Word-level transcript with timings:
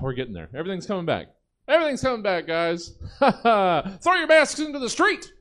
we're 0.00 0.12
getting 0.14 0.32
there. 0.34 0.48
Everything's 0.54 0.86
coming 0.86 1.06
back. 1.06 1.26
Everything's 1.68 2.00
coming 2.00 2.22
back, 2.22 2.46
guys. 2.46 2.92
Throw 3.18 4.14
your 4.14 4.26
masks 4.26 4.58
into 4.60 4.78
the 4.78 4.88
street. 4.88 5.32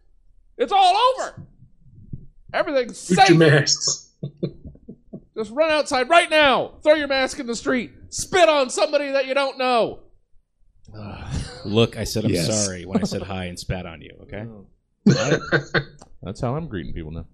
It's 0.58 0.72
all 0.74 0.96
over. 0.96 1.44
Everything's 2.54 3.06
Shoot 3.06 3.16
safe. 3.18 3.30
your 3.30 3.38
masks. 3.38 4.14
Just 5.38 5.52
run 5.52 5.70
outside 5.72 6.10
right 6.10 6.30
now. 6.30 6.74
Throw 6.84 6.96
your 6.96 7.08
mask 7.08 7.40
in 7.40 7.46
the 7.48 7.56
street. 7.56 7.92
Spit 8.10 8.50
on 8.50 8.70
somebody 8.70 9.12
that 9.12 9.28
you 9.28 9.34
don't 9.36 9.58
know. 9.58 10.00
Look, 11.66 11.98
I 11.98 12.04
said 12.06 12.26
I'm 12.26 12.32
Yes. 12.32 12.66
sorry 12.66 12.86
when 12.86 13.00
I 13.02 13.04
said 13.04 13.22
hi 13.22 13.46
and 13.46 13.60
spat 13.60 13.86
on 13.86 14.02
you. 14.02 14.12
Okay. 14.24 14.46
That's 16.24 16.42
how 16.42 16.56
I'm 16.56 16.68
greeting 16.68 16.94
people 16.94 17.12
now. 17.12 17.26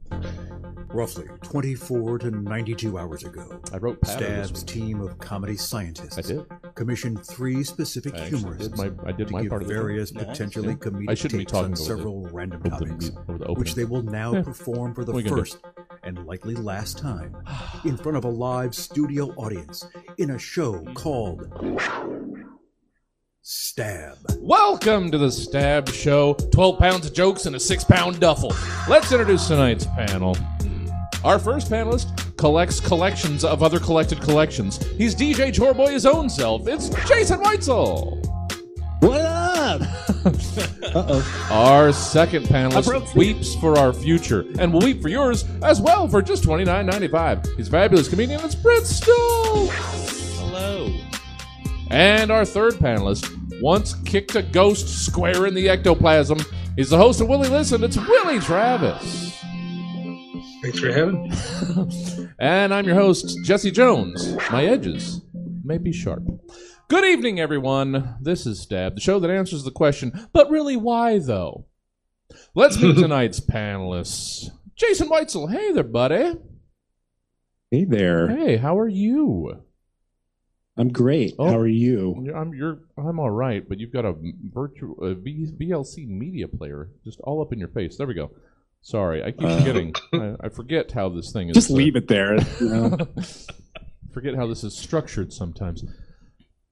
Roughly 0.94 1.25
24 1.41 2.20
to 2.20 2.30
92 2.32 3.00
hours 3.00 3.23
ago, 3.23 3.60
I 3.73 3.78
wrote 3.78 4.00
Pat 4.02 4.20
Stab's 4.20 4.64
team 4.64 5.02
of 5.02 5.18
comedy 5.18 5.57
scientists 5.57 6.20
I 6.20 6.21
did. 6.21 6.46
commissioned 6.75 7.25
three 7.25 7.64
specific 7.64 8.14
I 8.14 8.25
humorists 8.28 8.68
did 8.68 8.78
my, 8.78 8.92
I 9.10 9.11
did 9.11 9.28
to 9.29 9.33
my 9.33 9.42
give 9.42 9.50
part 9.50 9.64
of 9.64 9.68
various 9.69 10.14
Nice. 10.14 10.25
potentially 10.25 10.69
Yeah. 10.69 10.74
comedic 10.75 11.10
I 11.10 11.14
shouldn't 11.16 11.39
be 11.39 11.46
talking 11.46 11.66
on 11.66 11.71
the- 11.71 11.78
several 11.78 12.28
random 12.32 12.61
over 12.66 12.69
the, 12.69 12.86
topics, 12.86 13.11
over 13.28 13.38
the 13.39 13.54
which 13.54 13.74
they 13.74 13.86
will 13.86 14.04
now 14.04 14.33
Yeah. 14.33 14.43
perform 14.43 14.93
for 14.93 15.04
the 15.04 15.14
What 15.14 15.18
are 15.18 15.21
you 15.24 15.29
gonna 15.32 15.42
do? 15.43 15.52
first 15.52 15.57
and 16.04 16.28
likely 16.28 16.54
last 16.54 17.00
time 17.00 17.36
in 17.86 17.97
front 17.97 18.16
of 18.18 18.24
a 18.25 18.30
live 18.30 18.75
studio 18.75 19.30
audience 19.36 19.88
in 20.19 20.30
a 20.30 20.38
show 20.38 20.86
called 20.94 21.50
Stab. 23.41 24.18
Welcome 24.39 25.10
to 25.10 25.18
the 25.18 25.32
Stab 25.32 25.89
Show. 25.89 26.36
12 26.52 26.78
pounds 26.78 27.07
of 27.07 27.14
jokes 27.14 27.47
and 27.47 27.55
a 27.55 27.60
six 27.60 27.83
pound 27.83 28.19
duffel. 28.19 28.54
Let's 28.88 29.11
introduce 29.11 29.47
tonight's 29.47 29.88
panel. 29.88 30.38
Our 31.23 31.39
first 31.39 31.71
panelist 31.71 32.36
collects 32.36 32.81
collections 32.81 33.45
of 33.45 33.63
other 33.63 33.80
collected 33.80 34.19
collections. 34.22 34.86
He's 34.97 35.16
DJ 35.16 35.53
Chorboy 35.53 35.91
his 35.91 36.05
own 36.05 36.30
self. 36.30 36.67
It's 36.67 36.89
Jason 37.08 37.39
Weitzel. 37.39 38.19
What 38.99 39.22
up? 39.22 39.81
uh 40.93 41.05
oh. 41.07 41.47
Our 41.49 41.93
second 41.93 42.45
panelist 42.47 43.15
weeps 43.15 43.55
for 43.55 43.77
our 43.77 43.93
future 43.93 44.45
and 44.59 44.73
will 44.73 44.81
weep 44.81 45.02
for 45.02 45.07
yours 45.07 45.45
as 45.61 45.80
well 45.80 46.09
for 46.09 46.21
just 46.21 46.43
$29.95. 46.43 47.55
He's 47.55 47.69
a 47.69 47.71
fabulous 47.71 48.09
comedian. 48.09 48.41
It's 48.43 48.55
Brett 48.55 48.83
Stowe. 48.83 49.67
Hello. 50.39 50.93
And 51.89 52.31
our 52.31 52.43
third 52.43 52.73
panelist 52.73 53.61
once 53.61 53.93
kicked 54.03 54.35
a 54.35 54.41
ghost 54.41 55.05
square 55.05 55.45
in 55.45 55.53
the 55.53 55.69
ectoplasm. 55.69 56.39
He's 56.75 56.89
the 56.89 56.97
host 56.97 57.21
of 57.21 57.30
Willie 57.30 57.49
Listen. 57.49 57.81
It's 57.83 57.97
Willie 57.97 58.39
Travis. 58.39 59.42
Thanks 60.64 60.80
for 60.80 60.94
having 60.94 61.23
me. 61.23 62.30
And 62.39 62.73
I'm 62.73 62.86
your 62.86 62.95
host, 62.95 63.38
Jesse 63.44 63.69
Jones. 63.69 64.33
My 64.50 64.66
edges 64.66 65.20
may 65.61 65.78
be 65.78 65.92
sharp. 65.92 66.23
Good 66.88 67.03
evening, 67.03 67.38
everyone. 67.38 68.16
This 68.22 68.45
is 68.45 68.61
Stab, 68.61 68.95
the 68.95 69.02
show 69.02 69.20
that 69.20 69.30
answers 69.30 69.66
the 69.66 69.72
question, 69.72 70.30
but 70.31 70.50
really, 70.50 70.78
why 70.78 71.20
though? 71.20 71.66
Let's 72.55 72.81
meet 72.81 72.95
tonight's 73.00 73.42
panelists. 73.42 74.52
Jason 74.78 75.09
Weitzel. 75.09 75.52
Hey 75.52 75.73
there, 75.73 75.83
buddy. 75.83 76.38
Hey 77.70 77.83
there. 77.83 78.30
Hey, 78.30 78.55
how 78.55 78.80
are 78.80 78.88
you? 78.88 79.64
I'm 80.77 80.94
great. 80.94 81.33
Oh. 81.38 81.50
How 81.50 81.58
are 81.58 81.67
you? 81.67 82.31
I'm 82.33 82.53
you're 82.53 82.80
I'm 82.98 83.20
all 83.20 83.31
right, 83.31 83.67
but 83.67 83.80
you've 83.81 83.92
got 83.92 84.05
a 84.05 84.16
virtual 84.53 84.95
a 85.03 85.14
V, 85.14 85.48
VLC 85.59 86.08
media 86.08 86.48
player 86.48 86.89
just 87.03 87.20
all 87.20 87.42
up 87.42 87.52
in 87.52 87.59
your 87.59 87.67
face. 87.67 87.98
There 87.98 88.08
we 88.08 88.14
go. 88.14 88.31
Sorry, 88.84 89.23
I 89.23 89.31
keep 89.31 89.44
Uh. 89.48 89.58
forgetting. 89.59 89.95
I, 90.14 90.36
I 90.42 90.50
forget 90.50 90.92
how 90.92 91.09
this 91.09 91.31
thing 91.31 91.50
is. 91.50 91.56
Just 91.56 91.72
uh, 91.72 91.73
leave 91.76 91.95
it 91.95 92.08
there. 92.08 92.36
You 92.59 92.70
know? 92.70 92.98
forget 94.14 94.36
how 94.36 94.45
this 94.45 94.64
is 94.64 94.76
structured 94.78 95.31
sometimes. 95.34 95.84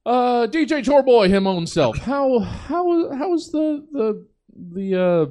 Uh, 0.04 0.46
DJ 0.46 0.84
Chorboy, 0.84 1.28
him 1.28 1.46
own 1.46 1.66
self. 1.66 1.96
How 1.98 2.38
how 2.40 3.12
how 3.14 3.32
is 3.34 3.50
the 3.50 3.86
the 3.92 4.26
the 4.74 5.00
uh, 5.00 5.26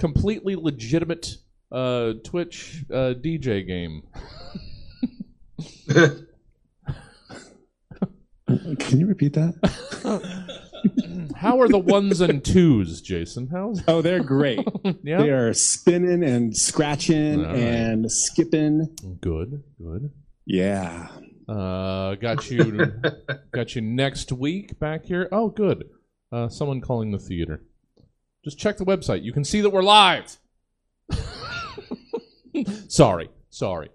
completely 0.00 0.56
legitimate 0.56 1.36
uh, 1.70 2.14
Twitch 2.24 2.84
uh, 2.90 3.14
DJ 3.14 3.64
game? 3.66 4.02
Can 8.78 8.98
you 8.98 9.06
repeat 9.06 9.34
that? 9.34 9.54
How 11.36 11.60
are 11.60 11.68
the 11.68 11.78
ones 11.78 12.20
and 12.20 12.44
twos, 12.44 13.00
Jason? 13.00 13.48
How's 13.50 13.82
Oh, 13.88 14.02
they're 14.02 14.22
great. 14.22 14.60
yeah? 15.02 15.18
They 15.18 15.30
are 15.30 15.52
spinning 15.54 16.22
and 16.22 16.56
scratching 16.56 17.44
All 17.44 17.52
right. 17.52 17.58
and 17.58 18.10
skipping. 18.10 18.96
Good, 19.20 19.62
good. 19.82 20.10
Yeah. 20.46 21.08
Uh, 21.48 22.14
got 22.16 22.50
you, 22.50 22.92
got 23.52 23.74
you 23.74 23.80
next 23.82 24.32
week 24.32 24.78
back 24.78 25.04
here. 25.04 25.28
Oh, 25.32 25.48
good. 25.48 25.88
Uh, 26.30 26.48
someone 26.48 26.80
calling 26.80 27.10
the 27.10 27.18
theater. 27.18 27.62
Just 28.44 28.58
check 28.58 28.76
the 28.76 28.84
website. 28.84 29.22
You 29.24 29.32
can 29.32 29.44
see 29.44 29.60
that 29.60 29.70
we're 29.70 29.82
live. 29.82 30.36
sorry, 32.88 33.30
sorry. 33.50 33.90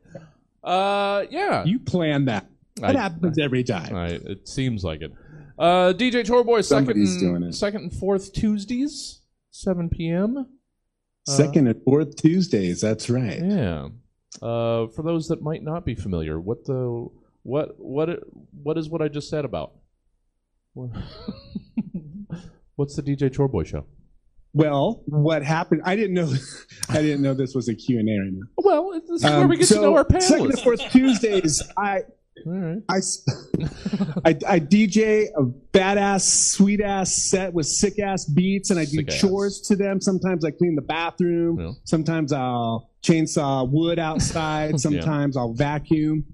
Uh, 0.64 1.26
yeah. 1.30 1.64
You 1.66 1.80
plan 1.80 2.26
that. 2.26 2.48
That 2.78 2.96
I- 2.96 3.00
happens 3.02 3.40
every 3.40 3.64
time. 3.64 3.96
I, 3.96 4.08
it 4.08 4.48
seems 4.48 4.84
like 4.84 5.02
it. 5.02 5.12
Uh, 5.58 5.94
DJ 5.94 6.26
Chorboy, 6.26 6.64
second, 6.64 6.86
Somebody's 6.88 7.22
and, 7.22 7.46
it. 7.46 7.54
second 7.56 7.82
and 7.84 7.94
fourth 7.94 8.34
Tuesdays, 8.34 9.22
7 9.52 9.90
p.m. 9.90 10.48
Second 11.28 11.68
and 11.68 11.82
fourth 11.84 12.16
Tuesdays. 12.18 12.82
That's 12.82 13.10
right. 13.10 13.40
Yeah. 13.42 13.88
Uh, 14.42 14.88
for 14.88 15.02
those 15.04 15.28
that 15.30 15.42
might 15.42 15.64
not 15.64 15.86
be 15.86 15.96
familiar, 15.96 16.40
what 16.40 16.66
the 16.66 17.08
what 17.44 17.76
what 17.80 18.10
what 18.64 18.78
is 18.78 18.90
what 18.90 19.02
I 19.02 19.08
just 19.08 19.30
said 19.30 19.46
about? 19.46 19.74
What- 20.74 20.92
What's 22.76 22.96
the 22.98 23.02
DJ 23.02 23.30
Chorboy 23.34 23.66
show? 23.66 23.86
Well, 24.54 25.02
what 25.06 25.44
happened? 25.44 25.82
I 25.86 25.96
didn't 25.96 26.14
know. 26.16 26.34
I 26.90 27.02
didn't 27.02 27.22
know 27.22 27.34
this 27.34 27.56
was 27.56 27.70
a 27.70 27.76
Q 27.76 28.00
and 28.00 28.10
A 28.10 28.12
right 28.20 28.32
now. 28.34 28.48
Well, 28.58 28.92
this 29.08 29.10
is 29.10 29.24
where 29.24 29.34
Um, 29.44 29.48
we 29.50 29.58
get 29.58 29.68
so 29.68 29.76
to 29.76 29.82
know 29.82 29.96
our 29.96 30.06
Second 30.20 30.48
and 30.52 30.60
fourth 30.60 30.82
Tuesdays. 30.92 31.62
I 31.78 32.02
right. 32.46 32.78
I, 32.90 32.98
I, 34.26 34.30
I 34.48 34.60
DJ 34.60 35.28
a 35.38 35.44
badass, 35.78 36.22
sweet 36.22 36.82
ass 36.82 37.30
set 37.30 37.54
with 37.54 37.66
sick 37.68 38.00
ass 38.00 38.26
beats, 38.26 38.70
and 38.72 38.80
I 38.80 38.86
do 38.86 38.98
Sick 38.98 39.10
ass. 39.12 39.22
chores 39.22 39.62
to 39.68 39.76
them. 39.76 40.02
Sometimes 40.02 40.44
I 40.46 40.52
clean 40.52 40.76
the 40.76 40.82
bathroom. 40.82 41.60
Yeah. 41.60 41.72
Sometimes 41.86 42.32
I'll 42.34 42.90
chainsaw 43.04 43.70
wood 43.70 44.00
outside. 44.00 44.80
Sometimes 44.80 45.38
I'll 45.38 45.54
vacuum. 45.54 46.26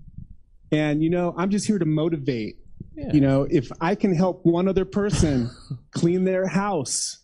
And 0.72 1.04
you 1.04 1.10
know, 1.10 1.34
I'm 1.38 1.50
just 1.50 1.68
here 1.68 1.80
to 1.80 1.86
motivate. 1.86 2.56
Yeah. 2.96 3.12
You 3.14 3.22
know, 3.22 3.48
if 3.50 3.70
I 3.80 3.96
can 3.96 4.14
help 4.14 4.46
one 4.46 4.68
other 4.68 4.86
person 4.86 5.50
clean 5.92 6.24
their 6.24 6.48
house 6.48 7.20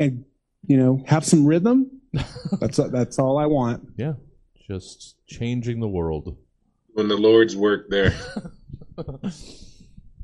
and 0.00 0.24
you 0.66 0.76
know 0.76 1.02
have 1.06 1.24
some 1.24 1.44
rhythm, 1.46 2.00
that's 2.60 2.76
that's 2.90 3.18
all 3.18 3.38
I 3.38 3.46
want. 3.46 3.88
yeah. 3.96 4.14
Just 4.68 5.16
changing 5.26 5.80
the 5.80 5.88
world. 5.88 6.36
When 6.94 7.08
the 7.08 7.16
Lord's 7.16 7.56
work 7.56 7.86
there. 7.88 8.14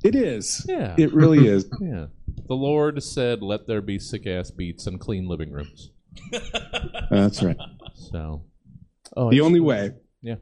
It 0.05 0.15
is. 0.15 0.65
Yeah. 0.69 0.95
It 0.97 1.13
really 1.13 1.49
is. 1.49 1.69
yeah. 1.81 2.07
The 2.47 2.55
Lord 2.55 3.03
said, 3.03 3.43
"Let 3.43 3.67
there 3.67 3.81
be 3.83 3.99
sick 3.99 4.29
ass 4.29 4.51
beats 4.51 4.87
and 4.87 5.01
clean 5.01 5.27
living 5.27 5.51
rooms." 5.51 5.91
That's 7.11 7.43
right. 7.43 7.57
So. 7.95 8.45
Oh, 9.17 9.31
The 9.31 9.41
I 9.41 9.45
only 9.45 9.59
way. 9.59 9.93
Yeah. 10.23 10.37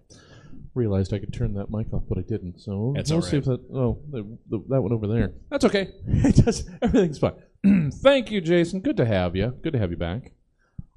Realized 0.74 1.14
I 1.14 1.18
could 1.20 1.32
turn 1.32 1.54
that 1.54 1.70
mic 1.70 1.90
off, 1.94 2.02
but 2.06 2.18
I 2.18 2.20
didn't. 2.20 2.60
So 2.60 2.92
That's 2.94 3.10
we'll 3.10 3.20
all 3.20 3.22
see 3.26 3.38
if 3.38 3.44
that. 3.46 3.60
Oh, 3.74 3.98
the, 4.10 4.36
the, 4.50 4.62
that 4.68 4.82
one 4.82 4.92
over 4.92 5.06
there. 5.06 5.32
That's 5.50 5.64
okay. 5.64 5.88
It 6.06 6.44
does. 6.44 6.68
Everything's 6.82 7.18
fine. 7.18 7.32
Thank 8.02 8.30
you, 8.30 8.42
Jason. 8.42 8.80
Good 8.80 8.98
to 8.98 9.06
have 9.06 9.34
you. 9.34 9.54
Good 9.62 9.72
to 9.72 9.78
have 9.78 9.90
you 9.90 9.96
back. 9.96 10.32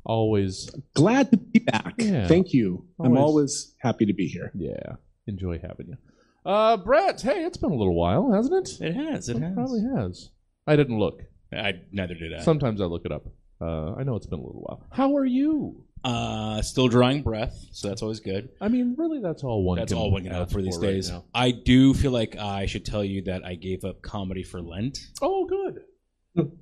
Always, 0.03 0.69
Glad 0.96 1.31
to 1.31 1.38
be 1.38 1.59
back. 1.59 1.94
Yeah. 1.97 2.28
Thank 2.28 2.51
you. 2.53 2.85
I'm 3.00 3.11
Always. 3.16 3.22
always 3.22 3.75
happy 3.79 4.06
to 4.06 4.13
be 4.13 4.28
here. 4.28 4.51
yeah. 4.53 4.96
Enjoy 5.29 5.59
having 5.59 5.88
you. 5.90 5.97
Uh, 6.45 6.78
Brett. 6.78 7.22
Hey, 7.22 7.44
it's 7.45 7.57
been 7.57 7.72
a 7.72 7.75
little 7.75 7.95
while, 7.95 8.31
hasn't 8.34 8.67
it? 8.67 8.81
It 8.81 8.96
has. 8.96 9.29
It 9.29 9.37
has. 9.40 9.53
probably 9.53 9.81
has. 9.96 10.29
I 10.67 10.76
didn't 10.76 10.99
look. 10.99 11.22
I 11.53 11.73
neither 11.91 12.14
did 12.16 12.34
I. 12.34 12.41
Sometimes 12.41 12.81
I 12.81 12.85
look 12.85 13.05
it 13.05 13.11
up. 13.11 13.28
Uh, 13.61 13.93
I 13.96 14.03
know 14.03 14.16
it's 14.16 14.26
been 14.28 14.40
a 14.40 14.46
little 14.46 14.61
while. 14.61 14.85
How 14.91 15.16
are 15.16 15.26
you? 15.26 15.84
Uh, 16.03 16.61
still 16.61 16.87
drawing 16.87 17.22
breath, 17.23 17.53
so 17.73 17.90
that's 17.90 18.02
always 18.02 18.22
good. 18.22 18.49
I 18.61 18.70
mean, 18.70 18.96
really, 18.97 19.20
that's 19.20 19.43
all 19.43 19.64
one. 19.66 19.78
That's 19.79 19.91
can 19.91 20.02
all 20.02 20.11
one 20.11 20.23
can 20.23 20.31
hope 20.31 20.43
ask 20.43 20.53
for 20.53 20.61
these 20.61 20.78
right 20.78 20.87
days. 20.91 21.09
now. 21.11 21.26
I 21.34 21.52
do 21.52 21.93
feel 21.93 22.11
like 22.11 22.37
I 22.37 22.67
should 22.67 22.85
tell 22.85 23.03
you 23.03 23.23
that 23.23 23.43
I 23.46 23.55
gave 23.55 23.84
up 23.84 24.02
comedy 24.02 24.43
for 24.43 24.61
Lent, 24.61 24.97
Oh, 25.22 25.46
good. 25.46 25.81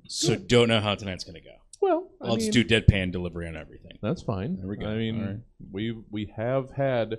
so 0.08 0.34
don't 0.34 0.66
know 0.68 0.80
how 0.80 0.96
tonight's 0.96 1.22
gonna 1.22 1.40
go. 1.40 1.52
Well, 1.80 2.10
I 2.20 2.26
I'll 2.26 2.36
mean, 2.36 2.50
just 2.50 2.52
do 2.52 2.64
deadpan 2.64 3.12
delivery 3.12 3.46
on 3.46 3.54
everything. 3.56 3.96
That's 4.02 4.22
fine. 4.22 4.56
There 4.56 4.66
we 4.66 4.76
go. 4.76 4.86
I 4.86 4.96
mean, 4.96 5.20
All 5.20 5.26
right. 5.28 5.36
we 5.70 5.96
we 6.10 6.32
have 6.36 6.70
had 6.72 7.18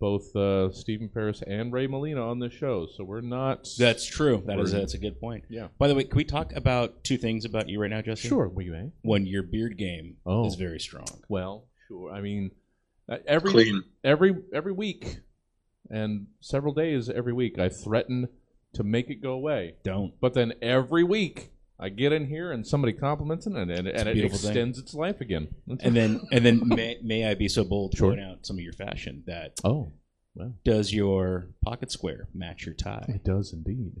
both 0.00 0.34
uh, 0.36 0.70
Stephen 0.72 1.08
Paris 1.08 1.42
and 1.46 1.72
Ray 1.72 1.86
Molina 1.86 2.26
on 2.26 2.38
this 2.38 2.52
show, 2.52 2.86
so 2.86 3.04
we're 3.04 3.20
not. 3.20 3.68
That's 3.78 4.04
true. 4.04 4.42
That 4.46 4.58
is 4.58 4.70
We're- 4.72 4.82
that's 4.82 4.94
a 4.94 4.98
good 4.98 5.18
point. 5.20 5.44
Yeah. 5.48 5.68
By 5.78 5.88
the 5.88 5.94
way, 5.94 6.04
can 6.04 6.16
we 6.16 6.24
talk 6.24 6.52
about 6.54 7.04
two 7.04 7.16
things 7.16 7.44
about 7.44 7.68
you 7.68 7.80
right 7.80 7.90
now, 7.90 8.02
Justin? 8.02 8.28
sure. 8.28 8.48
We 8.48 8.68
may. 8.70 8.90
One, 9.02 9.26
your 9.26 9.42
beard 9.42 9.78
game 9.78 10.16
Oh. 10.26 10.46
is 10.46 10.56
very 10.56 10.80
strong. 10.80 11.06
Well, 11.28 11.64
sure. 11.88 12.12
I 12.12 12.20
mean, 12.20 12.50
uh, 13.08 13.18
every 13.26 13.50
Clean. 13.50 13.82
every 14.02 14.34
every 14.52 14.72
week 14.72 15.20
and 15.90 16.26
several 16.40 16.72
days 16.74 17.08
every 17.08 17.32
week, 17.32 17.58
I 17.58 17.68
threaten 17.68 18.28
to 18.74 18.82
make 18.82 19.08
it 19.10 19.22
go 19.22 19.32
away. 19.32 19.76
Don't. 19.84 20.14
But 20.20 20.34
then 20.34 20.54
every 20.60 21.04
week 21.04 21.50
I 21.78 21.88
get 21.88 22.12
in 22.12 22.26
here 22.26 22.52
and 22.52 22.66
somebody 22.66 22.92
compliments 22.92 23.46
it 23.46 23.52
and, 23.54 23.70
and, 23.70 23.88
and 23.88 24.08
it 24.08 24.14
beautiful 24.14 24.38
thing. 24.38 24.50
extends 24.50 24.78
its 24.78 24.94
life 24.94 25.20
again. 25.20 25.48
That's- 25.66 25.84
And 25.86 25.96
then 25.96 26.20
and 26.32 26.44
then 26.46 26.68
may, 26.68 26.98
may 27.02 27.26
I 27.28 27.34
be 27.34 27.48
so 27.48 27.64
bold 27.64 27.92
to 27.92 27.96
Sure. 27.98 28.10
point 28.10 28.20
out 28.20 28.46
some 28.46 28.56
of 28.56 28.62
your 28.62 28.72
fashion 28.72 29.24
that 29.26 29.58
oh, 29.64 29.92
well. 30.34 30.54
does 30.64 30.92
your 30.92 31.48
pocket 31.64 31.90
square 31.90 32.28
match 32.34 32.64
your 32.66 32.74
tie? 32.74 33.04
it 33.08 33.24
does 33.24 33.52
indeed. 33.52 33.92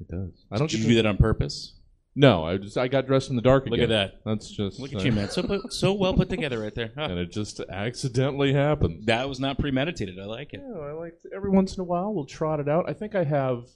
It 0.00 0.08
does. 0.08 0.44
I 0.50 0.56
don't 0.58 0.70
Did 0.70 0.80
you 0.80 0.88
do 0.88 0.94
that 0.96 1.06
on 1.06 1.18
purpose? 1.18 1.74
No, 2.16 2.44
I 2.44 2.56
just 2.56 2.76
I 2.76 2.88
got 2.88 3.06
dressed 3.06 3.30
in 3.30 3.36
the 3.36 3.42
dark 3.42 3.66
Look 3.66 3.74
again. 3.78 3.92
at 3.92 4.12
that. 4.12 4.20
That's 4.24 4.50
just 4.50 4.80
Look 4.80 4.92
at 4.92 5.00
uh, 5.00 5.04
you, 5.04 5.12
man. 5.12 5.28
So 5.30 5.44
put, 5.44 5.72
so 5.72 5.92
well 5.92 6.12
put 6.14 6.28
together 6.28 6.58
right 6.58 6.74
there. 6.74 6.90
Huh. 6.96 7.02
And 7.10 7.18
it 7.20 7.30
just 7.30 7.60
accidentally 7.70 8.52
happened. 8.52 9.06
That 9.06 9.28
was 9.28 9.38
not 9.38 9.58
premeditated. 9.58 10.18
I 10.18 10.24
like 10.24 10.52
it. 10.52 10.60
Yeah, 10.68 10.80
I 10.80 10.92
like 10.92 11.14
every 11.34 11.50
once 11.50 11.76
in 11.76 11.80
a 11.80 11.84
while 11.84 12.12
we'll 12.12 12.24
trot 12.26 12.58
it 12.58 12.68
out. 12.68 12.88
I 12.90 12.94
think 12.94 13.14
I 13.14 13.22
have 13.22 13.66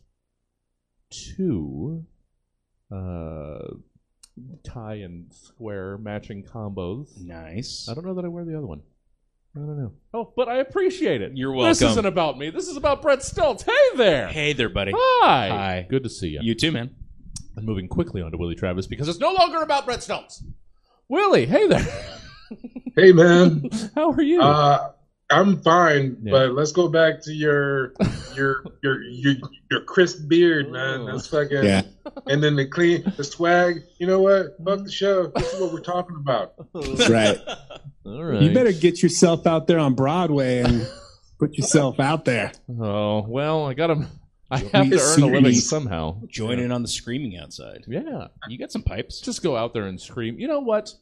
two 1.11 2.05
uh, 2.93 3.59
tie 4.65 4.95
and 4.97 5.33
square 5.33 5.99
matching 5.99 6.45
combos. 6.45 7.21
Nice. 7.21 7.89
I 7.91 7.95
don't 7.95 8.07
know 8.07 8.15
that 8.15 8.25
I 8.25 8.29
wear 8.29 8.45
the 8.45 8.57
other 8.57 8.67
one. 8.67 8.83
I 9.57 9.61
don't 9.61 9.79
know. 9.79 9.93
Oh, 10.13 10.33
but 10.35 10.49
I 10.49 10.57
appreciate 10.57 11.23
it. 11.23 11.33
You're 11.37 11.53
welcome. 11.53 11.71
This 11.71 11.83
isn't 11.83 12.07
about 12.07 12.39
me. 12.39 12.51
This 12.51 12.67
is 12.67 12.77
about 12.77 13.03
Brett 13.03 13.21
Stoltz. 13.21 13.63
Hey 13.63 13.97
there. 13.97 14.27
Hey 14.27 14.53
there, 14.53 14.69
buddy. 14.69 14.93
Hi. 14.97 15.49
Hi. 15.49 15.87
Good 15.89 16.03
to 16.03 16.11
see 16.11 16.29
you. 16.29 16.41
You 16.43 16.55
too, 16.57 16.73
man. 16.73 16.91
And 17.57 17.65
moving 17.65 17.87
quickly 17.87 18.21
on 18.21 18.33
to 18.33 18.37
Willie 18.37 18.57
Travis 18.57 18.89
because 18.89 19.09
it's 19.09 19.21
no 19.21 19.33
longer 19.33 19.63
about 19.63 19.85
Brett 19.85 20.01
Stoltz. 20.01 20.43
Willie, 21.09 21.47
hey 21.47 21.69
there. 21.69 21.87
Hey, 22.97 23.13
man. 23.13 23.69
How 23.95 24.11
are 24.13 24.23
you? 24.23 24.41
Uh, 24.41 24.91
I'm 25.31 25.63
fine, 25.63 26.19
Yeah. 26.23 26.33
but 26.33 26.53
let's 26.53 26.73
go 26.73 26.89
back 26.89 27.23
to 27.23 27.33
your 27.33 27.95
your 28.35 28.65
your 28.83 29.03
your, 29.03 29.35
your 29.71 29.81
crisp 29.83 30.29
beard, 30.29 30.71
man. 30.71 31.07
That's 31.07 31.27
fucking. 31.29 31.65
Yeah. 31.65 31.83
And 32.27 32.43
then 32.43 32.57
the 32.57 32.67
clean, 32.67 33.11
the 33.17 33.25
swag. 33.25 33.83
You 33.99 34.07
know 34.07 34.21
what? 34.21 34.57
Fuck 34.65 34.85
the 34.85 34.93
show. 34.93 35.27
Mm-hmm. 35.29 35.39
This 35.39 35.53
is 35.55 35.61
what 35.61 35.73
we're 35.73 35.81
talking 35.81 36.17
about. 36.17 36.55
That's 36.75 37.09
right. 37.09 37.39
All 38.05 38.23
right. 38.25 38.43
You 38.43 38.53
better 38.53 38.73
get 38.73 39.03
yourself 39.03 39.47
out 39.47 39.67
there 39.67 39.79
on 39.79 39.95
Broadway 39.95 40.59
and 40.59 40.87
put 41.39 41.57
yourself 41.57 41.99
out 42.01 42.25
there. 42.27 42.53
Oh 42.69 43.23
well, 43.27 43.67
I 43.67 43.75
got 43.75 43.89
to. 43.89 44.07
I 44.51 44.59
have 44.59 44.71
to 44.91 45.01
earn 45.01 45.23
a 45.23 45.27
living 45.27 45.55
somehow. 45.55 46.21
Join 46.29 46.59
yeah. 46.59 46.67
in 46.67 46.73
on 46.73 46.83
the 46.83 46.89
screaming 46.89 47.37
outside. 47.39 47.85
Yeah, 47.89 48.29
You 48.47 48.59
got 48.59 48.71
some 48.71 48.83
pipes. 48.83 49.21
just 49.21 49.43
go 49.43 49.57
out 49.57 49.73
there 49.73 49.87
and 49.87 49.99
scream. 50.01 50.39
You 50.39 50.47
know 50.47 50.61
what? 50.61 50.93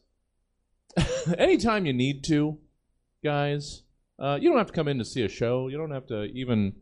Anytime 1.39 1.85
you 1.85 1.93
need 1.93 2.23
to, 2.25 2.59
guys, 3.23 3.83
uh, 4.23 4.39
you 4.41 4.49
don't 4.49 4.59
have 4.59 4.69
to 4.69 4.73
come 4.73 4.89
in 4.89 4.99
to 4.99 5.05
see 5.05 5.23
a 5.23 5.29
show. 5.29 5.69
You 5.69 5.77
don't 5.77 5.91
have 5.91 6.07
to 6.07 6.25
even 6.27 6.75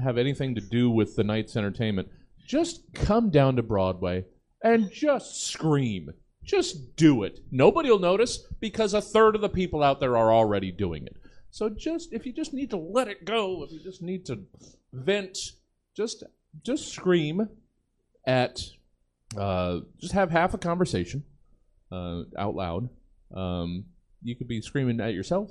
have 0.00 0.16
anything 0.16 0.54
to 0.54 0.60
do 0.60 0.90
with 0.90 1.16
the 1.16 1.24
night's 1.24 1.56
entertainment. 1.56 2.08
Just 2.46 2.94
come 2.94 3.30
down 3.30 3.56
to 3.56 3.62
Broadway 3.62 4.24
and 4.62 4.90
just 4.90 5.44
scream. 5.44 6.10
Just 6.44 6.96
do 6.96 7.24
it. 7.24 7.40
Nobody 7.50 7.90
will 7.90 7.98
notice 7.98 8.46
because 8.60 8.94
a 8.94 9.02
third 9.02 9.34
of 9.34 9.40
the 9.40 9.48
people 9.48 9.82
out 9.82 9.98
there 9.98 10.16
are 10.16 10.32
already 10.32 10.70
doing 10.70 11.04
it. 11.04 11.16
So 11.50 11.68
just 11.68 12.12
if 12.12 12.24
you 12.24 12.32
just 12.32 12.54
need 12.54 12.70
to 12.70 12.76
let 12.76 13.08
it 13.08 13.24
go, 13.24 13.64
if 13.64 13.72
you 13.72 13.80
just 13.82 14.00
need 14.00 14.24
to 14.26 14.44
vent, 14.92 15.36
just 15.96 16.22
just 16.62 16.92
scream 16.92 17.48
at 18.26 18.60
uh, 19.36 19.80
just 19.98 20.12
have 20.12 20.30
half 20.30 20.54
a 20.54 20.58
conversation 20.58 21.24
uh, 21.90 22.22
out 22.38 22.54
loud. 22.54 22.88
Um, 23.34 23.86
you 24.22 24.36
could 24.36 24.48
be 24.48 24.60
screaming 24.60 25.00
at 25.00 25.14
yourself. 25.14 25.50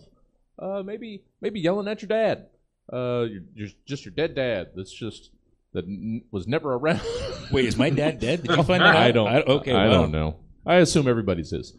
Uh, 0.59 0.81
maybe 0.83 1.23
maybe 1.41 1.59
yelling 1.59 1.87
at 1.87 2.01
your 2.01 2.07
dad. 2.07 2.47
Uh, 2.91 3.25
you're, 3.29 3.43
you're 3.53 3.69
just 3.85 4.05
your 4.05 4.13
dead 4.13 4.35
dad. 4.35 4.71
That's 4.75 4.91
just 4.91 5.31
that 5.73 5.85
n- 5.85 6.23
was 6.31 6.47
never 6.47 6.73
around. 6.73 7.01
Wait, 7.51 7.65
is 7.65 7.77
my 7.77 7.89
dad 7.89 8.19
dead? 8.19 8.43
Did 8.43 8.57
you 8.57 8.63
find 8.63 8.81
that 8.81 8.95
out? 8.95 8.97
I 8.97 9.11
don't. 9.11 9.47
okay, 9.47 9.73
I 9.73 9.87
well, 9.87 10.01
don't 10.01 10.11
know. 10.11 10.37
I 10.65 10.75
assume 10.75 11.07
everybody's 11.07 11.51
his. 11.51 11.73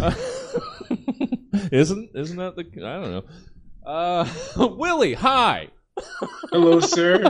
Uh, 0.00 0.14
isn't 1.72 2.10
isn't 2.14 2.36
that 2.36 2.56
the? 2.56 2.64
I 2.86 3.00
don't 3.00 3.10
know. 3.10 3.24
Uh, 3.84 4.28
Willie, 4.76 5.14
hi. 5.14 5.68
Hello, 6.50 6.80
sir. 6.80 7.22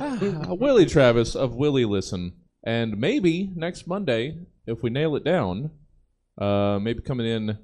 Ah, 0.00 0.54
Willie 0.54 0.86
Travis 0.86 1.34
of 1.34 1.54
Willie 1.56 1.84
Listen, 1.84 2.32
and 2.62 2.98
maybe 2.98 3.50
next 3.56 3.86
Monday, 3.86 4.38
if 4.66 4.82
we 4.82 4.90
nail 4.90 5.16
it 5.16 5.24
down, 5.24 5.70
uh, 6.38 6.78
maybe 6.80 7.02
coming 7.02 7.26
in 7.26 7.58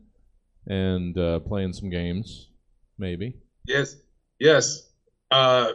and 0.67 1.17
uh, 1.19 1.41
playing 1.41 1.73
some 1.73 1.91
games. 1.91 2.51
Maybe. 2.99 3.35
Yes, 3.67 3.97
yes. 4.39 4.89
Uh, 5.31 5.73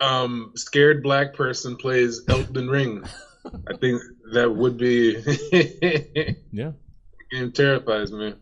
um, 0.00 0.52
scared 0.56 1.02
black 1.02 1.34
person 1.34 1.76
plays 1.76 2.22
Elden 2.28 2.68
Ring. 2.68 3.04
I 3.68 3.76
think 3.76 4.00
that 4.32 4.54
would 4.54 4.76
be. 4.78 5.22
Yeah. 6.52 6.70
game 7.32 7.52
terrifies 7.52 8.12
me. 8.12 8.34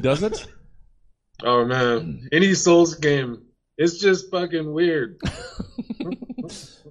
Does 0.00 0.22
it? 0.22 0.46
Oh 1.42 1.64
man, 1.64 2.28
any 2.32 2.54
Souls 2.54 2.94
game, 2.94 3.42
it's 3.76 3.98
just 3.98 4.30
fucking 4.30 4.72
weird. 4.72 5.20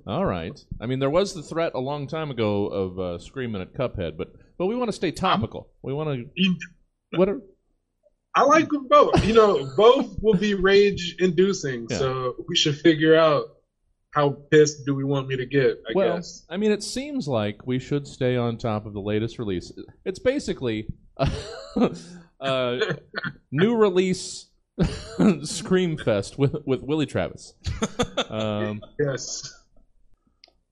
All 0.07 0.25
right. 0.25 0.60
I 0.80 0.86
mean, 0.86 1.00
there 1.00 1.10
was 1.10 1.33
the 1.33 1.42
threat 1.42 1.72
a 1.74 1.80
long 1.80 2.07
time 2.07 2.30
ago 2.30 2.68
of 2.68 3.00
uh, 3.00 3.18
screaming 3.19 3.62
at 3.62 3.74
Cuphead, 3.74 4.18
but 4.18 4.33
but 4.57 4.68
we 4.68 4.75
want 4.75 4.89
to 4.89 4.94
stay 4.94 5.12
topical. 5.12 5.69
We 5.81 5.94
want 5.94 6.10
to. 6.10 6.56
What 7.18 7.30
are, 7.30 7.42
I 8.35 8.43
like 8.43 8.69
them 8.69 8.87
both. 8.89 9.25
You 9.25 9.33
know, 9.33 9.71
both 9.77 10.17
will 10.21 10.35
be 10.35 10.53
rage 10.53 11.15
inducing. 11.19 11.87
Yeah. 11.89 11.97
So 11.97 12.35
we 12.47 12.55
should 12.55 12.77
figure 12.77 13.15
out 13.15 13.45
how 14.11 14.29
pissed 14.51 14.85
do 14.85 14.93
we 14.93 15.03
want 15.03 15.27
me 15.27 15.37
to 15.37 15.45
get. 15.45 15.81
I 15.89 15.93
well, 15.95 16.15
guess. 16.17 16.45
I 16.49 16.57
mean, 16.57 16.71
it 16.71 16.83
seems 16.83 17.27
like 17.27 17.65
we 17.65 17.79
should 17.79 18.07
stay 18.07 18.35
on 18.35 18.57
top 18.57 18.85
of 18.85 18.93
the 18.93 19.01
latest 19.01 19.39
release. 19.39 19.71
It's 20.03 20.19
basically 20.19 20.87
a, 21.17 21.29
a 22.41 22.97
new 23.51 23.75
release 23.75 24.47
Scream 25.43 25.97
Fest 25.97 26.38
with 26.38 26.55
with 26.65 26.81
Willie 26.81 27.05
Travis. 27.05 27.53
Um, 28.29 28.81
Yes. 28.99 29.53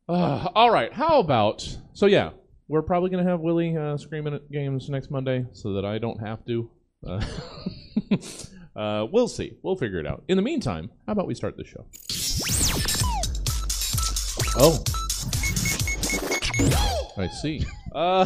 uh, 0.09 0.49
all 0.55 0.71
right, 0.71 0.91
how 0.91 1.19
about 1.19 1.77
so? 1.93 2.05
Yeah, 2.05 2.31
we're 2.67 2.81
probably 2.81 3.09
gonna 3.09 3.29
have 3.29 3.39
Willie 3.39 3.77
uh, 3.77 3.97
screaming 3.97 4.33
at 4.33 4.51
games 4.51 4.89
next 4.89 5.09
Monday, 5.09 5.45
so 5.53 5.73
that 5.73 5.85
I 5.85 5.97
don't 5.97 6.19
have 6.19 6.45
to. 6.47 6.69
Uh, 7.05 7.25
uh, 8.75 9.07
we'll 9.11 9.27
see. 9.27 9.57
We'll 9.61 9.75
figure 9.75 9.99
it 9.99 10.07
out. 10.07 10.23
In 10.27 10.37
the 10.37 10.43
meantime, 10.43 10.89
how 11.05 11.13
about 11.13 11.27
we 11.27 11.35
start 11.35 11.57
the 11.57 11.65
show? 11.65 11.85
Oh, 14.55 14.83
I 17.17 17.27
see. 17.27 17.65
Uh, 17.93 18.25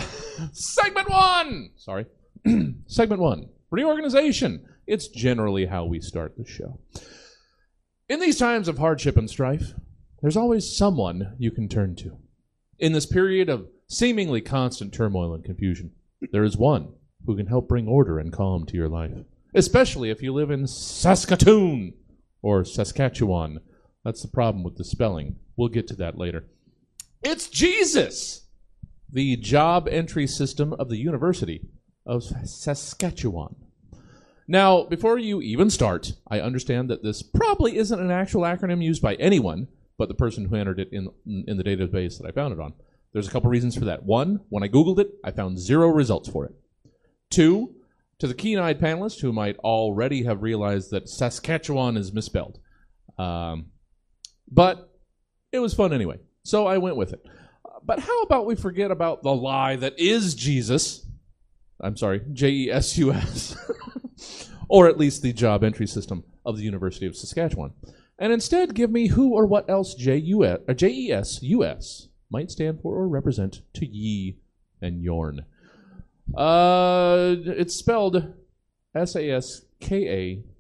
segment 0.52 1.10
one. 1.10 1.72
Sorry, 1.78 2.06
segment 2.88 3.22
one. 3.22 3.50
Reorganization. 3.72 4.66
It's 4.86 5.08
generally 5.10 5.66
how 5.66 5.86
we 5.86 6.00
start 6.00 6.38
the 6.38 6.46
show. 6.46 6.80
In 8.08 8.22
these 8.22 8.38
times 8.38 8.70
of 8.70 8.78
hardship 8.78 9.18
and 9.18 9.30
strife, 9.30 9.74
there's 10.22 10.38
always 10.38 10.76
someone 10.76 11.36
you 11.38 11.52
can 11.52 11.68
turn 11.68 11.96
to. 11.98 12.18
In 12.80 12.94
this 12.94 13.06
period 13.06 13.50
of 13.50 13.68
seemingly 13.90 14.40
constant 14.40 14.94
turmoil 14.94 15.34
and 15.34 15.44
confusion, 15.44 15.92
there 16.32 16.44
is 16.44 16.56
one 16.56 16.94
who 17.28 17.38
can 17.38 17.46
help 17.46 17.68
bring 17.68 17.88
order 17.88 18.18
and 18.18 18.34
calm 18.34 18.66
to 18.66 18.76
your 18.76 18.90
life, 18.90 19.12
especially 19.54 20.10
if 20.10 20.24
you 20.24 20.34
live 20.34 20.50
in 20.50 20.66
Saskatoon 20.66 21.94
or 22.42 22.66
Saskatchewan. 22.66 23.60
That's 24.04 24.24
the 24.24 24.28
problem 24.28 24.64
with 24.64 24.78
the 24.78 24.84
spelling. 24.84 25.36
We'll 25.56 25.68
get 25.68 25.88
to 25.90 25.96
that 25.98 26.18
later. 26.18 26.46
It's 27.22 27.48
Jesus, 27.48 28.48
the 29.08 29.36
job 29.36 29.88
entry 29.88 30.26
system 30.26 30.74
of 30.74 30.90
the 30.90 30.98
University 30.98 31.68
of 32.06 32.24
Saskatchewan. 32.24 33.56
Now, 34.48 34.86
before 34.86 35.20
you 35.20 35.42
even 35.42 35.70
start, 35.70 36.14
I 36.28 36.40
understand 36.40 36.90
that 36.90 37.04
this 37.04 37.22
probably 37.22 37.78
isn't 37.78 38.00
an 38.00 38.12
actual 38.12 38.42
acronym 38.42 38.84
used 38.84 39.04
by 39.04 39.16
anyone 39.16 39.68
but 39.98 40.08
the 40.08 40.14
person 40.14 40.46
who 40.46 40.56
entered 40.56 40.80
it 40.80 40.90
in, 40.92 41.10
in 41.26 41.58
the 41.58 41.64
database 41.64 42.18
that 42.18 42.28
I 42.28 42.32
found 42.32 42.54
it 42.54 42.60
on. 42.60 42.74
There's 43.14 43.28
a 43.28 43.32
couple 43.32 43.50
reasons 43.50 43.76
for 43.76 43.86
that. 43.86 44.04
One, 44.04 44.42
when 44.50 44.64
I 44.64 44.68
Googled 44.68 45.00
it, 45.00 45.12
I 45.24 45.32
found 45.32 45.60
zero 45.60 45.90
results 45.90 46.30
for 46.30 46.46
it. 46.46 46.54
Two, 47.30 47.76
to 48.20 48.28
the 48.28 48.34
keen 48.34 48.60
eyed 48.60 48.80
panelists 48.80 49.22
who 49.22 49.32
might 49.32 49.58
already 49.58 50.24
have 50.24 50.42
realized 50.42 50.92
that 50.92 51.10
Saskatchewan 51.10 51.98
is 51.98 52.14
misspelled. 52.14 52.60
Um, 53.18 53.68
but 54.50 54.92
it 55.52 55.60
was 55.60 55.74
fun 55.74 55.94
anyway, 55.94 56.20
so 56.44 56.68
I 56.68 56.78
went 56.78 56.96
with 56.96 57.14
it. 57.14 57.26
But 57.84 58.00
how 58.00 58.22
about 58.24 58.46
we 58.46 58.56
forget 58.56 58.92
about 58.92 59.24
the 59.24 59.34
lie 59.34 59.76
that 59.78 60.00
is 60.00 60.36
Jesus? 60.36 61.06
I'm 61.80 61.96
sorry, 61.96 62.22
J 62.34 62.50
E 62.50 62.72
S 62.72 62.98
U 62.98 63.14
S. 63.14 63.56
Or 64.70 64.88
at 64.88 64.98
least 64.98 65.22
the 65.22 65.34
job 65.34 65.64
entry 65.64 65.88
system 65.88 66.24
of 66.46 66.58
the 66.58 66.64
University 66.64 67.06
of 67.06 67.16
Saskatchewan. 67.16 67.74
And 68.20 68.34
instead 68.34 68.74
give 68.74 68.92
me 68.92 69.08
who 69.08 69.34
or 69.34 69.46
what 69.46 69.70
else 69.70 69.94
J-U-S, 69.94 70.60
or 70.68 70.74
J-E-S-U-S 70.74 72.10
might 72.30 72.52
stand 72.52 72.82
for 72.82 72.96
or 72.96 73.08
represent 73.08 73.62
to 73.76 73.86
ye 73.86 74.38
and 74.82 75.02
yorn. 75.02 75.46
Uh, 76.36 77.36
it's 77.46 77.76
spelled 77.76 78.34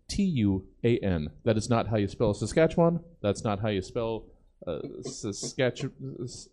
S-A-S-K-A-T-U-A-N. 0.09 1.29
That 1.43 1.57
is 1.57 1.69
not 1.69 1.87
how 1.87 1.97
you 1.97 2.07
spell 2.07 2.33
Saskatchewan. 2.33 2.99
That's 3.21 3.43
not 3.43 3.59
how 3.59 3.67
you 3.69 3.81
spell 3.81 4.25
uh, 4.65 4.79
s- 5.05 5.25
sketch. 5.33 5.83
s- 6.23 6.49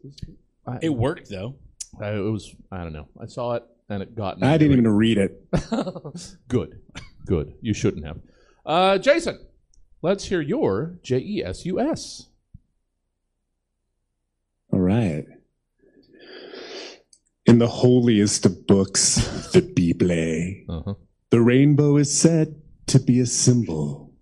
I- 0.67 0.79
It 0.83 0.89
worked 0.91 1.29
though. 1.31 1.55
I, 2.01 2.11
it 2.15 2.19
was. 2.21 2.55
I 2.73 2.79
don't 2.83 2.93
know. 2.93 3.09
I 3.21 3.27
saw 3.27 3.55
it 3.55 3.63
and 3.89 4.03
it 4.03 4.15
got. 4.17 4.41
me 4.41 4.47
I 4.49 4.57
didn't 4.59 4.73
even 4.79 4.89
read 4.89 5.19
it. 5.19 5.47
Good, 6.49 6.81
good. 7.27 7.55
You 7.61 7.73
shouldn't 7.75 8.05
have. 8.07 8.19
Uh, 8.67 8.99
Jason, 8.99 9.39
let's 10.03 10.25
hear 10.25 10.41
your 10.41 10.99
J 11.03 11.19
E 11.19 11.43
S 11.45 11.65
U 11.67 11.79
S. 11.81 12.29
All 14.73 14.81
right. 14.81 15.25
In 17.47 17.59
the 17.59 17.69
holiest 17.69 18.47
of 18.47 18.67
books, 18.67 19.51
the 19.53 19.61
Bible, 19.61 20.65
Uh 20.69 20.83
huh. 20.83 20.95
the 21.31 21.41
rainbow 21.43 21.97
is 21.99 22.11
said 22.19 22.55
to 22.87 22.99
be 22.99 23.21
a 23.21 23.27
symbol 23.27 24.13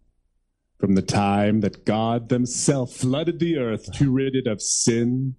from 0.79 0.97
the 0.97 1.03
time 1.03 1.61
that 1.61 1.85
God 1.85 2.29
Himself 2.31 2.93
flooded 2.93 3.39
the 3.39 3.59
earth 3.59 3.93
to 3.93 4.11
rid 4.11 4.35
it 4.35 4.49
of 4.49 4.61
sin 4.61 5.37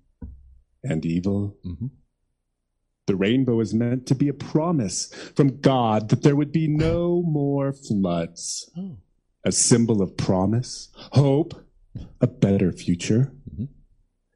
and 0.84 1.06
evil. 1.06 1.58
hmm 1.64 1.88
The 3.08 3.18
rainbow 3.18 3.60
is 3.60 3.74
meant 3.74 4.08
to 4.08 4.16
be 4.16 4.30
a 4.30 4.34
promise 4.34 5.14
from 5.36 5.60
God 5.60 6.08
that 6.10 6.24
there 6.24 6.38
would 6.38 6.54
be 6.54 6.70
no 6.70 7.22
more 7.22 7.74
floods. 7.74 8.70
Oh. 8.78 8.98
A 9.46 9.52
symbol 9.52 10.02
of 10.02 10.16
promise, 10.16 10.88
hope, 11.12 11.54
a 12.22 12.28
better 12.28 12.72
future. 12.72 13.34
Mhm. 13.52 13.68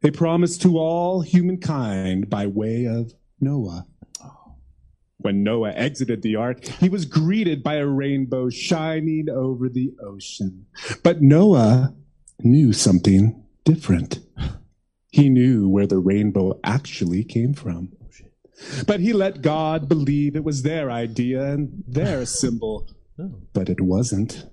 A 0.03 0.11
promise 0.11 0.57
to 0.57 0.77
all 0.77 1.21
humankind 1.21 2.29
by 2.29 2.45
way 2.45 2.85
of 2.85 3.13
Noah. 3.39 3.85
When 5.19 5.43
Noah 5.43 5.73
exited 5.73 6.21
the 6.21 6.35
ark, 6.35 6.63
he 6.65 6.89
was 6.89 7.05
greeted 7.05 7.63
by 7.63 7.75
a 7.75 7.87
rainbow 7.87 8.49
shining 8.49 9.29
over 9.29 9.67
the 9.67 9.91
ocean. 10.05 10.67
But 11.03 11.21
Noah 11.21 11.95
knew 12.39 12.71
something 12.71 13.43
different. 13.63 14.19
He 15.09 15.29
knew 15.29 15.67
where 15.67 15.87
the 15.87 15.97
rainbow 15.97 16.59
actually 16.63 17.23
came 17.23 17.53
from. 17.53 17.89
But 18.85 18.99
he 18.99 19.13
let 19.13 19.41
God 19.41 19.87
believe 19.87 20.35
it 20.35 20.43
was 20.43 20.63
their 20.63 20.91
idea 20.91 21.51
and 21.53 21.83
their 21.87 22.25
symbol. 22.41 22.89
Oh. 23.19 23.41
But 23.53 23.69
it 23.69 23.81
wasn't. 23.81 24.45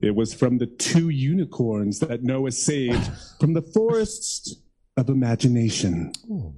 It 0.00 0.14
was 0.14 0.34
from 0.34 0.58
the 0.58 0.66
two 0.66 1.08
unicorns 1.08 1.98
that 2.00 2.22
Noah 2.22 2.52
saved 2.52 3.10
from 3.40 3.54
the 3.54 3.62
forests 3.62 4.56
of 4.96 5.08
imagination. 5.08 6.12
Oh. 6.30 6.54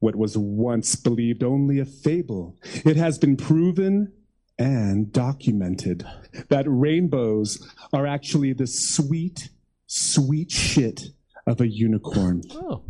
What 0.00 0.16
was 0.16 0.38
once 0.38 0.94
believed 0.94 1.42
only 1.42 1.80
a 1.80 1.84
fable. 1.84 2.56
It 2.84 2.96
has 2.96 3.18
been 3.18 3.36
proven 3.36 4.12
and 4.58 5.12
documented 5.12 6.06
that 6.48 6.66
rainbows 6.68 7.72
are 7.92 8.06
actually 8.06 8.52
the 8.52 8.66
sweet, 8.66 9.50
sweet 9.86 10.50
shit 10.50 11.02
of 11.46 11.60
a 11.60 11.68
unicorn. 11.68 12.42
Oh. 12.52 12.82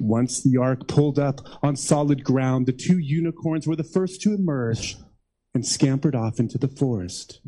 Once 0.00 0.42
the 0.42 0.58
ark 0.58 0.86
pulled 0.88 1.18
up 1.18 1.40
on 1.62 1.76
solid 1.76 2.22
ground, 2.22 2.66
the 2.66 2.72
two 2.72 2.98
unicorns 2.98 3.66
were 3.66 3.76
the 3.76 3.82
first 3.82 4.20
to 4.22 4.34
emerge 4.34 4.96
and 5.54 5.64
scampered 5.64 6.14
off 6.14 6.38
into 6.38 6.58
the 6.58 6.68
forest. 6.68 7.40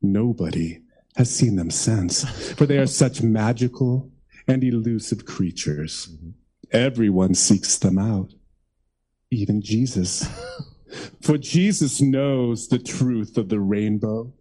Nobody 0.00 0.80
has 1.16 1.34
seen 1.34 1.56
them 1.56 1.70
since, 1.70 2.24
for 2.52 2.66
they 2.66 2.78
are 2.78 2.86
such 2.86 3.22
magical 3.22 4.10
and 4.46 4.62
elusive 4.62 5.24
creatures. 5.24 6.08
Mm-hmm. 6.12 6.30
Everyone 6.72 7.34
seeks 7.34 7.78
them 7.78 7.98
out, 7.98 8.32
even 9.30 9.62
Jesus. 9.62 10.26
For 11.22 11.38
Jesus 11.38 12.00
knows 12.00 12.68
the 12.68 12.78
truth 12.78 13.36
of 13.36 13.48
the 13.48 13.60
rainbow. 13.60 14.32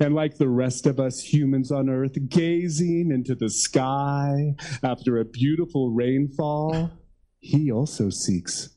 And 0.00 0.14
like 0.14 0.36
the 0.36 0.48
rest 0.48 0.86
of 0.86 0.98
us 0.98 1.20
humans 1.20 1.70
on 1.70 1.88
earth, 1.88 2.16
gazing 2.28 3.12
into 3.12 3.34
the 3.34 3.50
sky 3.50 4.54
after 4.82 5.18
a 5.18 5.24
beautiful 5.24 5.90
rainfall, 5.90 6.90
he 7.38 7.70
also 7.70 8.10
seeks 8.10 8.70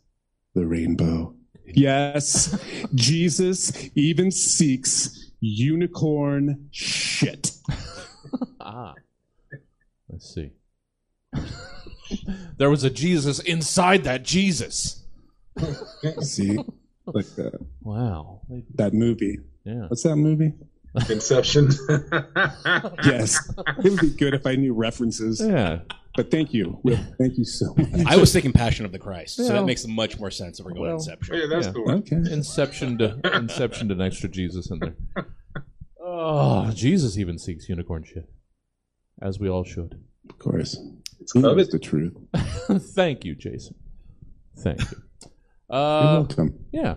the 0.53 0.67
rainbow. 0.67 1.33
Yes, 1.65 2.59
Jesus 2.93 3.89
even 3.95 4.29
seeks 4.31 5.31
unicorn 5.39 6.67
shit. 6.71 7.51
Ah. 8.65 8.93
Let's 10.09 10.33
see. 10.33 10.51
there 12.58 12.70
was 12.70 12.84
a 12.84 12.89
Jesus 12.89 13.39
inside 13.39 14.03
that 14.05 14.24
Jesus. 14.24 15.03
See, 16.22 16.58
like 17.05 17.27
that, 17.36 17.60
Wow. 17.82 18.41
that 18.75 18.93
movie. 18.93 19.39
Yeah. 19.65 19.88
What's 19.88 20.03
that 20.03 20.15
movie? 20.15 20.53
Inception. 21.10 21.70
Yes, 23.05 23.38
it 23.84 23.89
would 23.91 24.00
be 24.00 24.10
good 24.12 24.34
if 24.34 24.46
I 24.46 24.55
knew 24.55 24.74
references. 24.74 25.41
Yeah. 25.43 25.79
But 26.15 26.29
thank 26.29 26.53
you, 26.53 26.79
Will. 26.84 27.00
Thank 27.17 27.38
you 27.39 27.43
so 27.46 27.74
much. 27.75 28.05
I 28.05 28.17
was 28.17 28.32
thinking 28.32 28.51
Passion 28.53 28.86
of 28.86 28.91
the 28.91 29.00
Christ, 29.00 29.38
so 29.38 29.48
that 29.48 29.65
makes 29.65 29.86
much 29.88 30.20
more 30.20 30.29
sense 30.29 30.60
if 30.60 30.65
we're 30.65 30.74
going 30.74 30.84
Well, 30.84 30.93
Inception. 30.96 31.36
yeah, 31.36 31.46
that's 31.50 31.65
Yeah. 31.67 31.72
the 31.74 31.82
one. 31.82 31.96
Okay. 31.96 32.15
Inception 32.17 32.98
to 33.00 33.20
Inception 33.36 33.88
to 33.89 33.96
an 33.96 34.01
extra 34.01 34.29
Jesus 34.29 34.70
in 34.70 34.79
there. 34.79 34.96
Oh, 36.00 36.70
Jesus 36.72 37.17
even 37.17 37.39
seeks 37.39 37.67
unicorn 37.67 38.03
shit, 38.03 38.29
as 39.22 39.39
we 39.39 39.50
all 39.50 39.63
should. 39.63 40.00
Of 40.29 40.38
course. 40.38 40.77
It's 41.24 41.32
He 41.34 41.39
knows 41.39 41.51
coveted. 41.51 41.72
the 41.72 41.80
truth. 41.80 42.13
Thank 42.94 43.24
you, 43.25 43.36
Jason. 43.36 43.75
Thank 44.60 44.80
you. 44.82 44.98
You're 45.72 45.80
Uh, 45.80 46.13
welcome. 46.20 46.65
yeah. 46.72 46.96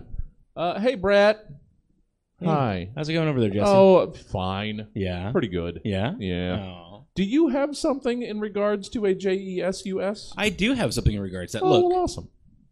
Uh, 0.55 0.79
hey, 0.79 0.95
Brad. 0.95 1.37
Hey. 2.39 2.45
Hi. 2.45 2.89
How's 2.95 3.09
it 3.09 3.13
going 3.13 3.27
over 3.29 3.39
there, 3.39 3.49
Jesse? 3.49 3.63
Oh, 3.65 4.11
fine. 4.31 4.87
yeah. 4.93 5.31
Pretty 5.31 5.47
good. 5.47 5.81
Yeah. 5.83 6.13
Yeah. 6.19 6.59
Oh. 6.59 7.05
Do 7.15 7.23
you 7.23 7.47
have 7.47 7.75
something 7.75 8.21
in 8.21 8.39
regards 8.39 8.89
to 8.89 9.05
a 9.05 9.15
J 9.15 9.33
E 9.35 9.61
S 9.61 9.85
U 9.87 10.01
S? 10.01 10.33
I 10.37 10.49
do 10.49 10.73
have 10.73 10.93
something 10.93 11.15
in 11.15 11.21
regards 11.21 11.53
to 11.53 11.59
that. 11.59 11.63
Oh, 11.63 11.71
Look, 11.79 11.89
well, 11.91 12.03
awesome. 12.03 12.29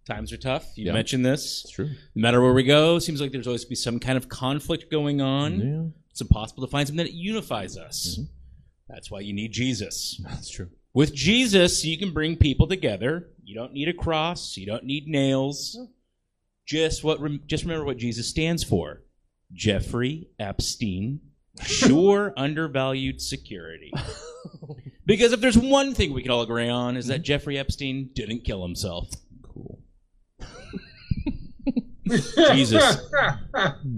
times 0.07 0.31
are 0.33 0.37
tough. 0.37 0.71
You 0.75 0.85
Yeah. 0.87 0.91
mentioned 0.93 1.25
this. 1.25 1.63
It's 1.63 1.71
true. 1.73 1.87
No 2.13 2.21
matter 2.21 2.41
where 2.41 2.53
we 2.53 2.63
go, 2.63 2.99
seems 2.99 3.19
like 3.21 3.31
there's 3.31 3.47
always 3.47 3.65
be 3.65 3.73
some 3.75 3.99
kind 3.99 4.17
of 4.17 4.29
conflict 4.29 4.91
going 4.91 5.19
on. 5.21 5.59
Yeah, 5.59 5.87
It's 6.11 6.21
impossible 6.21 6.63
to 6.67 6.69
find 6.69 6.87
something 6.87 7.03
that 7.03 7.13
unifies 7.13 7.75
us. 7.77 8.19
Mhm. 8.19 8.27
That's 8.87 9.09
why 9.09 9.21
you 9.21 9.33
need 9.33 9.51
Jesus. 9.51 10.21
that's 10.23 10.49
true. 10.49 10.69
With 10.95 11.13
Jesus, 11.13 11.83
you 11.83 11.97
can 11.97 12.13
bring 12.13 12.37
people 12.37 12.67
together. 12.67 13.27
You 13.43 13.53
don't 13.53 13.73
need 13.73 13.89
a 13.89 13.93
cross. 13.93 14.55
You 14.55 14.65
don't 14.65 14.85
need 14.85 15.09
nails. 15.09 15.77
Just 16.65 17.03
what? 17.03 17.19
Just 17.47 17.65
remember 17.65 17.83
what 17.83 17.97
Jesus 17.97 18.29
stands 18.29 18.63
for: 18.63 19.01
Jeffrey 19.51 20.29
Epstein, 20.39 21.19
sure 21.61 22.33
undervalued 22.37 23.21
security. 23.21 23.91
Because 25.05 25.33
if 25.33 25.41
there's 25.41 25.57
one 25.57 25.93
thing 25.93 26.13
we 26.13 26.21
can 26.21 26.31
all 26.31 26.41
agree 26.41 26.69
on 26.69 26.95
is 26.95 27.07
that 27.07 27.23
Jeffrey 27.23 27.59
Epstein 27.59 28.11
didn't 28.13 28.45
kill 28.45 28.61
himself. 28.61 29.09
Cool. 29.43 29.81
Jesus. 32.53 33.01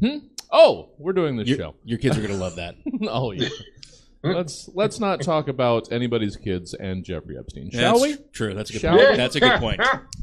Hmm? 0.00 0.18
Oh, 0.52 0.90
we're 0.98 1.12
doing 1.12 1.36
this 1.36 1.48
Your, 1.48 1.58
show. 1.58 1.74
your 1.84 1.98
kids 1.98 2.16
are 2.18 2.22
gonna 2.22 2.34
love 2.34 2.56
that. 2.56 2.76
oh 3.08 3.32
yeah. 3.32 3.48
let's 4.22 4.68
let's 4.74 4.98
not 5.00 5.20
talk 5.22 5.48
about 5.48 5.90
anybody's 5.92 6.36
kids 6.36 6.74
and 6.74 7.04
Jeffrey 7.04 7.36
Epstein, 7.38 7.70
shall 7.70 7.98
That's 7.98 8.18
we? 8.18 8.24
True. 8.32 8.54
That's 8.54 8.70
a 8.70 8.72
good 8.74 8.80
Shall 8.80 8.96
point. 8.96 9.10
we? 9.10 9.16
That's 9.16 9.36
a 9.36 9.40
good 9.40 9.58
point. 9.60 9.80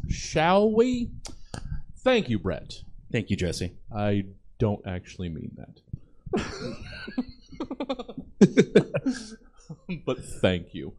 Shall 0.10 0.72
we? 0.72 1.10
Thank 2.00 2.30
you, 2.30 2.40
Brett. 2.40 2.74
Thank 3.12 3.30
you, 3.30 3.38
Jesse. 3.38 3.74
I 3.96 4.26
don't 4.60 4.86
actually 4.86 5.30
mean 5.30 5.56
that. 5.58 5.80
but 10.06 10.24
thank 10.42 10.74
you 10.74 10.94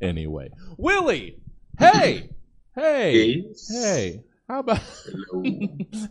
anyway. 0.00 0.50
Willie, 0.76 1.38
hey, 1.78 2.30
hey, 2.74 3.44
Yes. 3.46 3.68
hey. 3.70 4.22
How 4.48 4.58
about 4.60 4.78
Hello. 5.04 5.68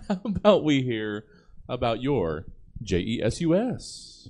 how 0.08 0.22
about 0.24 0.63
we 0.63 0.82
hear 0.82 1.25
about 1.70 2.02
your 2.02 2.46
J 2.82 2.98
E 3.00 3.22
S 3.24 3.40
U 3.42 3.56
S? 3.56 4.28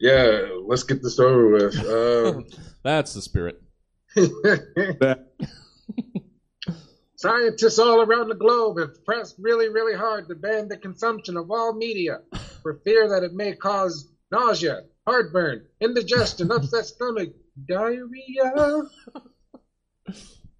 Yeah, 0.00 0.48
let's 0.66 0.82
get 0.82 1.02
this 1.02 1.18
over 1.20 1.48
with. 1.50 1.76
Um, 2.38 2.46
That's 2.82 3.14
the 3.14 3.22
spirit. 3.22 3.62
Scientists 7.16 7.78
all 7.80 8.00
around 8.00 8.28
the 8.28 8.34
globe 8.36 8.78
have 8.78 9.04
pressed 9.04 9.34
really, 9.38 9.68
really 9.68 9.96
hard 9.96 10.28
to 10.28 10.34
ban 10.36 10.68
the 10.68 10.76
consumption 10.76 11.36
of 11.36 11.50
all 11.50 11.74
media 11.74 12.20
for 12.62 12.80
fear 12.84 13.08
that 13.08 13.24
it 13.24 13.32
may 13.34 13.54
cause 13.56 14.08
nausea, 14.30 14.82
heartburn, 15.06 15.66
indigestion, 15.80 16.50
upset 16.52 16.86
stomach, 16.86 17.30
diarrhea. 17.68 18.82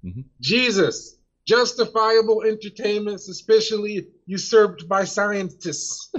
Mhm. 0.04 0.26
Jesus, 0.40 1.16
justifiable 1.48 2.42
entertainment 2.42 3.20
suspiciously 3.22 4.06
usurped 4.26 4.86
by 4.86 5.02
scientists. 5.04 6.12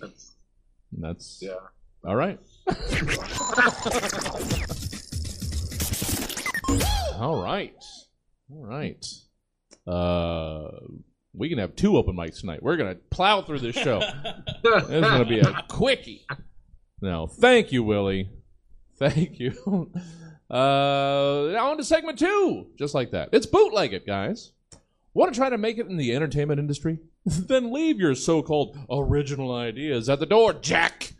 That's, 0.00 0.36
That's 0.92 1.38
yeah. 1.42 1.54
all 2.06 2.14
right. 2.14 2.38
All 7.18 7.42
right. 7.42 7.74
All 8.50 8.64
right. 8.64 9.04
Uh, 9.86 10.68
We 11.36 11.48
can 11.48 11.58
have 11.58 11.74
two 11.74 11.96
open 11.96 12.14
mics 12.16 12.40
tonight. 12.40 12.62
We're 12.62 12.76
gonna 12.76 12.94
plow 13.10 13.42
through 13.42 13.58
this 13.58 13.74
show. 13.74 14.00
It's 14.64 14.88
gonna 14.88 15.24
be 15.24 15.40
a 15.40 15.64
quickie. 15.68 16.24
No, 17.02 17.26
thank 17.26 17.72
you, 17.72 17.82
Willie. 17.82 18.30
Thank 18.98 19.40
you. 19.40 19.90
Uh, 20.50 21.54
on 21.58 21.76
to 21.76 21.84
segment 21.84 22.18
two, 22.18 22.66
just 22.78 22.94
like 22.94 23.10
that. 23.12 23.30
It's 23.32 23.46
bootleg 23.46 23.92
it, 23.92 24.06
guys. 24.06 24.52
Want 25.14 25.32
to 25.32 25.38
try 25.38 25.48
to 25.48 25.58
make 25.58 25.78
it 25.78 25.86
in 25.86 25.96
the 25.96 26.14
entertainment 26.14 26.60
industry? 26.60 26.98
then 27.24 27.72
leave 27.72 27.98
your 27.98 28.14
so-called 28.14 28.76
original 28.90 29.54
ideas 29.54 30.08
at 30.08 30.20
the 30.20 30.26
door, 30.26 30.52
Jack. 30.52 31.14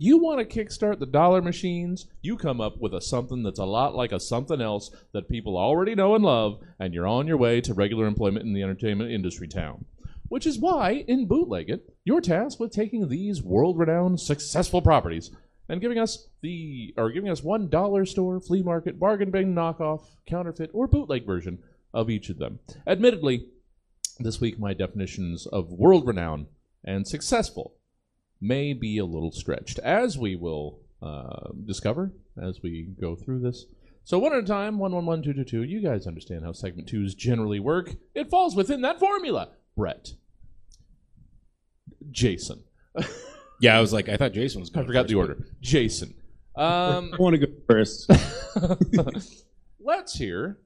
You 0.00 0.18
want 0.18 0.38
to 0.38 0.64
kickstart 0.64 1.00
the 1.00 1.06
dollar 1.06 1.42
machines? 1.42 2.06
You 2.22 2.36
come 2.36 2.60
up 2.60 2.78
with 2.78 2.94
a 2.94 3.00
something 3.00 3.42
that's 3.42 3.58
a 3.58 3.64
lot 3.64 3.96
like 3.96 4.12
a 4.12 4.20
something 4.20 4.60
else 4.60 4.90
that 5.12 5.28
people 5.28 5.56
already 5.56 5.94
know 5.94 6.14
and 6.14 6.24
love, 6.24 6.60
and 6.78 6.94
you're 6.94 7.06
on 7.06 7.26
your 7.26 7.36
way 7.36 7.60
to 7.62 7.74
regular 7.74 8.06
employment 8.06 8.46
in 8.46 8.52
the 8.52 8.62
entertainment 8.62 9.10
industry 9.10 9.48
town. 9.48 9.86
Which 10.28 10.46
is 10.46 10.58
why, 10.58 11.04
in 11.08 11.26
Bootleg 11.26 11.70
It, 11.70 11.94
you're 12.04 12.20
tasked 12.20 12.60
with 12.60 12.70
taking 12.70 13.08
these 13.08 13.42
world-renowned, 13.42 14.20
successful 14.20 14.82
properties 14.82 15.30
and 15.68 15.80
giving 15.80 15.98
us 15.98 16.28
the 16.40 16.94
or 16.96 17.10
giving 17.10 17.30
us 17.30 17.42
one 17.42 17.68
dollar 17.68 18.06
store, 18.06 18.40
flea 18.40 18.62
market, 18.62 18.98
bargain 18.98 19.30
bin 19.30 19.54
knockoff, 19.54 20.02
counterfeit, 20.26 20.70
or 20.72 20.86
bootleg 20.86 21.26
version 21.26 21.58
of 21.92 22.10
each 22.10 22.28
of 22.30 22.38
them. 22.38 22.58
Admittedly, 22.86 23.46
this 24.18 24.40
week 24.40 24.58
my 24.58 24.74
definitions 24.74 25.46
of 25.46 25.70
world 25.70 26.06
renowned 26.06 26.46
and 26.84 27.06
successful 27.06 27.74
may 28.40 28.72
be 28.72 28.98
a 28.98 29.04
little 29.04 29.32
stretched, 29.32 29.78
as 29.80 30.16
we 30.16 30.36
will 30.36 30.80
uh, 31.02 31.50
discover 31.64 32.12
as 32.40 32.62
we 32.62 32.88
go 33.00 33.14
through 33.14 33.40
this. 33.40 33.66
So 34.04 34.18
one 34.18 34.32
at 34.32 34.44
a 34.44 34.46
time, 34.46 34.78
one 34.78 34.92
one 34.92 35.06
one 35.06 35.22
two 35.22 35.34
two 35.34 35.44
two. 35.44 35.62
You 35.62 35.82
guys 35.82 36.06
understand 36.06 36.44
how 36.44 36.52
segment 36.52 36.88
twos 36.88 37.14
generally 37.14 37.60
work. 37.60 37.94
It 38.14 38.30
falls 38.30 38.56
within 38.56 38.80
that 38.82 38.98
formula. 38.98 39.50
Brett, 39.76 40.12
Jason. 42.10 42.64
Yeah, 43.60 43.76
I 43.76 43.80
was 43.80 43.92
like, 43.92 44.08
I 44.08 44.16
thought 44.16 44.32
Jason 44.32 44.60
was 44.60 44.70
I 44.70 44.74
going 44.74 44.86
forgot 44.86 45.00
first, 45.02 45.08
the 45.10 45.14
order. 45.16 45.46
Jason. 45.60 46.14
Um, 46.56 47.10
I 47.12 47.16
want 47.18 47.34
to 47.36 47.46
go 47.46 47.52
first. 47.68 48.10
let's 49.80 50.14
hear, 50.18 50.58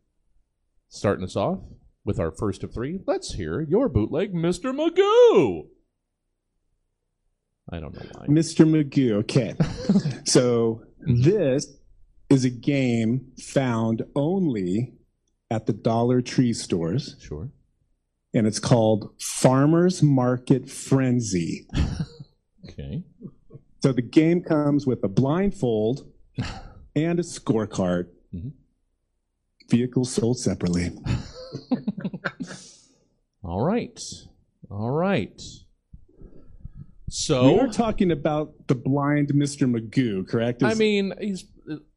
starting 0.88 1.24
us 1.24 1.36
off 1.36 1.60
with 2.04 2.18
our 2.18 2.30
first 2.30 2.64
of 2.64 2.72
three, 2.74 3.00
let's 3.06 3.34
hear 3.34 3.60
your 3.60 3.88
bootleg, 3.88 4.32
Mr. 4.34 4.74
Magoo. 4.74 5.66
I 7.70 7.80
don't 7.80 7.94
know 7.94 8.06
why. 8.12 8.26
Mr. 8.26 8.66
Magoo. 8.66 9.12
Okay. 9.20 9.54
so 10.24 10.82
this 11.00 11.66
is 12.28 12.44
a 12.44 12.50
game 12.50 13.32
found 13.40 14.02
only 14.16 14.94
at 15.50 15.66
the 15.66 15.72
Dollar 15.72 16.20
Tree 16.22 16.52
stores, 16.54 17.16
Sure. 17.20 17.50
and 18.34 18.46
it's 18.46 18.58
called 18.58 19.14
Farmers 19.20 20.02
Market 20.02 20.68
Frenzy. 20.70 21.66
Okay. 22.68 23.02
So 23.82 23.92
the 23.92 24.02
game 24.02 24.42
comes 24.42 24.86
with 24.86 25.02
a 25.04 25.08
blindfold 25.08 26.10
and 26.96 27.18
a 27.18 27.22
scorecard. 27.22 28.08
Mhm. 28.34 28.52
Vehicles 29.70 30.12
sold 30.12 30.38
separately. 30.38 30.90
All 33.44 33.64
right. 33.64 33.98
All 34.70 34.90
right. 34.90 35.40
So 37.08 37.52
we 37.52 37.58
are 37.58 37.68
talking 37.68 38.10
about 38.10 38.54
the 38.68 38.74
blind 38.74 39.28
Mr. 39.34 39.70
Magoo, 39.70 40.26
correct? 40.26 40.62
I 40.62 40.74
mean, 40.74 41.12
he's 41.20 41.44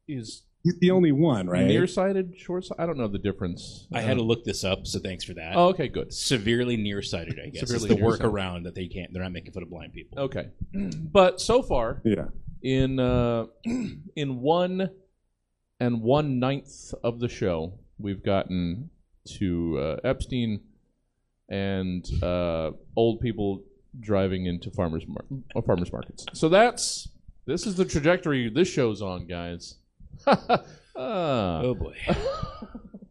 he's 0.06 0.42
he's 0.66 0.78
the 0.80 0.90
only 0.90 1.12
one, 1.12 1.48
right? 1.48 1.64
nearsighted, 1.66 2.34
short. 2.38 2.64
Sighted. 2.64 2.82
I 2.82 2.86
don't 2.86 2.98
know 2.98 3.08
the 3.08 3.18
difference. 3.18 3.86
I 3.92 4.00
had 4.00 4.16
to 4.18 4.22
look 4.22 4.44
this 4.44 4.64
up, 4.64 4.86
so 4.86 4.98
thanks 4.98 5.24
for 5.24 5.34
that. 5.34 5.52
Oh, 5.56 5.68
okay, 5.68 5.88
good. 5.88 6.12
Severely 6.12 6.76
nearsighted, 6.76 7.38
I 7.42 7.48
guess. 7.50 7.60
Severely 7.68 7.86
it's 7.90 7.94
the 7.94 8.00
nearsighted. 8.00 8.26
workaround 8.32 8.64
that 8.64 8.74
they 8.74 8.86
can't. 8.88 9.12
They're 9.12 9.22
not 9.22 9.32
making 9.32 9.52
fun 9.52 9.62
of 9.62 9.70
blind 9.70 9.92
people. 9.92 10.18
Okay, 10.18 10.48
but 10.74 11.40
so 11.40 11.62
far, 11.62 12.02
Yeah. 12.04 12.26
in 12.62 12.98
uh, 13.00 13.46
in 13.64 14.40
one 14.40 14.90
and 15.80 16.02
one 16.02 16.38
ninth 16.38 16.92
of 17.04 17.20
the 17.20 17.28
show, 17.28 17.74
we've 17.98 18.22
gotten 18.24 18.90
to 19.38 19.78
uh, 19.78 19.96
Epstein 20.08 20.60
and 21.48 22.04
uh, 22.22 22.72
old 22.96 23.20
people 23.20 23.62
driving 24.00 24.46
into 24.46 24.70
farmers 24.70 25.04
mar- 25.06 25.24
uh, 25.54 25.60
farmers 25.62 25.92
markets. 25.92 26.26
So 26.32 26.48
that's 26.48 27.08
this 27.46 27.66
is 27.66 27.76
the 27.76 27.84
trajectory 27.84 28.48
this 28.50 28.68
show's 28.68 29.00
on, 29.02 29.26
guys. 29.26 29.76
Uh, 30.26 30.58
Oh 30.96 31.74
boy, 31.74 31.96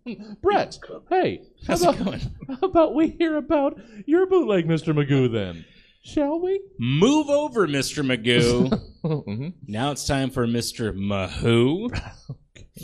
Brett, 0.42 0.78
hey, 1.10 1.42
how 1.68 1.74
how's 1.74 1.82
it 1.84 1.90
about, 1.90 2.06
going? 2.06 2.20
how 2.48 2.68
about 2.68 2.96
we 2.96 3.10
hear 3.10 3.38
about 3.38 3.80
your 4.06 4.26
bootleg, 4.28 4.68
Mr. 4.68 4.94
Magoo, 4.94 5.32
then? 5.32 5.66
Shall 6.04 6.40
we? 6.40 6.62
Move 6.78 7.30
over, 7.30 7.68
Mister 7.68 8.04
Magoo. 8.04 8.82
Mhm. 9.06 9.54
now 9.68 9.92
it's 9.92 10.06
time 10.08 10.32
for 10.32 10.48
Mister 10.48 10.92
Mahoo. 10.94 11.90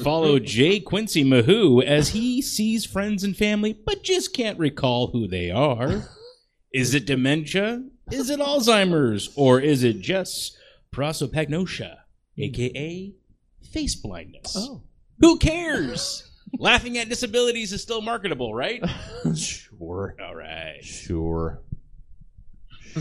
Follow 0.04 0.38
Jay 0.40 0.80
Quincy 0.80 1.24
Mahoo 1.24 1.84
as 1.84 2.10
he 2.10 2.42
sees 2.44 2.86
friends 2.86 3.24
and 3.24 3.36
family, 3.36 3.74
but 3.74 4.04
just 4.04 4.34
can't 4.36 4.60
recall 4.60 5.08
who 5.08 5.28
they 5.28 5.50
are. 5.50 6.08
Is 6.72 6.94
it 6.94 7.06
dementia? 7.08 7.84
Is 8.12 8.30
it 8.30 8.40
Alzheimer's? 8.40 9.30
Or 9.36 9.60
is 9.60 9.84
it 9.84 10.00
just 10.00 10.56
prosopagnosia, 10.94 11.98
aka 12.38 13.14
face 13.72 13.96
blindness? 13.96 14.56
Oh. 14.58 14.84
Who 15.20 15.38
cares? 15.38 16.30
Laughing 16.60 16.98
at 16.98 17.10
disabilities 17.10 17.72
is 17.74 17.82
still 17.82 18.02
marketable, 18.02 18.54
right? 18.54 18.82
Sure. 19.36 20.16
All 20.24 20.36
right. 20.36 20.84
Sure. 20.84 21.62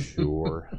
Sure. 0.00 0.70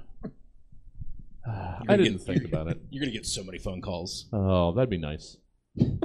I 1.45 1.97
didn't 1.97 2.13
get- 2.17 2.21
think 2.21 2.45
about 2.45 2.67
it. 2.69 2.79
You're 2.89 3.01
gonna 3.03 3.11
get 3.11 3.25
so 3.25 3.43
many 3.43 3.57
phone 3.59 3.81
calls. 3.81 4.27
Oh, 4.33 4.71
that'd 4.71 4.89
be 4.89 4.97
nice. 4.97 5.37
Got 5.77 5.99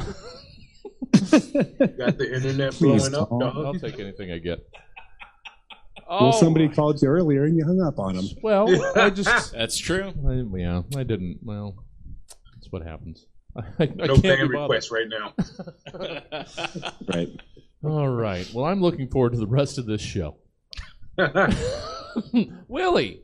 the 2.19 2.31
internet 2.35 2.73
Please 2.73 3.09
blowing 3.09 3.15
up, 3.15 3.31
don't. 3.31 3.39
dog. 3.41 3.65
I'll 3.67 3.75
take 3.75 3.99
anything 4.01 4.33
I 4.33 4.39
get. 4.39 4.59
Well, 6.09 6.29
Oh, 6.29 6.31
somebody 6.33 6.69
called 6.69 7.01
you 7.03 7.09
earlier 7.09 7.45
and 7.45 7.57
you 7.57 7.65
hung 7.65 7.81
up 7.81 7.99
on 7.99 8.15
them. 8.17 8.27
Well, 8.43 8.69
I 8.97 9.11
just, 9.11 9.53
That's 9.53 9.77
true. 9.77 10.13
I, 10.29 10.45
yeah, 10.59 10.83
I 10.97 11.03
didn't. 11.03 11.39
Well, 11.43 11.75
that's 12.55 12.71
what 12.71 12.83
happens. 12.83 13.27
I, 13.57 13.63
I 13.85 13.87
No 13.87 14.15
can't 14.15 14.23
fan 14.23 14.49
be 14.49 14.55
bothered. 14.55 14.61
requests 14.61 14.91
right 14.91 15.07
now. 15.09 15.35
Right. 17.15 17.29
All 17.85 18.09
right. 18.09 18.49
Well, 18.53 18.65
I'm 18.65 18.81
looking 18.81 19.09
forward 19.09 19.33
to 19.33 19.39
the 19.39 19.47
rest 19.47 19.79
of 19.79 19.87
this 19.87 20.01
show. 20.01 20.37
Willie, 22.69 23.23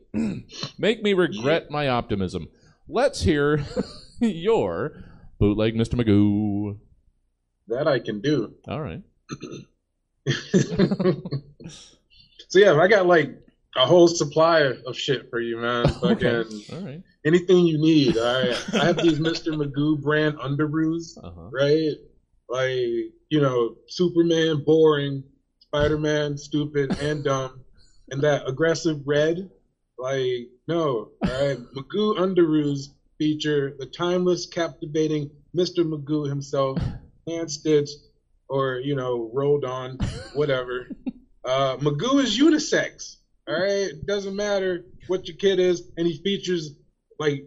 make 0.77 1.03
me 1.03 1.13
regret 1.13 1.69
my 1.69 1.89
optimism. 1.89 2.47
Let's 2.87 3.21
hear 3.21 3.65
your 4.19 5.03
bootleg, 5.39 5.75
Mr. 5.75 5.95
Magoo. 5.95 6.77
that 7.67 7.87
I 7.87 7.99
can 7.99 8.21
do. 8.21 8.53
All 8.67 8.81
right. 8.81 9.01
so 12.49 12.59
yeah, 12.59 12.73
I 12.79 12.87
got 12.87 13.05
like 13.07 13.31
a 13.75 13.85
whole 13.85 14.07
supply 14.07 14.61
of 14.85 14.95
shit 14.97 15.29
for 15.29 15.39
you, 15.39 15.57
man. 15.57 15.85
Okay. 16.03 16.43
All 16.73 16.79
right. 16.81 17.01
Anything 17.25 17.65
you 17.65 17.77
need. 17.79 18.17
I 18.17 18.51
I 18.79 18.85
have 18.85 19.01
these 19.01 19.19
Mr. 19.19 19.51
Magoo 19.53 19.99
brand 20.01 20.35
underoos, 20.37 21.17
Uh 21.21 21.31
huh. 21.31 21.49
right? 21.51 21.95
Like 22.49 23.13
you 23.29 23.41
know, 23.41 23.75
Superman 23.87 24.63
boring, 24.65 25.23
Spider 25.59 25.97
Man 25.97 26.37
stupid 26.37 26.95
and 27.01 27.23
dumb, 27.23 27.61
and 28.11 28.21
that 28.21 28.47
aggressive 28.47 28.97
red. 29.05 29.49
Like 29.97 30.49
no, 30.67 31.11
all 31.23 31.47
right. 31.47 31.57
Magoo 31.75 32.17
underoos 32.17 32.89
feature 33.17 33.73
the 33.79 33.85
timeless, 33.85 34.45
captivating 34.45 35.29
Mr. 35.55 35.83
Magoo 35.83 36.27
himself, 36.27 36.77
hand 37.27 37.49
stitched 37.51 37.97
or 38.49 38.77
you 38.83 38.95
know 38.95 39.29
rolled 39.33 39.65
on, 39.65 39.97
whatever. 40.33 40.87
Uh, 41.45 41.77
Magoo 41.77 42.21
is 42.23 42.37
unisex. 42.37 43.17
All 43.47 43.59
right, 43.59 43.91
doesn't 44.05 44.35
matter 44.35 44.85
what 45.07 45.27
your 45.27 45.35
kid 45.35 45.59
is, 45.59 45.83
and 45.97 46.07
he 46.07 46.21
features 46.23 46.71
like 47.23 47.45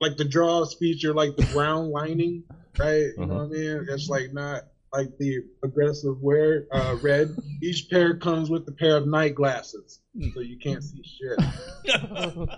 like 0.00 0.16
the 0.16 0.24
draws 0.24 0.74
feature 0.74 1.12
like 1.14 1.36
the 1.36 1.42
brown 1.52 1.90
lining, 1.90 2.44
right? 2.78 2.96
You 2.96 3.14
know 3.18 3.22
Uh-huh. 3.24 3.34
what 3.34 3.56
I 3.56 3.60
mean? 3.60 3.86
It's 3.90 4.08
like 4.08 4.32
not 4.32 4.62
like 4.92 5.16
the 5.18 5.44
aggressive 5.62 6.20
wear 6.20 6.66
uh, 6.72 6.96
red. 7.02 7.36
Each 7.62 7.88
pair 7.90 8.16
comes 8.16 8.50
with 8.50 8.66
a 8.68 8.72
pair 8.72 8.96
of 8.96 9.06
night 9.06 9.34
glasses, 9.34 10.00
so 10.34 10.40
you 10.40 10.58
can't 10.58 10.82
see 10.82 11.02
shit. 11.04 11.38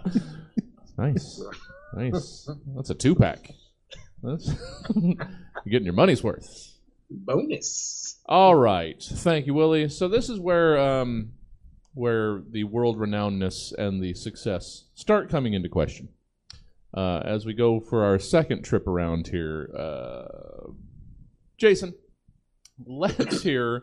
nice. 0.99 1.43
Nice. 1.95 2.49
That's 2.77 2.91
a 2.91 2.95
two 2.95 3.15
pack. 3.15 3.51
You're 4.23 4.41
getting 5.69 5.85
your 5.85 5.95
money's 5.95 6.23
worth. 6.23 6.71
Bonus. 7.11 8.21
All 8.27 8.55
right. 8.55 9.03
Thank 9.03 9.47
you, 9.47 9.55
Willie. 9.55 9.88
So 9.88 10.09
this 10.09 10.31
is 10.31 10.38
where 10.38 10.79
um, 10.79 11.33
where 11.94 12.42
the 12.50 12.64
world 12.64 12.96
renownedness 12.98 13.72
and 13.76 14.02
the 14.02 14.14
success 14.14 14.85
start 14.94 15.28
coming 15.28 15.52
into 15.55 15.68
question. 15.68 16.09
Uh, 16.94 17.20
as 17.24 17.46
we 17.46 17.55
go 17.55 17.81
for 17.81 18.05
our 18.05 18.18
second 18.18 18.62
trip 18.64 18.87
around 18.87 19.26
here, 19.28 19.70
uh, 19.78 20.70
Jason, 21.59 21.94
let's 22.87 23.42
hear 23.42 23.83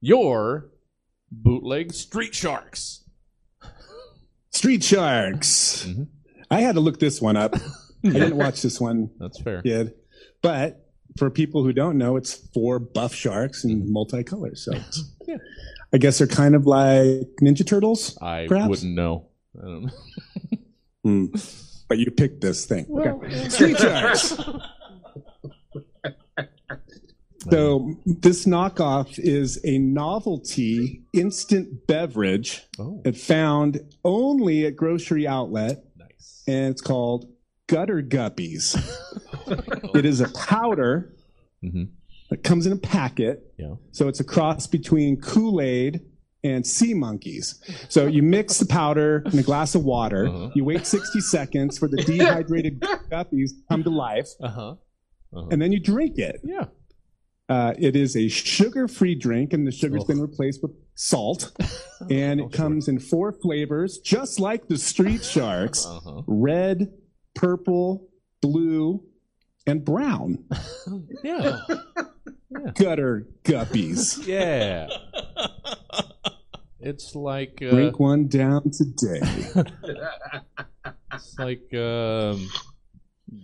your 0.00 0.70
bootleg 1.30 1.92
street 1.92 2.34
sharks. 2.34 3.02
Street 4.50 4.82
Sharks. 4.82 5.86
Mhm. 5.86 6.06
I 6.50 6.60
had 6.62 6.76
to 6.76 6.80
look 6.80 6.98
this 6.98 7.20
one 7.20 7.36
up. 7.36 7.54
I 8.04 8.08
didn't 8.08 8.36
watch 8.38 8.62
this 8.62 8.80
one, 8.80 9.10
That's 9.18 9.38
fair. 9.42 9.60
kid. 9.60 9.92
But 10.40 10.88
for 11.18 11.28
people 11.28 11.62
who 11.62 11.74
don't 11.74 11.98
know, 11.98 12.16
it's 12.16 12.32
four 12.54 12.78
buff 12.78 13.14
sharks 13.14 13.64
in 13.64 13.92
multicolors. 13.92 14.58
So. 14.58 14.72
I 15.96 15.98
guess 15.98 16.18
they're 16.18 16.26
kind 16.26 16.54
of 16.54 16.66
like 16.66 17.26
Ninja 17.40 17.66
Turtles. 17.66 18.18
I 18.20 18.44
Perhaps? 18.46 18.68
wouldn't 18.68 18.94
know. 18.94 19.28
I 19.58 19.64
don't 19.64 19.82
know. 19.84 19.90
Hmm. 21.02 21.26
But 21.88 21.96
you 21.96 22.10
picked 22.10 22.42
this 22.42 22.66
thing. 22.66 22.84
Well, 22.86 23.22
okay. 23.24 23.48
Street 23.48 23.78
Sharks. 23.78 24.36
So 27.50 27.94
this 28.04 28.44
knockoff 28.44 29.20
is 29.20 29.60
a 29.64 29.78
novelty 29.78 31.04
instant 31.12 31.86
beverage 31.86 32.64
Oh, 32.76 33.00
that 33.04 33.16
found 33.16 33.80
only 34.04 34.66
at 34.66 34.74
grocery 34.74 35.28
outlet, 35.28 35.84
nice. 35.96 36.42
and 36.48 36.72
it's 36.72 36.82
called 36.82 37.30
Gutter 37.68 38.02
Guppies. 38.02 38.74
it 39.94 40.04
is 40.04 40.20
a 40.20 40.28
powder 40.30 41.14
hmm 41.62 41.84
that 42.30 42.42
comes 42.42 42.66
in 42.66 42.72
a 42.72 42.76
packet. 42.76 43.52
Yeah. 43.58 43.74
So 43.92 44.08
it's 44.08 44.20
a 44.20 44.24
cross 44.24 44.66
between 44.66 45.20
Kool 45.20 45.60
Aid 45.60 46.00
and 46.44 46.66
sea 46.66 46.94
monkeys. 46.94 47.60
So 47.88 48.06
you 48.06 48.22
mix 48.22 48.58
the 48.58 48.66
powder 48.66 49.22
in 49.32 49.38
a 49.38 49.42
glass 49.42 49.74
of 49.74 49.84
water. 49.84 50.28
Uh-huh. 50.28 50.50
You 50.54 50.64
wait 50.64 50.86
60 50.86 51.20
seconds 51.20 51.78
for 51.78 51.88
the 51.88 51.96
dehydrated 51.98 52.80
guppies 53.10 53.50
to 53.50 53.62
come 53.70 53.82
to 53.84 53.90
life, 53.90 54.28
Uh 54.40 54.48
huh. 54.48 54.70
Uh-huh. 55.34 55.48
and 55.50 55.60
then 55.60 55.72
you 55.72 55.80
drink 55.80 56.18
it. 56.18 56.40
Yeah. 56.44 56.66
Uh, 57.48 57.74
it 57.78 57.94
is 57.94 58.16
a 58.16 58.26
sugar-free 58.28 59.14
drink, 59.14 59.52
and 59.52 59.64
the 59.66 59.70
sugar's 59.70 60.02
Oh. 60.02 60.06
been 60.06 60.20
replaced 60.20 60.62
with 60.62 60.72
salt. 60.94 61.52
And 62.10 62.42
Oh, 62.42 62.46
it 62.46 62.52
comes 62.52 62.88
in 62.88 62.98
four 62.98 63.32
flavors, 63.32 63.98
just 63.98 64.38
like 64.38 64.68
the 64.68 64.76
Street 64.76 65.24
Sharks: 65.24 65.86
Uh 65.86 65.98
huh. 66.04 66.22
red, 66.26 66.92
purple, 67.34 68.08
blue, 68.42 69.02
and 69.66 69.84
brown. 69.84 70.44
Yeah. 71.22 71.58
Gutter 72.74 73.26
guppies. 73.42 74.24
Yeah. 74.26 74.86
It's 76.80 77.14
like 77.16 77.60
uh, 77.60 77.70
Drink 77.70 77.98
one 77.98 78.28
down 78.28 78.70
today. 78.70 79.20
it's 81.12 81.36
like 81.38 81.74
um, 81.74 82.48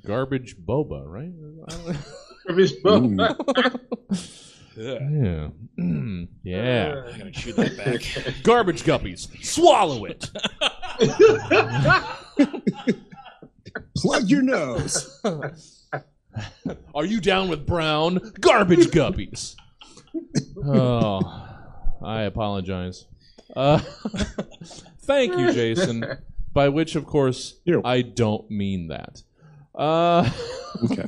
garbage 0.07 0.57
boba, 0.57 1.03
right? 1.05 1.33
garbage 2.47 2.73
Mm. 2.85 3.79
yeah. 4.77 5.49
Mm, 5.79 6.29
yeah. 6.45 7.03
I 7.13 7.19
gotta 7.19 7.31
chew 7.33 7.53
that 7.55 7.77
back. 7.77 8.03
Garbage 8.45 8.85
guppies. 8.85 9.29
Swallow 9.45 10.05
it. 10.05 10.31
Plug 13.97 14.29
your 14.29 14.43
nose. 14.43 15.21
Are 16.95 17.05
you 17.05 17.21
down 17.21 17.49
with 17.49 17.67
brown 17.67 18.33
garbage 18.41 18.87
guppies? 18.89 19.55
Oh, 20.65 21.21
I 22.03 22.23
apologize. 22.23 23.07
Uh, 23.55 23.79
thank 25.03 25.37
you, 25.37 25.53
Jason. 25.53 26.05
By 26.53 26.69
which, 26.69 26.97
of 26.97 27.07
course, 27.07 27.61
You're- 27.65 27.83
I 27.85 28.03
don't 28.03 28.51
mean 28.51 28.89
that. 28.89 29.23
Uh, 29.75 30.31
Okay. 30.91 31.05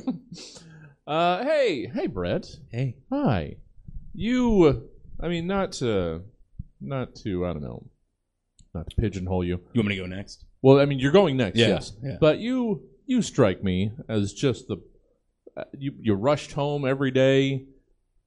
uh, 1.07 1.43
hey, 1.43 1.87
hey, 1.93 2.07
Brett. 2.07 2.47
Hey. 2.71 2.97
Hi. 3.11 3.55
You, 4.13 4.89
I 5.19 5.27
mean, 5.27 5.47
not 5.47 5.71
to, 5.73 6.21
not 6.79 7.15
to, 7.23 7.45
I 7.45 7.53
don't 7.53 7.63
know, 7.63 7.87
not 8.73 8.89
to 8.89 8.95
pigeonhole 8.95 9.43
you. 9.43 9.59
You 9.73 9.79
want 9.81 9.87
me 9.89 9.95
to 9.95 10.01
go 10.01 10.07
next? 10.07 10.45
Well, 10.61 10.79
I 10.79 10.85
mean, 10.85 10.99
you're 10.99 11.11
going 11.11 11.35
next, 11.37 11.57
Yeah, 11.57 11.67
yes. 11.69 11.93
yeah. 12.03 12.17
But 12.19 12.37
you, 12.39 12.83
you 13.07 13.21
strike 13.21 13.63
me 13.63 13.91
as 14.07 14.33
just 14.33 14.67
the, 14.67 14.77
you, 15.77 15.93
you 16.01 16.13
rushed 16.13 16.51
home 16.53 16.85
every 16.85 17.11
day, 17.11 17.65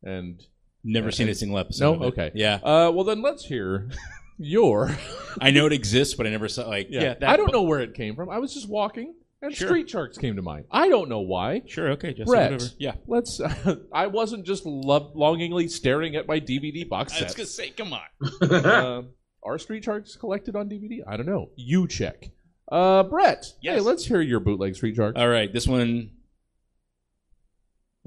and 0.02 0.40
Never 0.84 1.08
Uh, 1.08 1.10
seen 1.10 1.28
a 1.28 1.34
single 1.34 1.58
episode. 1.58 1.84
no, 1.84 1.94
of 1.94 2.02
it. 2.02 2.06
okay, 2.18 2.30
Yeah. 2.34 2.54
Uh, 2.62 2.90
well, 2.94 3.04
then 3.04 3.20
let's 3.20 3.44
hear 3.44 3.90
your. 4.38 4.96
I 5.40 5.50
know 5.50 5.66
it 5.66 5.72
exists, 5.72 6.14
but 6.14 6.26
I 6.26 6.30
never 6.30 6.48
saw 6.48 6.68
like. 6.68 6.86
Yeah, 6.90 7.02
Yeah. 7.02 7.14
that- 7.14 7.28
I 7.28 7.36
don't 7.36 7.52
know 7.52 7.62
where 7.62 7.80
it 7.80 7.94
came 7.94 8.14
from. 8.14 8.30
I 8.30 8.38
was 8.38 8.54
just 8.54 8.68
walking, 8.68 9.14
and 9.42 9.54
Sure. 9.54 9.68
Street 9.68 9.90
Sharks 9.90 10.16
came 10.18 10.36
to 10.36 10.42
mind. 10.42 10.66
I 10.70 10.88
don't 10.88 11.08
know 11.08 11.20
why. 11.20 11.62
Sure. 11.66 11.90
Okay. 11.90 12.14
Just 12.14 12.28
Brett. 12.28 12.52
whatever. 12.52 12.70
Yeah. 12.78 12.94
Let's. 13.08 13.40
I 13.92 14.06
wasn't 14.06 14.46
just 14.46 14.64
love, 14.64 15.12
longingly 15.16 15.68
staring 15.68 16.14
at 16.16 16.26
my 16.28 16.38
DVD 16.40 16.88
box 16.88 17.12
I 17.20 17.24
was 17.24 17.32
set. 17.32 17.36
gonna 17.36 17.46
say, 17.46 17.70
come 17.70 17.92
on. 17.92 18.50
uh, 18.50 19.02
are 19.42 19.58
Street 19.58 19.82
Sharks 19.84 20.14
collected 20.16 20.54
on 20.56 20.68
DVD? 20.70 21.00
I 21.06 21.16
don't 21.16 21.26
know. 21.26 21.50
You 21.56 21.88
check. 21.88 22.30
Uh, 22.70 23.02
Brett. 23.02 23.44
Hey, 23.62 23.80
let's 23.80 24.04
hear 24.06 24.20
your 24.20 24.40
bootleg 24.40 24.76
Street 24.76 24.94
Sharks. 24.94 25.18
All 25.18 25.28
right, 25.28 25.52
this 25.52 25.66
one. 25.66 26.10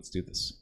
Let's 0.01 0.09
do 0.09 0.23
this. 0.23 0.53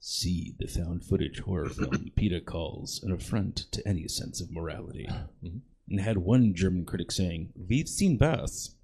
See 0.00 0.56
the 0.58 0.66
found 0.66 1.04
footage 1.04 1.38
horror 1.38 1.68
film 1.70 2.10
PETA 2.16 2.40
calls 2.40 3.00
an 3.04 3.12
affront 3.12 3.54
to 3.70 3.86
any 3.86 4.08
sense 4.08 4.40
of 4.40 4.50
morality. 4.50 5.08
Mhm. 5.44 5.60
And 5.88 6.00
had 6.00 6.18
one 6.18 6.54
German 6.54 6.84
critic 6.84 7.12
saying, 7.12 7.52
We've 7.54 7.88
seen 7.88 8.16
baths. 8.16 8.74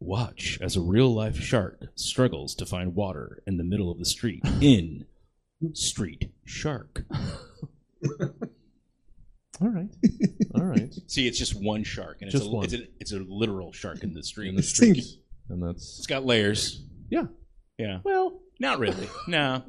Watch 0.00 0.58
as 0.62 0.74
a 0.74 0.80
real 0.80 1.12
life 1.14 1.36
shark 1.38 1.88
struggles 1.96 2.54
to 2.54 2.64
find 2.64 2.94
water 2.94 3.42
in 3.46 3.58
the 3.58 3.64
middle 3.64 3.90
of 3.90 3.98
the 3.98 4.06
street 4.06 4.40
in 4.62 5.04
Street 5.74 6.32
Shark. 6.46 7.04
All 9.60 9.68
right. 9.68 9.90
All 10.54 10.64
right. 10.64 10.94
See, 11.08 11.26
it's 11.26 11.38
just 11.38 11.60
one 11.62 11.84
shark, 11.84 12.22
and 12.22 12.32
it's, 12.32 12.42
a, 12.42 12.48
one. 12.48 12.64
it's, 12.64 12.72
a, 12.74 12.86
it's 13.00 13.12
a 13.12 13.18
literal 13.18 13.72
shark 13.72 14.02
in 14.02 14.14
the 14.14 14.22
street. 14.22 14.48
In 14.48 14.56
the 14.56 14.62
Sink. 14.62 14.96
streets. 14.96 15.18
And 15.50 15.62
that's 15.62 15.98
It's 15.98 16.06
got 16.06 16.24
layers. 16.24 16.82
Yeah. 17.10 17.24
Yeah. 17.78 17.98
well, 18.04 18.40
Not 18.60 18.78
really. 18.78 19.08
No. 19.28 19.62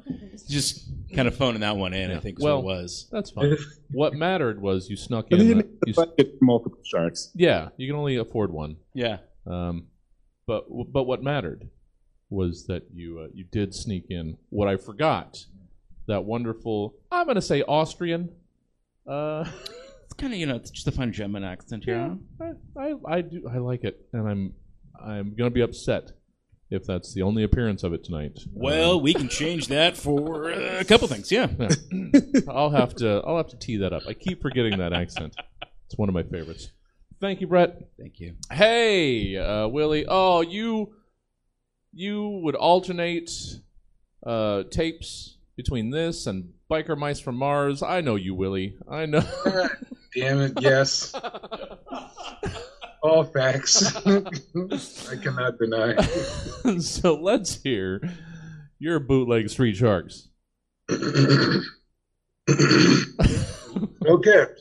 Just 0.48 0.88
kind 1.14 1.26
of 1.26 1.34
phoning 1.36 1.60
that 1.62 1.76
one 1.76 1.92
in, 1.92 2.10
Yeah. 2.10 2.16
I 2.16 2.20
think 2.20 2.38
is 2.38 2.44
Well- 2.44 2.62
what 2.62 2.72
it 2.74 2.80
was. 2.82 3.08
that's 3.10 3.30
fine. 3.30 3.56
what 3.90 4.14
mattered 4.14 4.60
was 4.62 4.88
you 4.88 4.96
snuck 4.96 5.26
But 5.30 5.38
they 5.38 5.50
in. 5.50 5.58
didn't 5.58 5.58
the- 5.58 5.64
make 5.72 5.80
the 5.80 5.86
you 5.88 5.92
s- 5.92 5.96
budget 6.16 6.38
for 6.38 6.44
multiple 6.44 6.78
sharks. 6.84 7.30
yeah, 7.34 7.68
you 7.76 7.88
can 7.88 7.96
only 7.96 8.16
afford 8.16 8.52
one. 8.52 8.76
Yeah. 8.94 9.18
Um, 9.46 9.86
but 10.46 10.66
but 10.92 11.04
what 11.04 11.22
mattered 11.22 11.68
was 12.30 12.66
that 12.66 12.84
you 12.92 13.18
uh, 13.20 13.28
you 13.34 13.44
did 13.44 13.74
sneak 13.74 14.06
in 14.10 14.36
what 14.50 14.68
I 14.68 14.76
forgot 14.76 15.44
that 16.08 16.24
wonderful 16.24 16.94
I'm 17.10 17.26
going 17.26 17.34
to 17.36 17.42
say 17.42 17.62
Austrian. 17.62 18.30
Uh, 19.06 19.44
It's 20.04 20.14
kind 20.14 20.32
of, 20.32 20.38
you 20.38 20.46
know, 20.46 20.54
it's 20.54 20.70
just 20.70 20.86
a 20.86 20.92
fun 20.92 21.12
German 21.12 21.42
accent, 21.42 21.84
you 21.84 21.94
know? 21.96 22.18
I, 22.40 22.52
I 22.80 22.94
I 23.16 23.20
do 23.22 23.48
I 23.52 23.58
like 23.58 23.82
it, 23.82 24.06
and 24.12 24.28
I'm 24.28 24.54
I'm 25.04 25.34
going 25.34 25.50
to 25.50 25.54
be 25.54 25.62
upset 25.62 26.12
if 26.70 26.84
that's 26.84 27.14
the 27.14 27.22
only 27.22 27.42
appearance 27.42 27.82
of 27.82 27.92
it 27.92 28.04
tonight. 28.04 28.40
Well, 28.52 29.00
we 29.00 29.14
can 29.14 29.28
change 29.28 29.68
that 29.68 29.96
for 29.96 30.50
uh, 30.52 30.80
a 30.80 30.84
couple 30.84 31.08
things, 31.08 31.30
yeah. 31.30 31.48
Um, 31.58 32.12
I'll 32.48 32.70
have 32.70 32.94
to 32.96 33.22
I'll 33.24 33.36
have 33.36 33.48
to 33.48 33.58
tee 33.58 33.78
that 33.78 33.92
up. 33.92 34.02
I 34.08 34.14
keep 34.14 34.42
forgetting 34.42 34.78
that 34.78 34.92
accent. 34.92 35.36
It's 35.86 35.96
one 35.96 36.08
of 36.08 36.14
my 36.14 36.24
favorites. 36.24 36.70
Thank 37.20 37.40
you, 37.40 37.46
Brett. 37.46 37.88
Thank 37.98 38.20
you. 38.20 38.34
Hey, 38.52 39.36
uh, 39.36 39.68
Willie. 39.68 40.06
Oh, 40.06 40.40
you 40.42 40.92
you 41.92 42.40
would 42.42 42.54
alternate 42.54 43.30
uh, 44.24 44.64
tapes 44.70 45.38
between 45.56 45.90
this 45.90 46.26
and 46.26 46.52
Biker 46.70 46.96
Mice 46.96 47.20
from 47.20 47.36
Mars. 47.36 47.82
I 47.82 48.00
know 48.02 48.16
you, 48.16 48.34
Willie. 48.34 48.76
I 48.90 49.06
know. 49.06 49.24
Damn 50.14 50.40
it, 50.40 50.52
yes. 50.60 51.14
All 53.06 53.22
facts. 53.22 53.94
I 54.06 55.16
cannot 55.22 55.58
deny. 55.58 55.94
so 56.80 57.14
let's 57.14 57.62
hear 57.62 58.02
your 58.80 58.98
bootleg 58.98 59.48
Street 59.48 59.76
Sharks. 59.76 60.28
okay, 60.90 61.60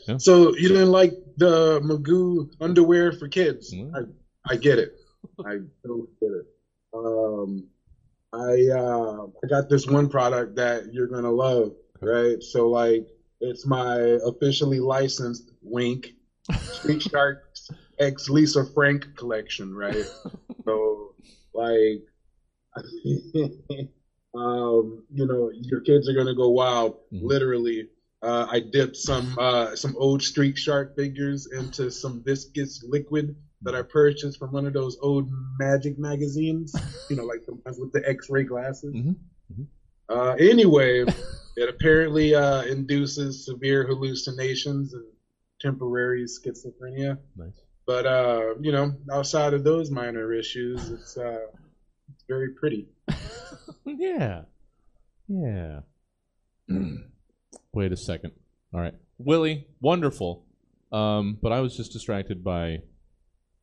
Yeah. 0.08 0.18
so 0.18 0.56
you 0.56 0.68
didn't 0.70 0.92
like 0.92 1.14
the 1.38 1.82
Magoo 1.82 2.52
underwear 2.62 3.12
for 3.14 3.28
kids. 3.28 3.74
Mm. 3.74 3.92
I, 3.96 4.02
I 4.54 4.58
get 4.58 4.78
it. 4.78 4.96
I 5.40 5.58
totally 5.84 6.08
get 6.22 6.30
it. 6.32 6.46
Um, 6.94 7.66
I 8.32 8.68
uh, 8.78 9.26
I 9.44 9.48
got 9.50 9.70
this 9.70 9.88
one 9.88 10.08
product 10.08 10.56
that 10.58 10.94
you're 10.94 11.08
gonna 11.08 11.32
love, 11.32 11.74
right? 12.00 12.44
So 12.44 12.70
like, 12.70 13.08
it's 13.42 13.66
my 13.66 13.98
officially 14.24 14.80
licensed 14.80 15.50
Wink 15.64 16.12
Street 16.62 17.02
Sharks 17.02 17.55
X 18.00 18.30
Lisa 18.30 18.64
Frank 18.64 19.06
collection, 19.16 19.74
right? 19.74 20.06
so 20.66 21.14
like, 21.54 22.02
um, 24.36 25.04
you 25.10 25.26
know, 25.26 25.50
your 25.54 25.82
kids 25.82 26.10
are 26.10 26.14
gonna 26.14 26.36
go 26.36 26.50
wild, 26.50 26.94
Mhm. 27.14 27.22
literally. 27.24 27.88
Uh, 28.22 28.48
I 28.50 28.60
dipped 28.60 28.96
some 28.96 29.38
uh, 29.38 29.76
some 29.76 29.96
old 29.98 30.22
Street 30.22 30.58
Shark 30.58 30.96
figures 30.96 31.48
into 31.48 31.92
some 31.92 32.24
viscous 32.24 32.84
liquid 32.84 33.36
that 33.62 33.76
I 33.76 33.82
purchased 33.84 34.40
from 34.40 34.52
one 34.52 34.66
of 34.66 34.74
those 34.74 34.98
old 35.02 35.30
Magic 35.60 35.98
magazines. 35.98 36.74
You 37.10 37.18
know, 37.18 37.24
like 37.26 37.46
the 37.46 37.54
ones 37.64 37.78
with 37.80 37.92
the 37.92 38.02
X-ray 38.10 38.46
glasses. 38.46 38.96
Mhm. 38.96 39.16
Mhm. 39.54 39.68
Uh, 40.10 40.32
anyway, 40.40 41.06
it 41.56 41.70
apparently 41.70 42.34
uh, 42.34 42.64
induces 42.64 43.46
severe 43.46 43.86
hallucinations 43.86 44.94
and 44.94 45.06
temporary 45.62 46.24
schizophrenia. 46.26 47.18
Nice. 47.36 47.62
But 47.86 48.06
uh, 48.06 48.56
you 48.62 48.72
know, 48.72 48.94
outside 49.12 49.54
of 49.54 49.64
those 49.64 49.92
minor 49.92 50.34
issues, 50.34 50.90
it's 50.90 51.18
uh, 51.18 51.48
it's 52.14 52.24
very 52.28 52.54
pretty. 52.54 52.88
yeah. 53.86 54.42
Yeah. 55.28 55.82
Wait 57.74 57.92
a 57.92 57.98
second. 57.98 58.32
All 58.74 58.82
right. 58.82 58.96
Willie, 59.18 59.68
wonderful. 59.82 60.46
Um, 60.92 61.38
but 61.42 61.52
I 61.52 61.60
was 61.62 61.76
just 61.76 61.92
distracted 61.92 62.44
by 62.44 62.80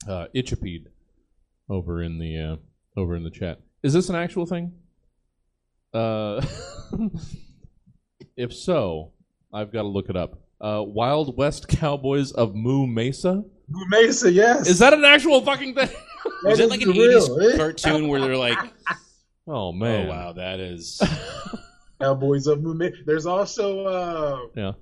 uh, 0.09 0.27
Itchapede 0.35 0.87
over 1.69 2.03
in 2.03 2.19
the 2.19 2.39
uh, 2.39 3.01
over 3.01 3.17
in 3.17 3.25
the 3.25 3.31
chat. 3.31 3.61
Is 3.83 3.93
this 3.93 4.09
an 4.09 4.17
actual 4.17 4.47
thing? 4.47 4.73
Uh, 5.93 6.45
if 8.37 8.53
so, 8.55 9.13
I've 9.53 9.73
got 9.73 9.83
to 9.83 9.89
look 9.89 10.09
it 10.09 10.17
up. 10.17 10.41
Uh, 10.61 10.83
Wild 10.87 11.37
West 11.37 11.69
Cowboys 11.69 12.33
of 12.33 12.55
Moo 12.55 12.87
Mesa. 12.87 13.45
Mesa, 13.89 14.31
yes. 14.31 14.69
Is 14.69 14.79
that 14.79 14.93
an 14.93 15.05
actual 15.05 15.41
fucking 15.43 15.75
thing? 15.75 15.89
Is 16.49 16.61
it 16.61 16.71
like 16.71 16.83
an 16.83 16.91
real, 16.91 17.39
80s 17.39 17.55
eh? 17.55 17.57
cartoon 17.57 18.09
where 18.09 18.21
they're 18.21 18.37
like, 18.37 18.59
Oh 19.47 19.73
man! 19.73 20.07
oh, 20.07 20.11
wow, 20.11 20.33
that 20.33 20.61
is. 20.61 21.03
Cowboys 22.01 22.47
of 22.47 22.63
Mummy. 22.63 22.93
There's 23.07 23.27
also 23.27 23.85
uh, 23.85 24.39
Yeah. 24.55 24.73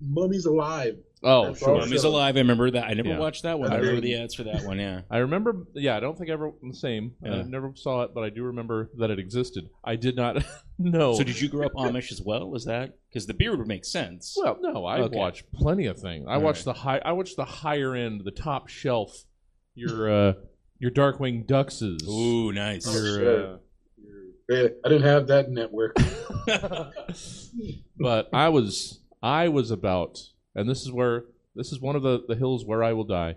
Mummies 0.00 0.46
Alive. 0.46 0.96
Oh, 1.22 1.46
That's 1.46 1.60
sure. 1.60 1.70
all. 1.70 1.78
Mummy's 1.80 2.04
Alive. 2.04 2.36
I 2.36 2.40
remember 2.40 2.70
that. 2.72 2.84
I 2.84 2.92
never 2.94 3.08
Yeah. 3.08 3.18
watched 3.18 3.44
that 3.44 3.58
one. 3.58 3.70
I 3.72 3.76
And 3.76 3.82
remember 3.82 4.00
the 4.02 4.16
ads 4.16 4.34
for 4.34 4.44
that 4.44 4.62
one, 4.64 4.78
yeah. 4.78 5.00
I 5.10 5.18
remember, 5.18 5.66
yeah, 5.74 5.96
I 5.96 6.00
don't 6.00 6.16
think 6.16 6.28
I 6.28 6.34
ever 6.34 6.52
the 6.62 6.74
same. 6.74 7.14
I 7.24 7.28
Yeah. 7.28 7.42
never 7.46 7.72
saw 7.74 8.02
it, 8.02 8.10
but 8.14 8.22
I 8.22 8.28
do 8.30 8.42
remember 8.44 8.90
that 8.98 9.10
it 9.10 9.18
existed. 9.18 9.70
I 9.82 9.96
did 9.96 10.14
not 10.14 10.44
know. 10.78 11.14
So 11.14 11.24
did 11.24 11.40
you 11.40 11.48
grow 11.48 11.66
up 11.66 11.72
Amish 11.72 12.12
as 12.12 12.20
well? 12.20 12.48
Was 12.50 12.66
that 12.66 12.92
because 13.08 13.26
the 13.26 13.34
beard 13.34 13.58
would 13.58 13.66
make 13.66 13.84
sense? 13.86 14.36
Well, 14.38 14.58
no, 14.60 14.84
I've 14.84 15.04
Okay. 15.04 15.16
watched 15.18 15.50
plenty 15.54 15.86
of 15.86 15.98
things. 15.98 16.26
I 16.28 16.34
All 16.34 16.42
watched 16.42 16.64
the 16.66 16.74
high. 16.74 17.00
I 17.04 17.12
watched 17.12 17.36
the 17.36 17.44
higher 17.46 17.94
end, 17.94 18.22
the 18.24 18.30
top 18.30 18.68
shelf. 18.68 19.24
Your 19.74 20.10
uh, 20.10 20.32
your 20.78 20.90
Darkwing 20.90 21.46
Duckses. 21.46 22.06
Ooh, 22.06 22.52
nice. 22.52 22.84
Your, 22.92 23.04
sure. 23.20 23.54
uh, 24.52 24.68
I 24.84 24.88
didn't 24.88 25.02
have 25.02 25.26
that 25.28 25.50
network. 25.50 25.96
but 27.98 28.28
I 28.32 28.48
was 28.50 29.00
I 29.22 29.48
was 29.48 29.70
about, 29.70 30.18
and 30.56 30.68
this 30.68 30.82
is 30.82 30.90
where 30.90 31.24
this 31.54 31.70
is 31.70 31.80
one 31.80 31.94
of 31.94 32.02
the 32.02 32.24
the 32.26 32.34
hills 32.34 32.64
where 32.64 32.82
I 32.82 32.92
will 32.92 33.04
die. 33.04 33.36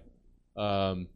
Um, 0.58 1.08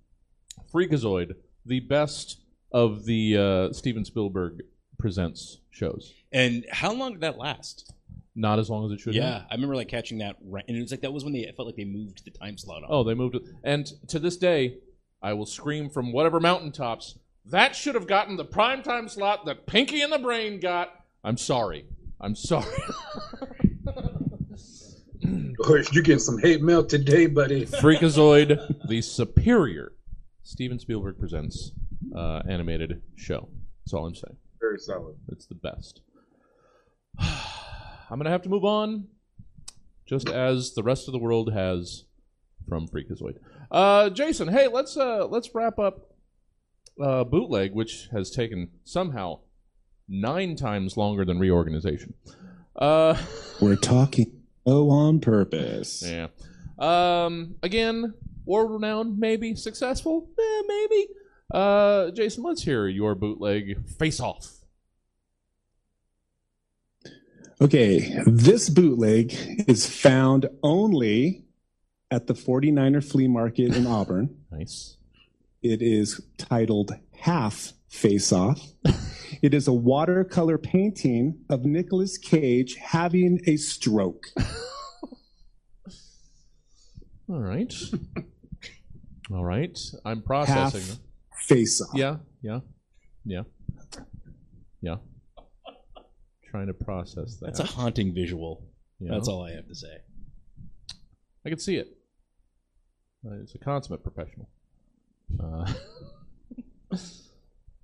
Freakazoid, 0.72 1.36
the 1.66 1.80
best 1.80 2.40
of 2.72 3.06
the 3.06 3.38
uh, 3.38 3.74
Steven 3.74 4.06
Spielberg 4.06 4.62
presents 5.00 5.60
shows. 5.72 6.14
and 6.32 6.66
how 6.72 6.94
long 6.94 7.14
did 7.14 7.22
that 7.22 7.38
last? 7.38 7.92
Not 8.36 8.58
as 8.58 8.70
long 8.70 8.86
as 8.86 8.92
it 8.92 9.00
should. 9.00 9.16
have. 9.16 9.24
Yeah, 9.24 9.44
I 9.50 9.54
remember 9.56 9.76
like 9.76 9.90
catching 9.90 10.20
that, 10.20 10.38
right, 10.44 10.64
and 10.68 10.76
it 10.78 10.82
was 10.82 10.92
like 10.92 11.02
that 11.02 11.12
was 11.14 11.24
when 11.24 11.34
they 11.34 11.40
it 11.42 11.56
felt 11.56 11.68
like 11.68 11.76
they 11.76 11.86
moved 11.86 12.26
the 12.26 12.32
time 12.32 12.58
slot 12.58 12.84
on. 12.84 12.90
Oh, 12.92 13.04
they 13.04 13.14
moved 13.14 13.36
it. 13.36 13.44
And 13.64 13.86
to 14.08 14.20
this 14.20 14.38
day, 14.38 14.78
I 15.22 15.34
will 15.34 15.46
scream 15.46 15.90
from 15.90 16.12
whatever 16.12 16.40
mountaintops, 16.40 17.18
that 17.46 17.76
should 17.76 17.96
have 17.96 18.08
gotten 18.08 18.38
the 18.38 18.46
prime 18.46 18.82
time 18.82 19.08
slot 19.08 19.46
that 19.46 19.68
Pinky 19.68 20.02
and 20.02 20.12
the 20.12 20.20
Brain 20.20 20.60
got. 20.60 20.90
I'm 21.24 21.38
sorry. 21.38 21.86
I'm 22.20 22.36
sorry. 22.36 22.66
Or 25.68 25.78
you're 25.78 26.04
getting 26.04 26.20
some 26.20 26.40
hate 26.40 26.62
mail 26.62 26.84
today, 26.84 27.28
buddy. 27.28 27.66
Freakazoid, 27.66 28.88
the 28.88 29.02
superior 29.02 29.94
Steven 30.44 30.78
Spielberg 30.80 31.18
presents 31.18 31.72
uh, 32.16 32.42
animated 32.50 33.02
show. 33.16 33.48
That's 33.86 33.94
all 33.94 34.06
I'm 34.06 34.16
saying. 34.16 34.36
Very 34.60 34.80
solid. 34.80 35.16
It's 35.30 35.46
the 35.46 35.56
best. 35.56 36.02
I'm 37.20 38.20
going 38.20 38.26
to 38.26 38.32
have 38.32 38.42
to 38.44 38.50
move 38.50 38.66
on, 38.66 39.08
just 40.06 40.30
as 40.30 40.74
the 40.74 40.84
rest 40.84 41.08
of 41.08 41.14
the 41.14 41.20
world 41.20 41.54
has 41.54 42.04
from 42.68 42.88
Freakazoid. 42.88 43.38
Uh, 43.72 44.10
Jason, 44.10 44.48
hey, 44.50 44.68
let's 44.68 44.98
uh, 44.98 45.26
let's 45.28 45.54
wrap 45.56 45.80
up 45.80 46.14
uh, 47.02 47.24
bootleg, 47.24 47.74
which 47.74 48.10
has 48.12 48.30
taken 48.30 48.70
somehow 48.84 49.40
nine 50.08 50.56
times 50.56 50.98
longer 50.98 51.26
than 51.26 51.40
reorganization. 51.40 52.14
Uh, 52.76 53.18
We're 53.62 53.76
talking 53.76 54.43
oh 54.66 54.90
on 54.90 55.20
purpose. 55.20 56.04
yeah. 56.06 56.28
Um, 56.80 57.56
again, 57.64 58.14
world 58.46 58.72
renowned, 58.72 59.20
maybe 59.20 59.56
successful, 59.56 60.30
eh, 60.40 60.62
maybe. 60.68 61.08
Uh, 61.54 62.12
Jason, 62.12 62.44
let's 62.44 62.64
hear 62.64 62.88
your 62.88 63.16
bootleg 63.16 63.88
face 63.88 64.20
off. 64.20 64.50
Okay, 67.62 68.20
this 68.26 68.70
bootleg 68.70 69.34
is 69.68 69.88
found 69.88 70.50
only 70.64 71.46
at 72.12 72.28
the 72.28 72.34
49er 72.34 73.04
flea 73.04 73.28
market 73.28 73.76
in 73.76 73.88
Auburn. 73.88 74.38
Nice. 74.54 74.98
It 75.64 75.82
is 75.82 76.22
titled 76.38 76.92
Half 77.22 77.74
Face 77.88 78.32
Off. 78.32 78.62
It 79.44 79.54
is 79.54 79.68
a 79.68 79.74
watercolor 79.74 80.58
painting 80.58 81.38
of 81.50 81.66
Nicolas 81.66 82.18
Cage 82.18 82.76
having 82.76 83.42
a 83.46 83.58
stroke. 83.58 84.28
All 87.30 87.42
right. 87.42 87.74
All 89.30 89.44
right. 89.44 89.78
I'm 90.06 90.22
processing. 90.22 90.56
Half 90.56 90.72
processing. 90.72 91.04
face 91.48 91.82
off. 91.82 91.90
Yeah, 91.94 92.18
yeah, 92.42 92.60
yeah, 93.26 93.42
yeah. 94.82 94.96
Trying 96.50 96.68
to 96.68 96.74
process 96.74 97.36
that. 97.42 97.48
That's 97.48 97.60
a 97.60 97.66
haunting 97.66 98.14
visual. 98.14 98.66
you 99.00 99.10
That's 99.10 99.28
all 99.28 99.44
I 99.44 99.52
have 99.52 99.68
to 99.68 99.76
say. 99.76 99.98
I 101.46 101.50
can 101.50 101.60
see 101.60 101.76
it. 101.76 101.98
Uh, 103.26 103.42
It's 103.42 103.56
a 103.56 103.58
consummate 103.58 104.04
professional. 104.04 104.48
Uh, 105.38 105.74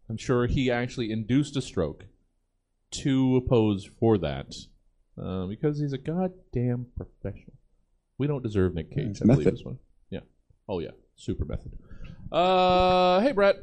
I'm 0.09 0.17
sure 0.17 0.47
he 0.47 0.71
actually 0.71 1.11
induced 1.11 1.55
a 1.55 1.61
stroke 1.61 2.05
to 2.91 3.41
pose 3.47 3.89
for 3.99 4.17
that 4.17 4.55
uh, 5.21 5.45
because 5.45 5.79
he's 5.79 5.93
a 5.93 5.97
goddamn 5.97 6.87
professional. 6.97 7.53
We 8.17 8.27
don't 8.27 8.43
deserve 8.43 8.73
Nick 8.73 8.91
Cage, 8.91 9.11
It's 9.11 9.21
I 9.21 9.25
believe 9.25 9.51
this 9.51 9.63
one. 9.63 9.79
Yeah. 10.09 10.21
Oh 10.67 10.79
yeah, 10.79 10.91
super 11.15 11.45
method. 11.45 11.77
Uh, 12.31 13.21
hey 13.21 13.31
Brett. 13.31 13.57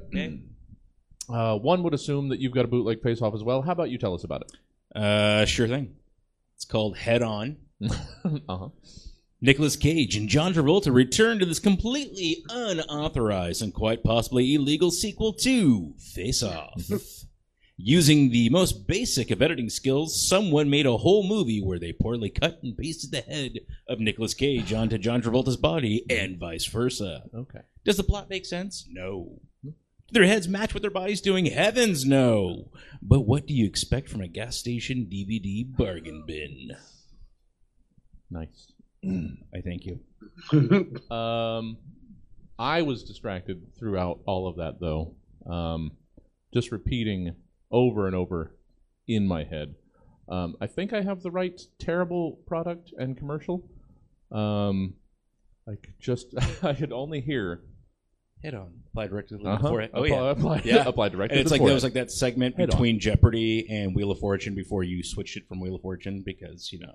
Uh, 1.28 1.56
one 1.58 1.82
would 1.82 1.94
assume 1.94 2.28
that 2.28 2.38
you've 2.38 2.54
got 2.54 2.64
a 2.64 2.68
bootleg 2.68 3.02
face 3.02 3.20
off 3.20 3.34
as 3.34 3.42
well. 3.42 3.62
How 3.62 3.72
about 3.72 3.90
you 3.90 3.98
tell 3.98 4.14
us 4.14 4.22
about 4.22 4.42
it? 4.42 4.98
Uh, 4.98 5.44
sure 5.44 5.66
thing. 5.66 5.96
It's 6.54 6.64
called 6.64 6.96
Head 6.96 7.22
On. 7.22 7.56
uh 7.84 7.90
huh. 8.48 8.68
Nicolas 9.40 9.76
Cage 9.76 10.16
and 10.16 10.28
John 10.28 10.54
Travolta 10.54 10.92
return 10.92 11.38
to 11.38 11.46
this 11.46 11.58
completely 11.58 12.42
unauthorized 12.48 13.62
and 13.62 13.74
quite 13.74 14.02
possibly 14.02 14.54
illegal 14.54 14.90
sequel 14.90 15.34
to 15.34 15.94
Face 15.98 16.42
Off. 16.42 16.82
Using 17.78 18.30
the 18.30 18.48
most 18.48 18.86
basic 18.86 19.30
of 19.30 19.42
editing 19.42 19.68
skills, 19.68 20.26
someone 20.26 20.70
made 20.70 20.86
a 20.86 20.96
whole 20.96 21.28
movie 21.28 21.60
where 21.60 21.78
they 21.78 21.92
poorly 21.92 22.30
cut 22.30 22.58
and 22.62 22.74
pasted 22.76 23.10
the 23.10 23.20
head 23.20 23.58
of 23.86 24.00
Nicolas 24.00 24.32
Cage 24.32 24.72
onto 24.72 24.96
John 24.96 25.20
Travolta's 25.20 25.58
body 25.58 26.06
and 26.08 26.38
vice 26.38 26.64
versa. 26.64 27.24
Okay. 27.34 27.60
Does 27.84 27.98
the 27.98 28.04
plot 28.04 28.30
make 28.30 28.46
sense? 28.46 28.88
No. 28.90 29.40
Hmm. 29.62 29.70
Do 30.08 30.20
their 30.20 30.26
heads 30.26 30.48
match 30.48 30.72
what 30.72 30.80
their 30.80 30.90
body's 30.90 31.20
doing? 31.20 31.44
Heavens 31.44 32.06
no. 32.06 32.70
But 33.02 33.20
what 33.26 33.46
do 33.46 33.52
you 33.52 33.66
expect 33.66 34.08
from 34.08 34.22
a 34.22 34.28
gas 34.28 34.56
station 34.56 35.06
DVD 35.12 35.66
bargain 35.76 36.24
bin? 36.26 36.70
Nice. 38.30 38.72
I 39.54 39.60
thank 39.62 39.84
you. 39.84 40.00
Um, 41.14 41.78
I 42.58 42.82
was 42.82 43.04
distracted 43.04 43.62
throughout 43.78 44.20
all 44.26 44.48
of 44.48 44.56
that, 44.56 44.80
though. 44.80 45.14
Um, 45.50 45.92
just 46.54 46.72
repeating 46.72 47.34
over 47.70 48.06
and 48.06 48.16
over 48.16 48.56
in 49.06 49.26
my 49.26 49.44
head. 49.44 49.74
Um, 50.28 50.56
I 50.60 50.66
think 50.66 50.92
I 50.92 51.02
have 51.02 51.22
the 51.22 51.30
right 51.30 51.60
terrible 51.78 52.40
product 52.46 52.92
and 52.98 53.16
commercial. 53.16 53.68
Um, 54.32 54.94
I 55.68 55.72
could 55.76 55.94
just 56.00 56.26
I 56.62 56.74
could 56.74 56.92
only 56.92 57.20
hear. 57.20 57.60
Head 58.42 58.54
on. 58.54 58.72
Apply 58.88 59.06
directly 59.06 59.38
to 59.38 59.42
the 59.44 59.50
Uh-huh, 59.50 59.68
forehead. 59.68 59.90
Oh, 59.94 60.02
apply, 60.04 60.16
yeah. 60.16 60.30
apply, 60.30 60.60
Yeah. 60.64 60.84
apply 60.88 61.08
directly. 61.10 61.38
And 61.38 61.40
it's 61.40 61.50
to 61.50 61.54
like 61.54 61.60
the 61.60 61.66
there 61.66 61.74
was 61.74 61.84
like 61.84 61.94
that 61.94 62.10
segment 62.10 62.56
Head 62.56 62.64
on. 62.70 62.76
between 62.76 63.00
Jeopardy 63.00 63.66
and 63.70 63.94
Wheel 63.94 64.10
of 64.10 64.18
Fortune 64.18 64.54
before 64.54 64.82
you 64.82 65.02
switched 65.02 65.36
it 65.36 65.44
from 65.48 65.60
Wheel 65.60 65.74
of 65.76 65.80
Fortune 65.82 66.22
because 66.24 66.70
you 66.72 66.80
know 66.80 66.94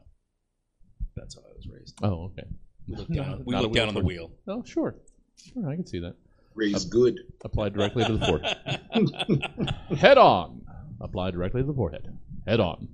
that's 1.15 1.35
how 1.35 1.41
I 1.41 1.53
was 1.55 1.67
raised. 1.67 1.97
Oh, 2.03 2.25
okay. 2.25 2.47
We 2.87 2.95
looked 2.95 3.09
Not- 3.11 3.25
down, 3.25 3.43
we 3.45 3.51
not 3.53 3.59
a 3.59 3.61
looked 3.63 3.75
down 3.75 3.87
on 3.89 3.93
the 3.93 4.01
wheel. 4.03 4.31
Oh, 4.47 4.63
sure, 4.63 4.95
sure, 5.35 5.69
I 5.69 5.75
can 5.75 5.85
see 5.85 5.99
that. 5.99 6.15
Raised 6.53 6.89
good. 6.89 7.17
Apply 7.45 7.69
directly 7.69 8.03
to 8.05 8.17
the 8.17 8.25
forehead. 8.25 9.97
Head 9.97 10.17
on. 10.17 10.65
Apply 10.99 11.31
directly 11.31 11.61
to 11.61 11.67
the 11.67 11.73
forehead. 11.73 12.17
Head 12.45 12.59
on. 12.59 12.89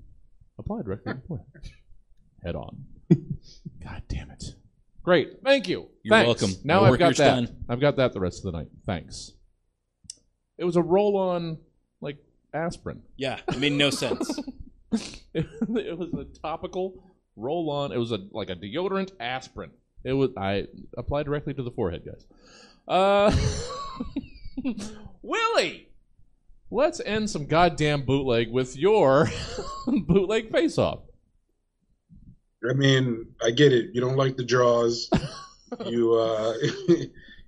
Apply 0.60 0.82
directly 0.84 1.14
to 1.14 1.20
the 1.20 1.28
forehead. 1.28 1.48
Head 2.44 2.56
on. 2.56 2.86
God 3.84 4.04
damn 4.08 4.30
it. 4.30 4.44
Great. 5.04 5.40
Thank 5.44 5.68
you. 5.68 5.88
You're 6.04 6.12
Thanks. 6.18 6.42
welcome. 6.42 6.58
Now 6.64 6.84
I've 6.84 7.00
got 7.00 7.16
that. 7.16 7.36
done. 7.36 7.56
I've 7.68 7.80
got 7.82 7.96
that 7.96 8.14
the 8.14 8.20
rest 8.20 8.46
of 8.46 8.52
the 8.52 8.58
night. 8.60 8.68
Thanks. 8.86 9.32
It 10.60 10.64
was 10.66 10.76
a 10.76 10.82
roll 10.82 11.18
on 11.18 11.58
like 12.00 12.18
aspirin. 12.54 13.02
Yeah, 13.16 13.40
it 13.48 13.58
made 13.60 13.72
no 13.74 13.90
sense. 13.90 14.40
it 15.34 15.98
was 15.98 16.14
a 16.14 16.26
topical 16.42 17.04
roll 17.38 17.70
on. 17.70 17.92
It 17.92 17.98
was 17.98 18.12
a 18.12 18.20
like 18.32 18.50
a 18.50 18.56
deodorant 18.56 19.12
aspirin. 19.20 19.72
It 20.04 20.14
was 20.14 20.32
I 20.38 20.66
applied 20.98 21.26
directly 21.26 21.54
to 21.54 21.64
the 21.64 21.72
forehead, 21.72 22.04
guys. 22.06 22.26
Uh, 22.88 23.36
Willie, 25.22 25.90
let's 26.72 27.00
end 27.02 27.30
some 27.30 27.46
goddamn 27.46 28.04
bootleg 28.04 28.52
with 28.52 28.78
your 28.78 29.30
bootleg 29.88 30.52
face 30.52 30.78
off. 30.78 31.00
I 32.70 32.74
mean, 32.74 33.28
I 33.44 33.52
get 33.52 33.72
it. 33.72 33.92
You 33.94 34.02
don't 34.02 34.18
like 34.18 34.36
the 34.36 34.44
draws. 34.44 35.10
you 35.86 36.14
uh, 36.14 36.54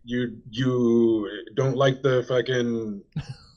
you 0.03 0.37
you 0.49 1.29
don't 1.55 1.75
like 1.75 2.01
the 2.01 2.23
fucking 2.27 3.01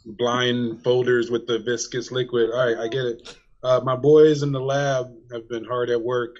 blind 0.04 0.82
folders 0.82 1.30
with 1.30 1.46
the 1.46 1.58
viscous 1.58 2.10
liquid. 2.10 2.50
All 2.50 2.66
right, 2.66 2.78
I 2.78 2.88
get 2.88 3.04
it. 3.04 3.36
Uh, 3.62 3.80
my 3.84 3.96
boys 3.96 4.42
in 4.42 4.52
the 4.52 4.60
lab 4.60 5.12
have 5.32 5.48
been 5.48 5.64
hard 5.64 5.90
at 5.90 6.02
work 6.02 6.36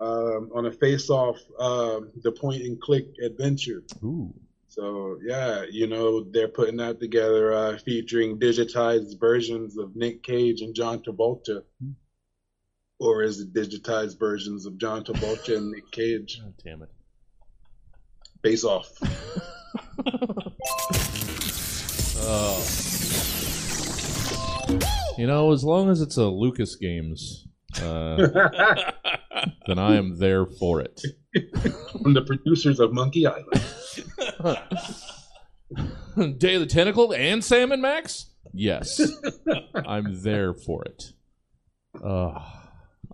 um, 0.00 0.50
on 0.54 0.66
a 0.66 0.72
face-off, 0.72 1.38
uh, 1.58 2.00
the 2.22 2.32
point 2.32 2.62
and 2.62 2.80
click 2.80 3.06
adventure. 3.24 3.82
Ooh. 4.02 4.32
So 4.68 5.18
yeah, 5.22 5.64
you 5.68 5.88
know 5.88 6.22
they're 6.22 6.48
putting 6.48 6.76
that 6.76 7.00
together, 7.00 7.52
uh, 7.52 7.78
featuring 7.78 8.38
digitized 8.38 9.18
versions 9.18 9.76
of 9.76 9.96
Nick 9.96 10.22
Cage 10.22 10.60
and 10.60 10.74
John 10.74 11.02
Travolta, 11.02 11.64
or 13.00 13.22
is 13.22 13.40
it 13.40 13.52
digitized 13.52 14.18
versions 14.18 14.66
of 14.66 14.78
John 14.78 15.02
Travolta 15.02 15.56
and 15.56 15.72
Nick 15.72 15.90
Cage? 15.90 16.40
God 16.40 16.54
damn 16.64 16.82
it. 16.82 16.90
Face 18.42 18.64
off. 18.64 18.92
Oh. 22.22 22.60
You 25.18 25.26
know, 25.26 25.52
as 25.52 25.64
long 25.64 25.90
as 25.90 26.00
it's 26.00 26.16
a 26.16 26.26
Lucas 26.26 26.76
Games, 26.76 27.46
uh, 27.82 28.16
then 29.66 29.78
I 29.78 29.96
am 29.96 30.18
there 30.18 30.46
for 30.46 30.80
it. 30.80 31.02
From 32.02 32.14
the 32.14 32.22
producers 32.22 32.80
of 32.80 32.92
Monkey 32.92 33.26
Island. 33.26 33.62
Day 36.38 36.54
of 36.54 36.60
the 36.60 36.66
Tentacle 36.66 37.12
and 37.14 37.44
Sam 37.44 37.72
and 37.72 37.80
Max? 37.82 38.26
Yes. 38.52 39.00
I'm 39.86 40.22
there 40.22 40.54
for 40.54 40.84
it. 40.84 41.12
Uh, 42.02 42.40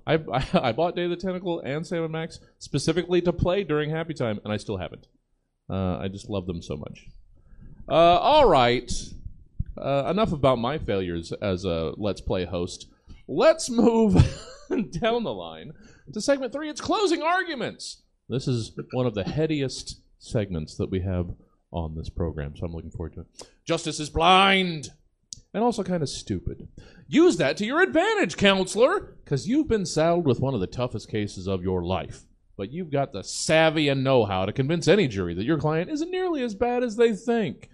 I, 0.07 0.15
I, 0.15 0.47
I 0.55 0.73
bought 0.73 0.97
Day 0.97 1.05
of 1.05 1.11
the 1.11 1.17
Tentacle 1.17 1.61
and 1.61 1.87
Sam 1.87 2.05
and 2.05 2.13
Max 2.13 2.41
specifically 2.59 3.21
to 3.23 3.33
play 3.33 3.65
during 3.65 3.91
Happy 3.91 4.15
Time, 4.15 4.41
and 4.45 4.53
I 4.53 4.57
still 4.57 4.79
haven't. 4.79 5.07
Uh, 5.69 5.99
I 5.99 6.09
just 6.09 6.31
love 6.31 6.47
them 6.47 6.63
so 6.63 6.77
much. 6.77 7.07
Uh, 7.89 7.93
all 7.93 8.49
right. 8.49 8.91
Uh, 9.77 10.09
enough 10.09 10.33
about 10.33 10.59
my 10.59 10.79
failures 10.79 11.33
as 11.43 11.65
a 11.65 11.93
Let's 11.97 12.21
Play 12.21 12.45
host. 12.45 12.89
Let's 13.29 13.69
move 13.69 14.15
down 15.01 15.25
the 15.25 15.33
line 15.33 15.73
to 16.13 16.21
segment 16.21 16.53
three. 16.53 16.71
It's 16.71 16.81
closing 16.81 17.23
arguments. 17.23 18.03
This 18.29 18.49
is 18.49 18.73
one 18.93 19.07
of 19.07 19.15
the 19.15 19.25
headiest 19.25 19.97
segments 20.19 20.77
that 20.77 20.91
we 20.91 21.01
have 21.01 21.31
on 21.73 21.95
this 21.95 22.09
program, 22.09 22.57
so 22.57 22.67
I'm 22.67 22.73
looking 22.73 22.91
forward 22.91 23.15
to 23.15 23.21
it. 23.21 23.51
Justice 23.65 24.01
is 24.01 24.11
blind 24.11 24.91
and 25.53 25.63
also 25.63 25.83
kind 25.83 26.03
of 26.03 26.09
stupid. 26.09 26.69
Use 27.09 27.37
that 27.37 27.57
to 27.59 27.67
your 27.67 27.83
advantage, 27.83 28.37
counselor, 28.37 29.17
because 29.25 29.49
you've 29.49 29.69
been 29.69 29.87
saddled 29.87 30.27
with 30.27 30.41
one 30.41 30.55
of 30.55 30.61
the 30.61 30.67
toughest 30.67 31.09
cases 31.11 31.47
of 31.47 31.63
your 31.63 31.83
life. 31.83 32.25
But 32.57 32.73
you've 32.73 32.91
got 32.91 33.13
the 33.13 33.23
savvy 33.23 33.89
and 33.89 34.03
know 34.03 34.25
how 34.25 34.47
to 34.47 34.53
convince 34.53 34.89
any 34.89 35.09
jury 35.09 35.35
that 35.35 35.45
your 35.45 35.59
client 35.59 35.91
isn't 35.91 36.11
nearly 36.11 36.43
as 36.43 36.55
bad 36.55 36.83
as 36.83 36.97
they 36.97 37.13
think. 37.15 37.69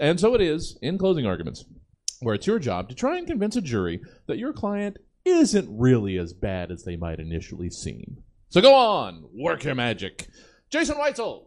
And 0.00 0.18
so 0.18 0.34
it 0.34 0.40
is 0.40 0.78
in 0.82 0.98
closing 0.98 1.26
arguments, 1.26 1.64
where 2.20 2.34
it's 2.34 2.46
your 2.46 2.58
job 2.58 2.88
to 2.88 2.94
try 2.94 3.18
and 3.18 3.26
convince 3.26 3.56
a 3.56 3.60
jury 3.60 4.00
that 4.26 4.38
your 4.38 4.52
client 4.52 4.98
isn't 5.24 5.68
really 5.70 6.18
as 6.18 6.32
bad 6.32 6.70
as 6.70 6.84
they 6.84 6.96
might 6.96 7.18
initially 7.18 7.68
seem. 7.68 8.18
So 8.48 8.60
go 8.60 8.74
on, 8.74 9.28
work 9.34 9.64
your 9.64 9.74
magic. 9.74 10.28
Jason 10.70 10.96
Weitzel, 10.96 11.46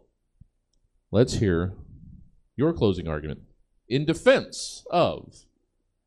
let's 1.10 1.34
hear 1.34 1.74
your 2.56 2.72
closing 2.72 3.08
argument 3.08 3.40
in 3.88 4.04
defense 4.04 4.84
of 4.90 5.34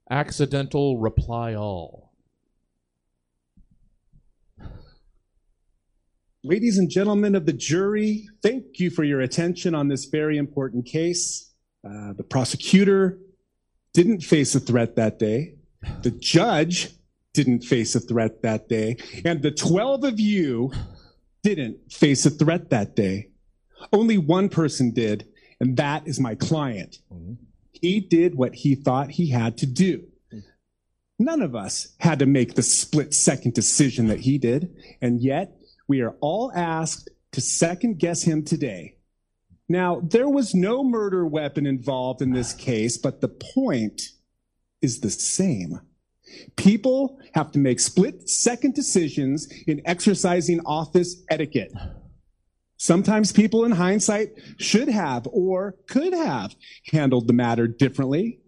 accidental 0.09 0.97
reply 0.99 1.55
all. 1.55 2.11
Ladies 6.43 6.77
and 6.77 6.89
gentlemen 6.89 7.35
of 7.35 7.45
the 7.45 7.53
jury, 7.53 8.27
thank 8.41 8.79
you 8.79 8.89
for 8.89 9.03
your 9.03 9.21
attention 9.21 9.73
on 9.73 9.87
this 9.87 10.05
very 10.05 10.37
important 10.37 10.85
case. 10.85 11.52
Uh, 11.85 12.13
the 12.13 12.23
prosecutor 12.23 13.19
didn't 13.93 14.21
face 14.21 14.55
a 14.55 14.59
threat 14.59 14.95
that 14.95 15.19
day. 15.19 15.55
The 16.01 16.11
judge 16.11 16.89
didn't 17.33 17.63
face 17.63 17.95
a 17.95 17.99
threat 17.99 18.41
that 18.43 18.69
day. 18.69 18.97
And 19.25 19.41
the 19.41 19.51
12 19.51 20.03
of 20.03 20.19
you 20.19 20.71
didn't 21.43 21.91
face 21.91 22.25
a 22.25 22.29
threat 22.29 22.69
that 22.69 22.95
day. 22.95 23.29
Only 23.91 24.17
one 24.17 24.49
person 24.49 24.91
did, 24.91 25.27
and 25.59 25.75
that 25.77 26.07
is 26.07 26.19
my 26.19 26.35
client. 26.35 26.99
He 27.71 27.99
did 27.99 28.35
what 28.35 28.55
he 28.55 28.75
thought 28.75 29.11
he 29.11 29.29
had 29.29 29.57
to 29.57 29.65
do. 29.65 30.05
None 31.19 31.41
of 31.41 31.55
us 31.55 31.93
had 31.99 32.19
to 32.19 32.25
make 32.25 32.55
the 32.55 32.63
split 32.63 33.13
second 33.13 33.53
decision 33.53 34.07
that 34.07 34.21
he 34.21 34.37
did, 34.37 34.73
and 35.01 35.21
yet 35.21 35.55
we 35.87 36.01
are 36.01 36.15
all 36.21 36.51
asked 36.55 37.09
to 37.33 37.41
second 37.41 37.99
guess 37.99 38.23
him 38.23 38.43
today. 38.43 38.92
Now, 39.73 40.01
there 40.03 40.29
was 40.29 40.53
no 40.53 40.83
murder 40.83 41.25
weapon 41.25 41.65
involved 41.65 42.21
in 42.21 42.31
this 42.31 42.53
case, 42.53 42.95
but 42.95 43.21
the 43.21 43.27
point 43.27 44.03
is 44.83 44.99
the 44.99 45.09
same. 45.09 45.81
People 46.57 47.17
have 47.33 47.51
to 47.53 47.57
make 47.59 47.79
split 47.79 48.29
second 48.29 48.75
decisions 48.75 49.51
in 49.65 49.81
exercising 49.85 50.59
office 50.63 51.23
etiquette. 51.27 51.73
Sometimes 52.77 53.31
people 53.31 53.65
in 53.65 53.71
hindsight 53.71 54.33
should 54.59 54.89
have 54.89 55.27
or 55.31 55.75
could 55.87 56.13
have 56.13 56.55
handled 56.91 57.25
the 57.25 57.33
matter 57.33 57.67
differently, 57.67 58.41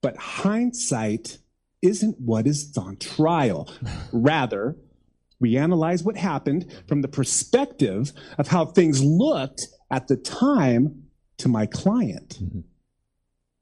but 0.00 0.16
hindsight 0.16 1.38
isn't 1.82 2.20
what 2.20 2.46
is 2.46 2.78
on 2.78 2.98
trial. 2.98 3.68
Rather, 4.12 4.76
we 5.40 5.56
analyze 5.56 6.04
what 6.04 6.16
happened 6.16 6.72
from 6.86 7.02
the 7.02 7.08
perspective 7.08 8.12
of 8.38 8.46
how 8.46 8.64
things 8.64 9.02
looked 9.02 9.66
at 9.90 10.08
the 10.08 10.16
time 10.16 11.04
to 11.38 11.48
my 11.48 11.66
client. 11.66 12.38
Mm-hmm. 12.42 12.60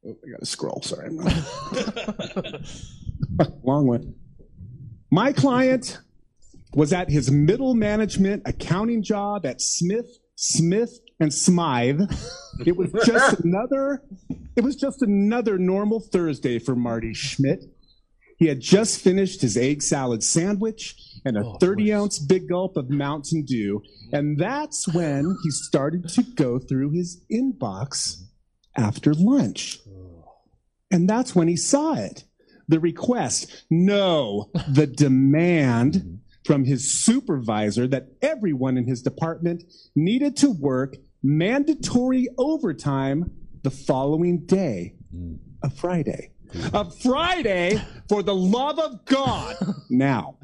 Oh, 0.06 0.16
I 0.24 0.30
got 0.30 0.40
to 0.40 0.46
scroll. 0.46 0.82
Sorry. 0.82 1.10
Long 3.64 3.86
one. 3.86 4.14
My 5.10 5.32
client 5.32 5.98
was 6.74 6.92
at 6.92 7.10
his 7.10 7.30
middle 7.30 7.74
management 7.74 8.42
accounting 8.44 9.02
job 9.02 9.46
at 9.46 9.60
Smith, 9.60 10.18
Smith, 10.36 11.00
and 11.18 11.32
Smythe. 11.32 12.02
It 12.64 12.76
was 12.76 12.92
just 13.04 13.40
another. 13.44 14.02
It 14.56 14.62
was 14.62 14.76
just 14.76 15.02
another 15.02 15.58
normal 15.58 16.00
Thursday 16.00 16.58
for 16.58 16.76
Marty 16.76 17.14
Schmidt. 17.14 17.64
He 18.38 18.46
had 18.46 18.60
just 18.60 19.00
finished 19.00 19.40
his 19.40 19.56
egg 19.56 19.82
salad 19.82 20.22
sandwich 20.22 20.94
and 21.24 21.36
a 21.36 21.44
Oh, 21.44 21.56
30 21.58 21.84
please. 21.84 21.92
ounce 21.92 22.18
big 22.18 22.48
gulp 22.48 22.76
of 22.76 22.90
Mountain 22.90 23.44
Dew. 23.46 23.82
And 24.12 24.38
that's 24.38 24.86
when 24.92 25.36
he 25.42 25.50
started 25.50 26.08
to 26.10 26.22
go 26.22 26.58
through 26.58 26.90
his 26.90 27.24
inbox 27.32 28.22
after 28.76 29.14
lunch. 29.14 29.80
And 30.90 31.08
that's 31.08 31.34
when 31.34 31.48
he 31.48 31.56
saw 31.56 31.94
it. 31.94 32.24
The 32.68 32.78
request, 32.80 33.64
no, 33.70 34.50
the 34.68 34.86
demand 34.86 36.20
from 36.44 36.64
his 36.64 36.92
supervisor 36.92 37.86
that 37.88 38.08
everyone 38.22 38.76
in 38.76 38.86
his 38.86 39.02
department 39.02 39.64
needed 39.96 40.36
to 40.38 40.50
work 40.50 40.96
mandatory 41.22 42.28
overtime 42.38 43.30
the 43.62 43.70
following 43.70 44.44
day, 44.46 44.94
a 45.62 45.70
Friday. 45.70 46.30
A 46.72 46.90
Friday 46.90 47.80
for 48.08 48.22
the 48.22 48.34
love 48.34 48.78
of 48.78 49.04
God. 49.04 49.56
Now, 49.88 50.36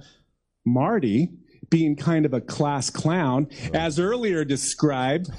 Marty, 0.64 1.31
being 1.68 1.97
kind 1.97 2.24
of 2.24 2.33
a 2.33 2.41
class 2.41 2.91
clown, 2.91 3.49
as 3.74 3.99
earlier 3.99 4.45
described 4.45 5.31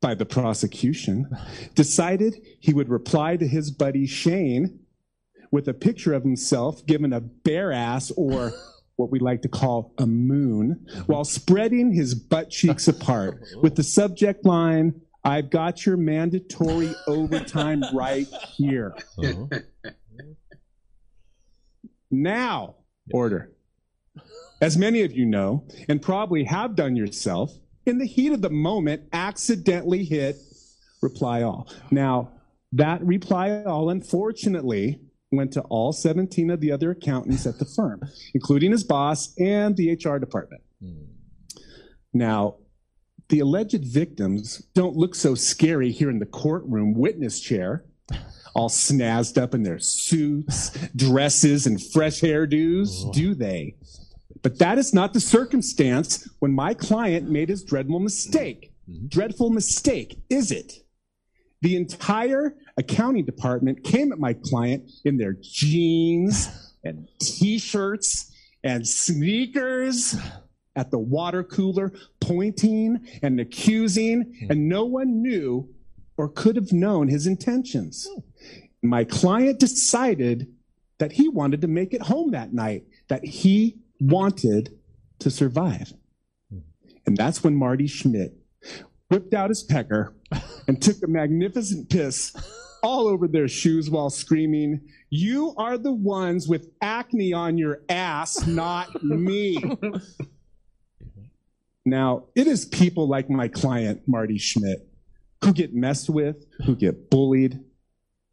by 0.00 0.14
the 0.14 0.24
prosecution, 0.24 1.28
decided 1.74 2.36
he 2.60 2.72
would 2.72 2.88
reply 2.88 3.36
to 3.36 3.46
his 3.46 3.70
buddy 3.70 4.06
Shane 4.06 4.78
with 5.50 5.68
a 5.68 5.74
picture 5.74 6.14
of 6.14 6.22
himself 6.22 6.84
given 6.86 7.12
a 7.12 7.20
bare 7.20 7.72
ass 7.72 8.10
or 8.16 8.52
what 8.96 9.10
we 9.10 9.18
like 9.18 9.42
to 9.42 9.48
call 9.48 9.94
a 9.98 10.06
moon 10.06 10.86
while 11.06 11.24
spreading 11.24 11.92
his 11.92 12.14
butt 12.14 12.50
cheeks 12.50 12.88
apart 12.88 13.40
with 13.62 13.76
the 13.76 13.82
subject 13.82 14.44
line, 14.44 15.00
I've 15.24 15.50
got 15.50 15.86
your 15.86 15.96
mandatory 15.96 16.94
overtime 17.06 17.82
right 17.94 18.26
here. 18.26 18.94
Uh-huh. 19.18 19.46
Now, 22.10 22.76
order. 23.12 23.52
As 24.60 24.76
many 24.76 25.02
of 25.02 25.12
you 25.12 25.24
know, 25.24 25.66
and 25.88 26.00
probably 26.00 26.44
have 26.44 26.76
done 26.76 26.94
yourself, 26.96 27.52
in 27.86 27.98
the 27.98 28.06
heat 28.06 28.32
of 28.32 28.42
the 28.42 28.50
moment, 28.50 29.08
accidentally 29.12 30.04
hit 30.04 30.36
reply 31.00 31.42
all. 31.42 31.72
Now, 31.90 32.32
that 32.72 33.04
reply 33.04 33.62
all, 33.64 33.90
unfortunately, 33.90 35.00
went 35.30 35.52
to 35.52 35.62
all 35.62 35.92
17 35.92 36.50
of 36.50 36.60
the 36.60 36.70
other 36.70 36.90
accountants 36.90 37.46
at 37.46 37.58
the 37.58 37.64
firm, 37.64 38.00
including 38.34 38.70
his 38.70 38.84
boss 38.84 39.34
and 39.38 39.76
the 39.76 39.92
HR 39.92 40.18
department. 40.18 40.62
Hmm. 40.80 41.04
Now, 42.12 42.56
the 43.32 43.40
alleged 43.40 43.82
victims 43.86 44.58
don't 44.74 44.94
look 44.94 45.14
so 45.14 45.34
scary 45.34 45.90
here 45.90 46.10
in 46.10 46.18
the 46.18 46.26
courtroom 46.26 46.92
witness 46.92 47.40
chair, 47.40 47.82
all 48.54 48.68
snazzed 48.68 49.40
up 49.40 49.54
in 49.54 49.62
their 49.62 49.78
suits, 49.78 50.68
dresses, 50.94 51.66
and 51.66 51.82
fresh 51.82 52.20
hairdos, 52.20 53.10
do 53.14 53.34
they? 53.34 53.74
But 54.42 54.58
that 54.58 54.76
is 54.76 54.92
not 54.92 55.14
the 55.14 55.20
circumstance 55.20 56.28
when 56.40 56.52
my 56.52 56.74
client 56.74 57.30
made 57.30 57.48
his 57.48 57.64
dreadful 57.64 58.00
mistake. 58.00 58.74
Mm-hmm. 58.86 59.06
Dreadful 59.06 59.48
mistake, 59.48 60.22
is 60.28 60.52
it? 60.52 60.84
The 61.62 61.76
entire 61.76 62.54
accounting 62.76 63.24
department 63.24 63.82
came 63.82 64.12
at 64.12 64.18
my 64.18 64.34
client 64.34 64.90
in 65.06 65.16
their 65.16 65.38
jeans 65.40 66.74
and 66.84 67.08
t-shirts 67.18 68.30
and 68.62 68.86
sneakers 68.86 70.16
at 70.76 70.90
the 70.90 70.98
water 70.98 71.42
cooler, 71.42 71.92
pointing 72.20 73.06
and 73.22 73.40
accusing, 73.40 74.22
hmm. 74.22 74.50
and 74.50 74.68
no 74.68 74.84
one 74.84 75.22
knew 75.22 75.68
or 76.16 76.28
could 76.28 76.56
have 76.56 76.72
known 76.72 77.08
his 77.08 77.26
intentions. 77.26 78.08
Hmm. 78.10 78.20
My 78.82 79.04
client 79.04 79.60
decided 79.60 80.48
that 80.98 81.12
he 81.12 81.28
wanted 81.28 81.60
to 81.62 81.68
make 81.68 81.94
it 81.94 82.02
home 82.02 82.30
that 82.32 82.52
night, 82.52 82.84
that 83.08 83.24
he 83.24 83.78
wanted 84.00 84.78
to 85.20 85.30
survive. 85.30 85.92
Hmm. 86.50 86.60
And 87.06 87.16
that's 87.16 87.44
when 87.44 87.54
Marty 87.54 87.86
Schmidt 87.86 88.34
whipped 89.08 89.34
out 89.34 89.50
his 89.50 89.62
pecker 89.62 90.14
and 90.68 90.80
took 90.80 91.02
a 91.02 91.06
magnificent 91.06 91.90
piss 91.90 92.34
all 92.82 93.06
over 93.06 93.28
their 93.28 93.48
shoes 93.48 93.90
while 93.90 94.10
screaming, 94.10 94.80
You 95.10 95.54
are 95.56 95.78
the 95.78 95.92
ones 95.92 96.48
with 96.48 96.70
acne 96.80 97.32
on 97.32 97.56
your 97.58 97.82
ass, 97.88 98.46
not 98.46 99.02
me. 99.02 99.62
now, 101.84 102.24
it 102.34 102.46
is 102.46 102.64
people 102.64 103.08
like 103.08 103.28
my 103.28 103.48
client, 103.48 104.02
Marty 104.06 104.38
Schmidt, 104.38 104.88
who 105.42 105.52
get 105.52 105.74
messed 105.74 106.08
with, 106.08 106.46
who 106.64 106.76
get 106.76 107.10
bullied. 107.10 107.60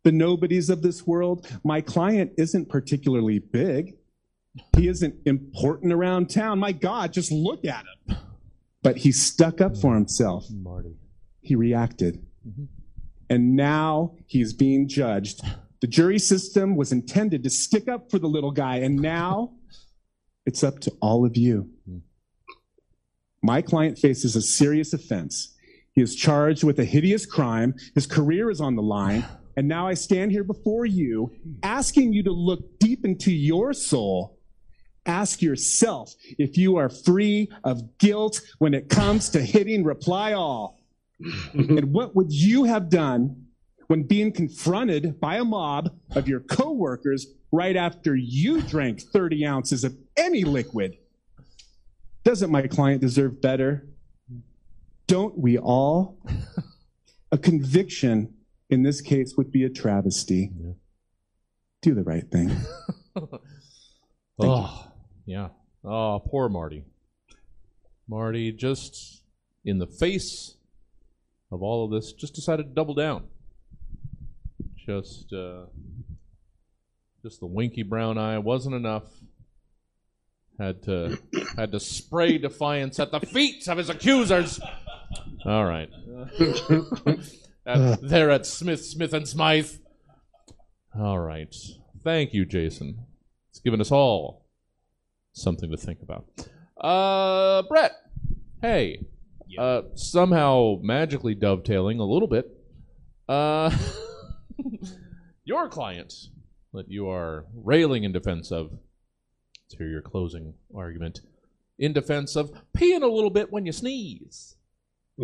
The 0.04 0.12
nobodies 0.12 0.70
of 0.70 0.82
this 0.82 1.06
world. 1.06 1.48
My 1.64 1.82
client 1.82 2.32
isn't 2.38 2.70
particularly 2.70 3.40
big. 3.40 3.96
He 4.76 4.88
isn't 4.88 5.16
important 5.26 5.94
around 5.94 6.30
town. 6.30 6.60
My 6.60 6.72
God, 6.72 7.12
just 7.14 7.32
look 7.32 7.66
at 7.66 7.86
him. 7.86 8.18
But 8.82 8.98
he 8.98 9.12
stuck 9.12 9.62
up 9.62 9.76
for 9.76 9.94
himself. 9.96 10.46
Marty. 10.52 10.96
He 11.42 11.56
reacted. 11.56 12.24
Mm-hmm. 12.48 12.66
And 13.30 13.56
now 13.56 14.16
he's 14.26 14.54
being 14.54 14.88
judged. 14.88 15.42
The 15.82 15.88
jury 15.88 16.20
system 16.20 16.76
was 16.76 16.92
intended 16.92 17.44
to 17.44 17.50
stick 17.50 17.88
up 17.88 18.10
for 18.10 18.20
the 18.20 18.28
little 18.28 18.52
guy, 18.52 18.78
and 18.78 18.98
now 18.98 19.54
it's 20.46 20.64
up 20.64 20.80
to 20.82 20.92
all 21.02 21.26
of 21.26 21.38
you. 21.38 21.70
Mm-hmm. 21.88 22.00
My 23.42 23.62
client 23.62 23.98
faces 23.98 24.36
a 24.36 24.42
serious 24.42 24.94
offense. 24.94 25.56
He 25.94 26.02
is 26.02 26.16
charged 26.16 26.64
with 26.64 26.80
a 26.80 26.86
hideous 26.86 27.26
crime. 27.26 27.76
His 27.96 28.06
career 28.06 28.50
is 28.50 28.62
on 28.62 28.76
the 28.76 28.82
line. 28.82 29.26
And 29.58 29.68
now 29.68 29.90
I 29.90 29.94
stand 29.94 30.32
here 30.32 30.46
before 30.46 30.86
you, 30.86 31.34
asking 31.64 32.14
you 32.14 32.24
to 32.24 32.32
look 32.32 32.80
deep 32.80 33.04
into 33.04 33.30
your 33.30 33.74
soul. 33.74 34.40
Ask 35.06 35.42
yourself 35.42 36.16
if 36.38 36.58
you 36.58 36.78
are 36.78 36.88
free 36.88 37.52
of 37.66 37.98
guilt 37.98 38.40
when 38.60 38.74
it 38.74 38.88
comes 38.88 39.28
to 39.32 39.42
hitting 39.42 39.84
reply 39.84 40.32
all. 40.32 40.80
and 41.54 41.92
what 41.92 42.16
would 42.16 42.32
you 42.32 42.64
have 42.64 42.90
done 42.90 43.48
when 43.88 44.04
being 44.04 44.32
confronted 44.32 45.20
by 45.20 45.36
a 45.36 45.44
mob 45.44 45.90
of 46.12 46.30
your 46.30 46.40
coworkers 46.40 47.28
right 47.52 47.76
after 47.76 48.16
you 48.16 48.62
drank 48.62 49.02
30 49.02 49.46
ounces 49.46 49.84
of 49.84 49.98
any 50.16 50.46
liquid? 50.46 50.96
Doesn't 52.30 52.52
my 52.52 52.68
client 52.68 53.02
deserve 53.02 53.42
better? 53.42 53.88
Don't 55.08 55.36
we 55.36 55.58
all? 55.58 56.20
A 57.32 57.40
conviction 57.40 58.36
in 58.70 58.84
this 58.84 59.02
case 59.02 59.34
would 59.36 59.52
be 59.52 59.64
a 59.64 59.70
travesty. 59.72 60.52
Do 61.82 61.96
the 61.96 62.04
right 62.04 62.30
thing. 62.30 62.56
oh, 64.40 64.92
yeah. 65.26 65.48
Oh, 65.84 66.22
poor 66.24 66.50
Marty. 66.50 66.86
Marty 68.08 68.52
just 68.52 69.24
in 69.66 69.80
the 69.80 69.88
face 69.88 70.54
of 71.52 71.64
all 71.64 71.84
of 71.84 71.90
this 71.90 72.14
just 72.14 72.36
decided 72.36 72.68
to 72.68 72.74
double 72.76 72.94
down. 72.94 73.24
Just 74.76 75.34
uh 75.34 75.64
just 77.24 77.40
the 77.40 77.48
winky 77.48 77.82
brown 77.82 78.20
eye 78.20 78.38
wasn't 78.38 78.76
enough. 78.76 79.06
Had 80.60 80.84
to 80.84 81.18
had 81.56 81.72
to 81.72 81.80
spray 81.80 82.38
defiance 82.38 83.00
at 83.00 83.12
the 83.12 83.22
feet 83.22 83.68
of 83.68 83.78
his 83.78 83.90
accusers. 83.90 84.60
All 85.46 85.66
right. 85.66 85.90
At- 87.66 88.02
there 88.02 88.30
at 88.30 88.46
Smith, 88.46 88.84
Smith 88.84 89.14
and 89.14 89.28
Smythe. 89.28 89.72
All 91.00 91.20
right. 91.20 91.56
Thank 92.04 92.34
you, 92.34 92.46
Jason. 92.46 93.06
It's 93.52 93.60
given 93.60 93.80
us 93.80 93.92
all 93.92 94.48
something 95.34 95.70
to 95.72 95.78
think 95.78 96.00
about. 96.02 96.26
Uh, 96.80 97.62
Brett. 97.68 97.94
Hey. 98.62 99.06
Yeah. 99.48 99.62
Uh, 99.62 99.82
somehow 99.96 100.76
magically 100.82 101.36
dovetailing 101.36 102.00
a 102.00 102.06
little 102.06 102.28
bit. 102.28 102.46
Uh, 103.28 103.76
your 105.44 105.70
client 105.70 106.14
that 106.74 106.90
you 106.90 107.10
are 107.10 107.46
railing 107.54 108.04
in 108.04 108.12
defense 108.12 108.52
of. 108.52 108.72
Let's 109.70 109.80
your 109.82 110.02
closing 110.02 110.56
argument. 110.74 111.22
In 111.78 111.94
defense 111.94 112.36
of 112.36 112.52
peeing 112.76 113.04
a 113.04 113.08
little 113.08 113.30
bit 113.30 113.52
when 113.52 113.68
you 113.68 113.72
sneeze. 113.72 114.56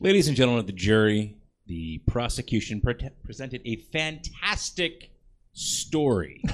Ladies 0.00 0.28
and 0.28 0.36
gentlemen 0.36 0.60
of 0.60 0.68
the 0.68 0.72
jury, 0.72 1.36
the 1.66 1.98
prosecution 2.06 2.80
pre- 2.80 3.10
presented 3.24 3.60
a 3.64 3.74
fantastic 3.92 5.10
story. 5.52 6.44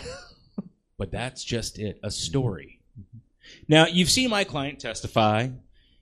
but 0.97 1.11
that's 1.12 1.45
just 1.45 1.79
it 1.79 2.01
a 2.03 2.11
story. 2.11 2.81
Now, 3.68 3.87
you've 3.87 4.09
seen 4.09 4.31
my 4.31 4.45
client 4.45 4.81
testify. 4.81 5.51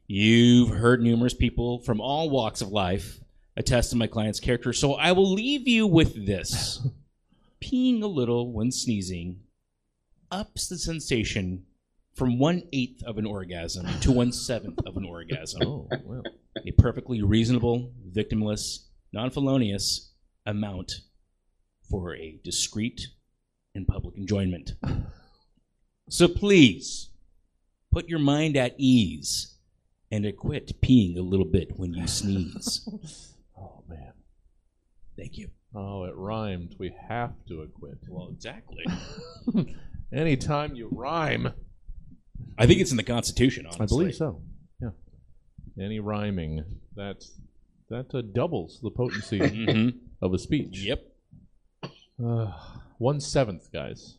You've 0.07 0.71
heard 0.71 1.03
numerous 1.03 1.35
people 1.35 1.81
from 1.81 2.01
all 2.01 2.31
walks 2.31 2.61
of 2.61 2.69
life 2.69 3.19
attest 3.57 3.91
to 3.91 3.97
my 3.97 4.07
client's 4.07 4.39
character. 4.39 4.73
So 4.73 4.95
I 4.95 5.11
will 5.11 5.33
leave 5.33 5.67
you 5.67 5.89
with 5.89 6.25
this 6.25 6.87
peeing 7.63 8.03
a 8.03 8.07
little 8.07 8.53
when 8.53 8.71
sneezing 8.73 9.41
ups 10.31 10.69
the 10.69 10.79
sensation 10.79 11.65
from 12.15 12.39
one 12.39 12.63
eighth 12.73 13.03
of 13.05 13.19
an 13.19 13.27
orgasm 13.27 13.87
to 14.01 14.11
one 14.23 14.33
seventh 14.33 14.79
of 14.87 14.97
an 14.97 15.05
orgasm 15.05 15.63
Oh, 15.65 15.89
well. 16.05 16.23
a 16.67 16.71
perfectly 16.73 17.23
reasonable, 17.23 17.93
victimless, 18.13 18.87
non 19.13 19.31
felonious 19.31 20.13
amount 20.47 20.93
for 21.89 22.15
a 22.17 22.39
discreet 22.45 23.09
and 23.75 23.87
public 23.87 24.17
enjoyment. 24.17 24.73
So 26.13 26.27
please 26.27 27.11
put 27.93 28.09
your 28.09 28.19
mind 28.19 28.57
at 28.57 28.75
ease 28.79 29.55
and 30.11 30.27
quit 30.37 30.81
peeing 30.83 31.17
a 31.17 31.21
little 31.23 31.47
bit 31.47 31.79
when 31.79 31.95
you 31.95 32.07
sneeze. 32.09 32.89
Oh, 33.57 33.85
man. 33.89 34.13
Thank 35.17 35.37
you. 35.39 35.51
Oh, 35.75 36.05
it 36.05 36.15
rhymed. 36.17 36.75
We 36.79 36.93
have 37.09 37.33
to 37.49 37.63
acquit. 37.63 37.99
Well, 38.09 38.31
exactly. 38.33 38.85
Anytime 40.13 40.75
you 40.75 40.89
rhyme, 40.91 41.53
I 42.59 42.67
think 42.67 42.81
it's 42.81 42.91
in 42.91 42.97
the 42.97 43.05
Constitution, 43.05 43.67
honestly. 43.67 43.85
I 43.85 43.87
believe 43.87 44.15
so. 44.17 44.43
Yeah. 44.83 44.91
Any 45.81 46.01
rhyming 46.01 46.65
that 46.97 47.25
that 47.89 48.13
uh, 48.15 48.23
doubles 48.23 48.81
the 48.83 48.91
potency 48.91 49.39
Mhm. 49.41 49.95
of 50.21 50.35
a 50.35 50.39
speech. 50.39 50.81
Yep. 50.83 51.03
Uh, 52.25 52.53
one 52.99 53.21
seventh, 53.21 53.71
guys. 53.73 54.17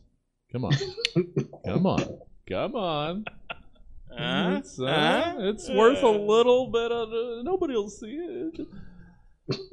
Come 0.52 0.64
on. 0.64 0.72
Come 1.66 1.86
on. 1.86 2.18
Come 2.48 2.74
on. 2.76 3.24
Uh, 4.10 4.56
it's, 4.58 4.78
uh, 4.78 4.84
uh, 4.84 5.34
it's 5.38 5.70
worth 5.70 6.02
a 6.02 6.08
little 6.08 6.70
bit 6.70 6.90
of. 6.92 7.08
Uh, 7.10 7.42
nobody 7.42 7.74
will 7.74 7.88
see 7.88 8.08
it. 8.18 8.60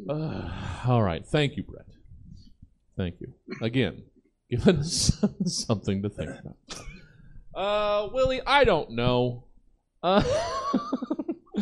Uh, 0.09 0.49
all 0.87 1.03
right. 1.03 1.25
Thank 1.25 1.57
you, 1.57 1.63
Brett. 1.63 1.85
Thank 2.97 3.15
you 3.21 3.33
again. 3.61 4.03
Giving 4.49 4.77
us 4.77 5.23
something 5.45 6.01
to 6.01 6.09
think 6.09 6.31
about. 6.31 6.57
Uh, 7.53 8.09
Willie, 8.11 8.41
I 8.45 8.63
don't 8.63 8.91
know. 8.91 9.45
Uh, 10.01 10.21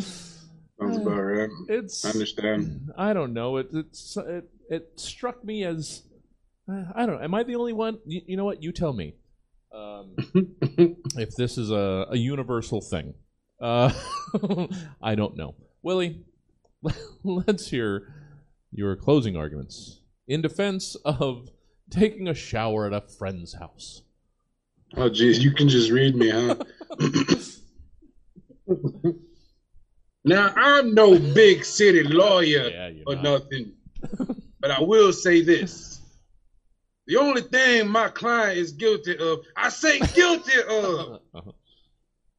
Sounds 0.80 0.96
about 0.96 1.20
right. 1.20 1.50
it's. 1.68 2.04
I 2.04 2.10
understand. 2.10 2.90
I 2.96 3.12
don't 3.12 3.34
know. 3.34 3.58
It 3.58 3.68
it's 3.72 4.16
it 4.16 4.48
it 4.70 4.92
struck 4.96 5.44
me 5.44 5.64
as 5.64 6.02
uh, 6.70 6.84
I 6.94 7.06
don't 7.06 7.16
know. 7.16 7.24
Am 7.24 7.34
I 7.34 7.42
the 7.42 7.56
only 7.56 7.72
one? 7.72 7.98
You, 8.06 8.22
you 8.26 8.36
know 8.36 8.44
what? 8.44 8.62
You 8.62 8.72
tell 8.72 8.92
me. 8.92 9.14
Um, 9.74 10.14
if 11.16 11.34
this 11.36 11.58
is 11.58 11.70
a, 11.70 12.06
a 12.10 12.16
universal 12.16 12.80
thing, 12.80 13.14
uh, 13.60 13.92
I 15.02 15.14
don't 15.14 15.36
know. 15.36 15.54
Willie, 15.82 16.24
let's 17.24 17.70
hear 17.70 18.12
your 18.72 18.96
closing 18.96 19.36
arguments 19.36 20.00
in 20.26 20.42
defense 20.42 20.96
of 21.04 21.48
taking 21.90 22.28
a 22.28 22.34
shower 22.34 22.86
at 22.86 22.92
a 22.92 23.00
friend's 23.00 23.54
house. 23.54 24.02
Oh, 24.96 25.08
geez, 25.08 25.42
you 25.42 25.52
can 25.52 25.68
just 25.68 25.90
read 25.90 26.14
me, 26.16 26.30
huh? 26.30 26.54
now, 30.24 30.52
I'm 30.56 30.94
no 30.94 31.18
big 31.18 31.64
city 31.64 32.02
lawyer 32.02 32.68
Yeah, 32.70 32.90
or 33.06 33.14
not. 33.16 33.24
nothing, 33.24 33.72
but 34.60 34.70
I 34.70 34.80
will 34.82 35.12
say 35.12 35.42
this. 35.42 36.00
The 37.06 37.16
only 37.16 37.42
thing 37.42 37.88
my 37.88 38.08
client 38.08 38.58
is 38.58 38.72
guilty 38.72 39.16
of, 39.18 39.40
I 39.56 39.68
say 39.70 39.98
guilty 40.14 40.60
of, 40.68 41.20
Uh-huh. 41.34 41.52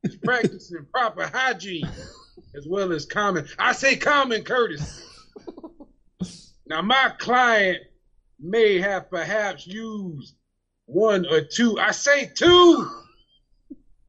is 0.03 0.15
practicing 0.17 0.85
proper 0.91 1.25
hygiene 1.27 1.87
as 2.55 2.67
well 2.67 2.91
as 2.91 3.05
common, 3.05 3.47
I 3.57 3.73
say 3.73 3.95
common 3.95 4.43
courtesy. 4.43 5.03
Now, 6.69 6.83
my 6.83 7.11
client 7.17 7.79
may 8.39 8.79
have 8.79 9.09
perhaps 9.09 9.65
used 9.65 10.35
one 10.85 11.25
or 11.25 11.41
two, 11.41 11.79
I 11.79 11.89
say 11.91 12.31
two, 12.33 12.87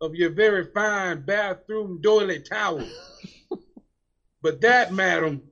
of 0.03 0.15
your 0.15 0.29
very 0.29 0.67
fine 0.67 1.23
bathroom 1.23 2.01
doily 2.03 2.41
towels. 2.41 2.93
But 4.43 4.61
that, 4.61 4.93
madam, 4.93 5.43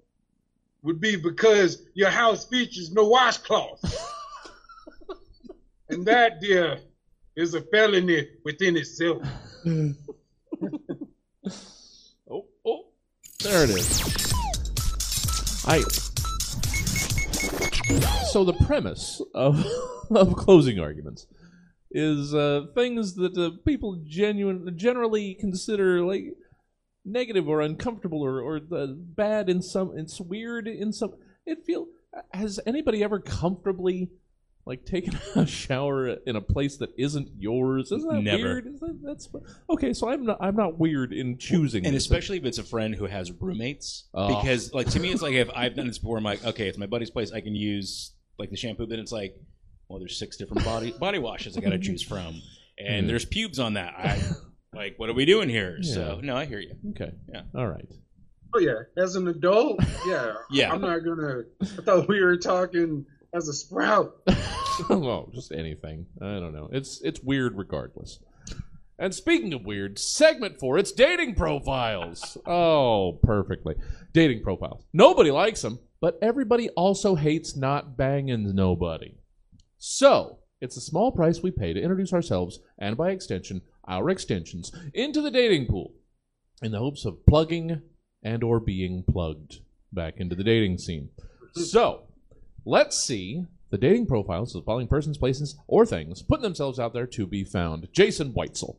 would 0.82 1.00
be 1.00 1.16
because 1.16 1.82
your 1.94 2.10
house 2.10 2.46
features 2.46 2.92
no 2.92 3.08
washcloth. 3.08 3.82
and 5.88 6.06
that, 6.06 6.40
dear, 6.40 6.78
is 7.36 7.54
a 7.54 7.62
felony 7.62 8.28
within 8.44 8.76
itself. 8.76 9.22
Oh, 12.30 12.44
oh, 12.66 12.84
there 13.48 13.64
it 13.64 13.70
is. 13.70 14.02
I. 15.66 15.80
So 18.30 18.44
the 18.44 18.56
premise 18.66 19.22
of 19.34 19.64
of 20.10 20.36
closing 20.36 20.78
arguments 20.78 21.26
is 21.90 22.34
uh, 22.34 22.66
things 22.74 23.14
that 23.14 23.36
uh, 23.38 23.50
people 23.64 24.02
genuine 24.04 24.74
generally 24.76 25.34
consider 25.34 26.02
like 26.02 26.34
negative 27.04 27.48
or 27.48 27.62
uncomfortable 27.62 28.20
or 28.22 28.40
or 28.40 28.60
the 28.60 28.94
bad 28.98 29.48
in 29.48 29.62
some. 29.62 29.96
It's 29.96 30.20
weird 30.20 30.68
in 30.68 30.92
some. 30.92 31.14
It 31.46 31.64
feel. 31.64 31.86
Has 32.32 32.60
anybody 32.66 33.02
ever 33.02 33.20
comfortably 33.20 34.10
like 34.68 34.84
taking 34.84 35.14
a 35.34 35.44
shower 35.46 36.08
in 36.08 36.36
a 36.36 36.40
place 36.40 36.76
that 36.76 36.90
isn't 36.96 37.30
yours? 37.38 37.90
Isn't 37.90 38.08
that 38.08 38.22
Never. 38.22 38.42
weird? 38.44 38.66
Is 38.68 38.78
that, 38.80 38.98
that's 39.02 39.28
okay. 39.70 39.92
So 39.92 40.08
I'm 40.10 40.24
not. 40.26 40.36
I'm 40.40 40.54
not 40.54 40.78
weird 40.78 41.12
in 41.12 41.38
choosing. 41.38 41.84
and 41.86 41.96
this. 41.96 42.04
especially 42.04 42.36
if 42.36 42.44
it's 42.44 42.58
a 42.58 42.62
friend 42.62 42.94
who 42.94 43.06
has 43.06 43.32
roommates 43.32 44.04
Oh. 44.14 44.36
because 44.40 44.72
like 44.72 44.88
to 44.90 45.00
me 45.00 45.10
it's 45.10 45.22
like 45.22 45.34
if 45.34 45.48
i've 45.56 45.74
done 45.74 45.86
this 45.88 45.98
before 45.98 46.18
i'm 46.18 46.24
like 46.24 46.44
okay 46.44 46.68
it's 46.68 46.78
my 46.78 46.86
buddy's 46.86 47.10
place 47.10 47.32
i 47.32 47.40
can 47.40 47.54
use 47.54 48.12
like 48.38 48.50
the 48.50 48.56
shampoo 48.56 48.86
then 48.86 48.98
it's 49.00 49.10
like 49.12 49.34
well 49.88 49.98
there's 49.98 50.18
six 50.18 50.36
different 50.36 50.64
body 50.64 50.92
body 51.00 51.18
washes 51.18 51.56
i 51.56 51.60
gotta 51.60 51.78
choose 51.78 52.02
from 52.02 52.40
and 52.78 53.04
Mm. 53.04 53.08
there's 53.08 53.24
pubes 53.24 53.58
on 53.58 53.74
that 53.74 53.94
i 53.98 54.20
like 54.74 54.94
what 54.98 55.08
are 55.08 55.14
we 55.14 55.24
doing 55.24 55.48
here 55.48 55.82
so 55.82 56.20
no 56.22 56.36
i 56.36 56.44
hear 56.44 56.60
you 56.60 56.74
Okay. 56.90 57.10
Yeah. 57.32 57.42
All 57.54 57.66
right. 57.66 57.88
Oh 58.54 58.60
yeah, 58.60 58.80
as 58.96 59.14
an 59.16 59.28
adult, 59.28 59.78
yeah. 60.06 60.32
Yeah. 60.50 60.72
I'm 60.72 60.80
not 60.80 61.00
gonna. 61.04 61.42
I 61.60 61.82
thought 61.82 62.08
we 62.08 62.22
were 62.22 62.36
talking 62.38 63.04
as 63.34 63.48
a 63.48 63.52
sprout. 63.52 64.16
well, 64.90 65.30
just 65.34 65.52
anything. 65.52 66.06
I 66.20 66.38
don't 66.38 66.54
know. 66.54 66.68
It's 66.72 67.00
it's 67.02 67.20
weird 67.20 67.56
regardless. 67.56 68.20
And 68.98 69.14
speaking 69.14 69.52
of 69.54 69.64
weird, 69.64 69.98
segment 69.98 70.58
four, 70.58 70.76
it's 70.76 70.90
dating 70.90 71.36
profiles. 71.36 72.36
Oh, 72.46 73.20
perfectly. 73.22 73.76
Dating 74.12 74.42
profiles. 74.42 74.84
Nobody 74.92 75.30
likes 75.30 75.62
them, 75.62 75.78
but 76.00 76.18
everybody 76.20 76.68
also 76.70 77.14
hates 77.14 77.56
not 77.56 77.96
banging 77.96 78.54
nobody. 78.56 79.14
So, 79.78 80.40
it's 80.60 80.76
a 80.76 80.80
small 80.80 81.12
price 81.12 81.40
we 81.40 81.52
pay 81.52 81.72
to 81.72 81.80
introduce 81.80 82.12
ourselves, 82.12 82.58
and 82.76 82.96
by 82.96 83.10
extension, 83.10 83.62
our 83.86 84.10
extensions, 84.10 84.72
into 84.92 85.22
the 85.22 85.30
dating 85.30 85.66
pool 85.66 85.92
in 86.60 86.72
the 86.72 86.78
hopes 86.78 87.04
of 87.04 87.24
plugging 87.24 87.80
and 88.24 88.42
or 88.42 88.58
being 88.58 89.04
plugged 89.08 89.60
back 89.92 90.14
into 90.16 90.34
the 90.34 90.42
dating 90.42 90.78
scene. 90.78 91.10
So, 91.54 92.07
let's 92.68 93.02
see 93.02 93.46
the 93.70 93.78
dating 93.78 94.06
profiles 94.06 94.54
of 94.54 94.62
the 94.62 94.66
following 94.66 94.86
persons, 94.86 95.16
places, 95.16 95.56
or 95.66 95.86
things 95.86 96.22
putting 96.22 96.42
themselves 96.42 96.78
out 96.78 96.92
there 96.92 97.06
to 97.06 97.26
be 97.26 97.42
found. 97.42 97.88
Jason 97.92 98.32
Weitzel. 98.32 98.76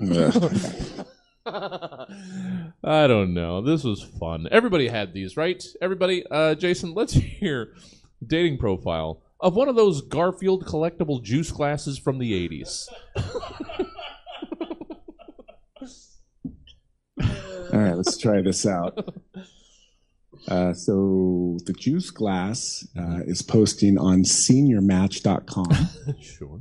I 1.46 3.06
don't 3.06 3.32
know. 3.32 3.62
This 3.62 3.84
was 3.84 4.02
fun. 4.02 4.48
Everybody 4.50 4.88
had 4.88 5.12
these, 5.12 5.36
right? 5.36 5.64
Everybody, 5.80 6.24
uh, 6.30 6.56
Jason, 6.56 6.94
let's 6.94 7.12
hear 7.40 7.74
the 8.20 8.26
dating 8.26 8.58
profile 8.58 9.22
of 9.40 9.54
one 9.54 9.68
of 9.68 9.76
those 9.76 10.02
Garfield 10.02 10.64
collectible 10.64 11.22
juice 11.22 11.52
glasses 11.52 11.98
from 11.98 12.18
the 12.18 12.48
80s. 12.48 12.88
All 17.72 17.80
right, 17.80 17.94
let's 17.96 18.18
try 18.18 18.40
this 18.40 18.66
out. 18.66 19.14
Uh, 20.48 20.72
so 20.74 21.58
the 21.64 21.72
juice 21.72 22.10
glass 22.10 22.86
uh, 22.98 23.20
is 23.26 23.42
posting 23.42 23.98
on 23.98 24.22
seniormatch.com. 24.22 26.14
sure. 26.20 26.60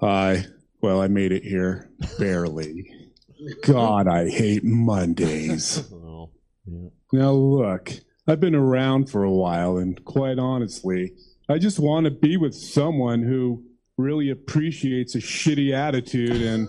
Hi. 0.00 0.46
Well, 0.80 1.00
I 1.00 1.08
made 1.08 1.32
it 1.32 1.44
here 1.44 1.90
barely. 2.18 2.90
God, 3.62 4.06
I 4.08 4.28
hate 4.28 4.64
Mondays. 4.64 5.88
Oh, 5.92 6.30
yeah. 6.66 6.88
Now, 7.12 7.32
look, 7.32 7.92
I've 8.26 8.40
been 8.40 8.54
around 8.54 9.10
for 9.10 9.24
a 9.24 9.30
while, 9.30 9.76
and 9.76 10.02
quite 10.04 10.38
honestly, 10.38 11.12
I 11.48 11.58
just 11.58 11.78
want 11.78 12.04
to 12.04 12.10
be 12.10 12.36
with 12.36 12.54
someone 12.54 13.22
who 13.22 13.62
really 13.98 14.30
appreciates 14.30 15.14
a 15.14 15.18
shitty 15.18 15.74
attitude 15.74 16.40
and 16.40 16.68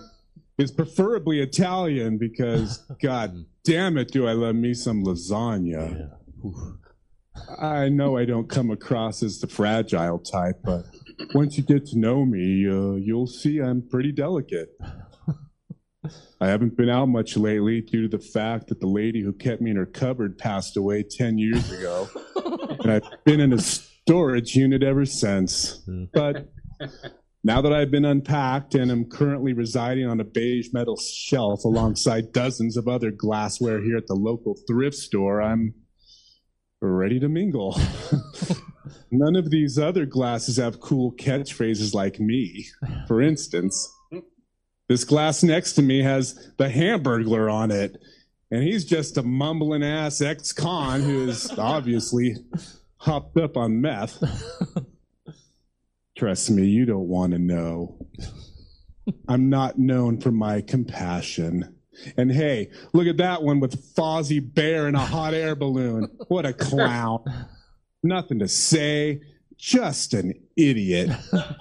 is 0.58 0.70
preferably 0.70 1.40
Italian 1.40 2.18
because, 2.18 2.78
god 3.02 3.44
damn 3.64 3.98
it, 3.98 4.10
do 4.12 4.26
I 4.26 4.32
love 4.32 4.56
me 4.56 4.74
some 4.74 5.04
lasagna. 5.04 6.10
I 7.60 7.88
know 7.88 8.16
I 8.16 8.24
don't 8.24 8.48
come 8.48 8.70
across 8.70 9.22
as 9.22 9.40
the 9.40 9.46
fragile 9.46 10.18
type, 10.18 10.60
but 10.64 10.86
once 11.34 11.56
you 11.56 11.64
get 11.64 11.86
to 11.86 11.98
know 11.98 12.24
me, 12.24 12.66
uh, 12.68 12.94
you'll 12.94 13.26
see 13.26 13.60
I'm 13.60 13.82
pretty 13.82 14.12
delicate. 14.12 14.70
I 16.40 16.46
haven't 16.46 16.76
been 16.76 16.88
out 16.88 17.06
much 17.06 17.36
lately 17.36 17.80
due 17.80 18.08
to 18.08 18.16
the 18.16 18.22
fact 18.22 18.68
that 18.68 18.80
the 18.80 18.86
lady 18.86 19.22
who 19.22 19.32
kept 19.32 19.60
me 19.60 19.70
in 19.70 19.76
her 19.76 19.86
cupboard 19.86 20.38
passed 20.38 20.76
away 20.76 21.02
10 21.02 21.38
years 21.38 21.70
ago. 21.72 22.08
and 22.80 22.92
I've 22.92 23.24
been 23.24 23.40
in 23.40 23.52
a 23.52 23.58
storage 23.58 24.54
unit 24.54 24.82
ever 24.82 25.04
since. 25.04 25.82
But 26.12 26.48
now 27.46 27.62
that 27.62 27.72
I've 27.72 27.92
been 27.92 28.04
unpacked 28.04 28.74
and 28.74 28.90
am 28.90 29.04
currently 29.04 29.52
residing 29.52 30.04
on 30.04 30.18
a 30.18 30.24
beige 30.24 30.72
metal 30.72 30.96
shelf 30.96 31.64
alongside 31.64 32.32
dozens 32.32 32.76
of 32.76 32.88
other 32.88 33.12
glassware 33.12 33.80
here 33.80 33.96
at 33.96 34.08
the 34.08 34.16
local 34.16 34.56
thrift 34.66 34.96
store, 34.96 35.40
I'm 35.40 35.72
ready 36.80 37.20
to 37.20 37.28
mingle. 37.28 37.80
None 39.12 39.36
of 39.36 39.50
these 39.50 39.78
other 39.78 40.06
glasses 40.06 40.56
have 40.56 40.80
cool 40.80 41.12
catchphrases 41.12 41.94
like 41.94 42.18
me. 42.18 42.66
For 43.06 43.22
instance, 43.22 43.94
this 44.88 45.04
glass 45.04 45.44
next 45.44 45.74
to 45.74 45.82
me 45.82 46.02
has 46.02 46.50
the 46.56 46.68
Hamburglar 46.68 47.52
on 47.52 47.70
it, 47.70 47.96
and 48.50 48.64
he's 48.64 48.84
just 48.84 49.18
a 49.18 49.22
mumbling 49.22 49.84
ass 49.84 50.20
ex 50.20 50.52
con 50.52 51.00
who 51.00 51.28
is 51.28 51.56
obviously 51.56 52.34
hopped 52.96 53.38
up 53.38 53.56
on 53.56 53.80
meth. 53.80 54.20
Trust 56.16 56.50
me, 56.50 56.64
you 56.66 56.86
don't 56.86 57.08
want 57.08 57.32
to 57.32 57.38
know. 57.38 57.98
I'm 59.28 59.50
not 59.50 59.78
known 59.78 60.20
for 60.20 60.30
my 60.32 60.60
compassion. 60.62 61.76
And 62.16 62.30
hey, 62.32 62.70
look 62.92 63.06
at 63.06 63.18
that 63.18 63.42
one 63.42 63.60
with 63.60 63.94
Fozzie 63.94 64.40
Bear 64.54 64.86
and 64.86 64.96
a 64.96 65.00
hot 65.00 65.34
air 65.34 65.54
balloon. 65.54 66.08
What 66.28 66.44
a 66.46 66.52
clown. 66.52 67.22
Nothing 68.02 68.38
to 68.40 68.48
say. 68.48 69.20
Just 69.58 70.12
an 70.14 70.34
idiot. 70.56 71.10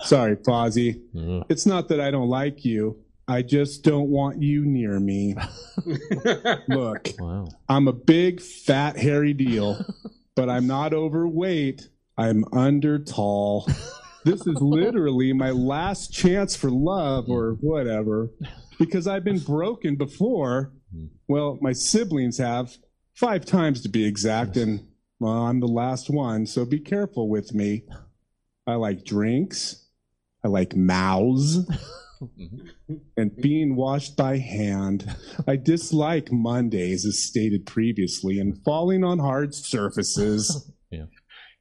Sorry, 0.01 0.35
Fozzie. 0.37 1.01
It's 1.49 1.65
not 1.65 1.87
that 1.89 2.01
I 2.01 2.11
don't 2.11 2.29
like 2.29 2.65
you. 2.65 2.97
I 3.27 3.41
just 3.41 3.83
don't 3.83 4.09
want 4.09 4.41
you 4.41 4.65
near 4.65 4.99
me. 4.99 5.35
Look, 6.67 7.09
Wow. 7.19 7.47
I'm 7.69 7.87
a 7.87 7.93
big, 7.93 8.41
fat, 8.41 8.97
hairy 8.97 9.33
deal, 9.33 9.83
but 10.35 10.49
I'm 10.49 10.67
not 10.67 10.93
overweight. 10.93 11.89
I'm 12.17 12.45
under 12.53 12.99
tall. 12.99 13.67
This 14.25 14.47
is 14.47 14.59
literally 14.59 15.33
my 15.33 15.51
last 15.51 16.11
chance 16.11 16.55
for 16.55 16.71
love 16.71 17.29
or 17.29 17.57
whatever 17.61 18.31
because 18.79 19.07
I've 19.07 19.23
been 19.23 19.39
broken 19.39 19.95
before. 19.95 20.73
Well, 21.27 21.59
my 21.61 21.73
siblings 21.73 22.39
have 22.39 22.75
five 23.13 23.45
times 23.45 23.81
to 23.83 23.89
be 23.89 24.05
exact, 24.05 24.57
and 24.57 24.87
well, 25.19 25.31
I'm 25.31 25.59
the 25.59 25.67
last 25.67 26.09
one, 26.09 26.45
so 26.45 26.65
be 26.65 26.79
careful 26.79 27.29
with 27.29 27.53
me. 27.53 27.83
I 28.65 28.75
like 28.75 29.05
drinks. 29.05 29.85
I 30.43 30.47
like 30.47 30.75
mouths 30.75 31.59
mm-hmm. 32.21 32.95
and 33.17 33.35
being 33.35 33.75
washed 33.75 34.15
by 34.15 34.37
hand. 34.37 35.15
I 35.47 35.55
dislike 35.55 36.31
Mondays, 36.31 37.05
as 37.05 37.23
stated 37.23 37.65
previously, 37.65 38.39
and 38.39 38.57
falling 38.63 39.03
on 39.03 39.19
hard 39.19 39.53
surfaces. 39.53 40.71
Yeah. 40.91 41.05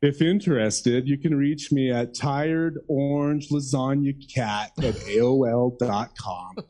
If 0.02 0.20
interested, 0.20 1.08
you 1.08 1.16
can 1.18 1.34
reach 1.36 1.72
me 1.72 1.90
at 1.90 2.14
tiredorangelasagnacat 2.14 4.68
at 4.78 4.94
AOL.com. 4.94 6.54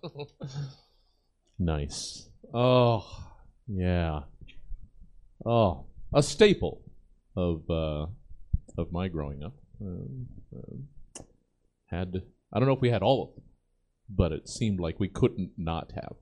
Nice. 1.58 2.28
Oh, 2.52 3.06
yeah. 3.68 4.20
Oh, 5.46 5.86
a 6.12 6.22
staple 6.22 6.82
of 7.36 7.62
uh, 7.70 8.06
of 8.76 8.92
my 8.92 9.08
growing 9.08 9.42
up. 9.44 9.54
Uh, 9.80 10.56
uh, 10.56 11.22
had 11.86 12.22
I 12.52 12.58
don't 12.58 12.68
know 12.68 12.74
if 12.74 12.80
we 12.80 12.90
had 12.90 13.02
all 13.02 13.22
of 13.22 13.34
them, 13.34 13.44
but 14.08 14.32
it 14.32 14.48
seemed 14.48 14.80
like 14.80 14.98
we 14.98 15.08
couldn't 15.08 15.52
not 15.56 15.92
have. 15.94 16.14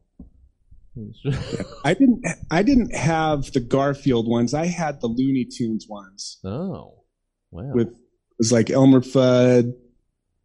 I 1.84 1.95
didn't 1.95 2.26
I 2.51 2.62
didn't 2.62 2.95
have 2.95 3.51
the 3.53 3.61
Garfield 3.61 4.28
ones. 4.28 4.53
I 4.53 4.66
had 4.66 5.01
the 5.01 5.07
Looney 5.07 5.47
Tunes 5.47 5.86
ones 5.88 6.38
oh, 6.45 7.05
wow. 7.51 7.72
with 7.72 7.88
it 7.88 7.95
was 8.38 8.53
like 8.53 8.70
Elmer 8.70 9.01
Fudd, 9.01 9.72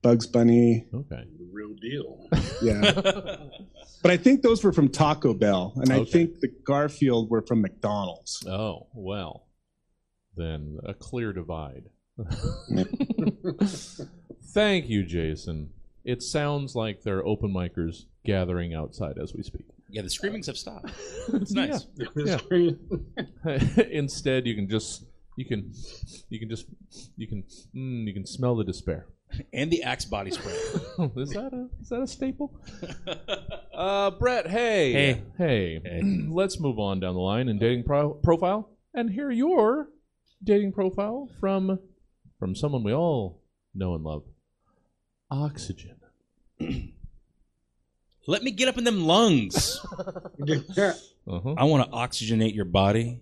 Bugs 0.01 0.27
Bunny. 0.27 0.87
okay. 0.93 1.23
The 1.37 1.49
real 1.51 1.75
deal. 1.81 2.29
Yeah. 2.61 2.91
but 4.01 4.11
I 4.11 4.17
think 4.17 4.41
those 4.41 4.63
were 4.63 4.71
from 4.71 4.89
Taco 4.89 5.33
Bell 5.33 5.73
and 5.77 5.91
I 5.91 6.05
think 6.05 6.39
the 6.39 6.49
Garfield 6.65 7.29
were 7.29 7.41
from 7.41 7.61
McDonald's. 7.61 8.45
Oh 8.47 8.87
well, 8.93 9.47
then 10.35 10.77
a 10.85 10.93
clear 10.93 11.33
divide. 11.33 11.89
Thank 14.53 14.89
you, 14.89 15.03
Jason. 15.03 15.71
It 16.05 16.23
sounds 16.23 16.73
like 16.73 17.01
there 17.01 17.17
are 17.17 17.25
open 17.25 17.53
micers 17.53 18.05
gathering 18.25 18.73
outside 18.73 19.17
as 19.21 19.33
we 19.33 19.43
speak. 19.43 19.65
Yeah, 19.89 20.01
the 20.01 20.09
screamings 20.09 20.47
have 20.47 20.57
stopped. 20.57 20.91
It's 21.33 21.51
nice. 21.51 21.85
Yeah. 22.15 22.39
Instead, 23.91 24.45
you 24.45 24.55
can 24.55 24.67
just 24.69 25.05
you 25.37 25.45
can 25.45 25.71
you 26.29 26.39
can 26.39 26.49
just 26.49 26.65
you 27.15 27.27
can 27.27 27.43
mm, 27.75 28.05
you 28.05 28.13
can 28.13 28.25
smell 28.25 28.55
the 28.55 28.63
despair. 28.63 29.07
And 29.53 29.69
the 29.71 29.83
Axe 29.83 30.05
body 30.05 30.31
spray. 30.31 30.53
is 31.17 31.31
that 31.31 31.51
a 31.53 31.67
is 31.81 31.89
that 31.89 32.01
a 32.01 32.07
staple? 32.07 32.59
uh, 33.73 34.11
Brett, 34.11 34.47
hey, 34.49 34.91
Hey. 34.93 35.23
hey, 35.37 35.79
Hey. 35.83 36.01
Let's 36.29 36.59
move 36.59 36.79
on 36.79 36.99
down 36.99 37.13
the 37.13 37.19
line 37.21 37.47
in 37.49 37.59
dating 37.59 37.83
pro- 37.83 38.13
profile 38.15 38.69
and 38.93 39.09
hear 39.09 39.29
your 39.31 39.89
dating 40.43 40.71
profile 40.73 41.29
from 41.39 41.79
from 42.39 42.55
someone 42.55 42.83
we 42.83 42.93
all 42.93 43.41
know 43.75 43.95
and 43.95 44.03
love. 44.03 44.23
Oxygen. 45.31 45.95
Let 48.27 48.43
me 48.43 48.51
get 48.51 48.67
up 48.67 48.77
in 48.77 48.83
them 48.83 49.05
lungs. 49.05 49.79
Uh 51.29 51.41
huh. 51.41 51.55
I 51.57 51.65
want 51.65 51.83
to 51.83 51.97
oxygenate 51.97 52.55
your 52.55 52.63
body. 52.63 53.19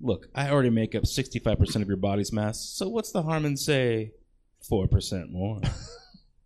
Look, 0.00 0.28
I 0.36 0.50
already 0.50 0.70
make 0.70 0.94
up 0.94 1.02
65% 1.02 1.82
of 1.82 1.88
your 1.88 1.96
body's 1.96 2.32
mass, 2.32 2.60
so 2.60 2.88
what's 2.88 3.10
the 3.10 3.22
harm 3.22 3.44
in, 3.44 3.56
say, 3.56 4.12
4% 4.70 5.28
more? 5.32 5.60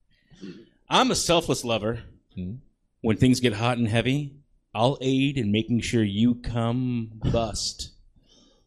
I'm 0.89 1.11
a 1.11 1.15
selfless 1.15 1.63
lover. 1.63 2.05
Hmm. 2.35 2.55
When 3.03 3.19
things 3.19 3.41
get 3.41 3.53
hot 3.53 3.77
and 3.77 3.87
heavy, 3.87 4.37
I'll 4.75 4.97
aid 5.03 5.37
in 5.37 5.53
making 5.53 5.81
sure 5.81 6.03
you 6.03 6.37
come 6.37 7.11
bust. 7.31 7.91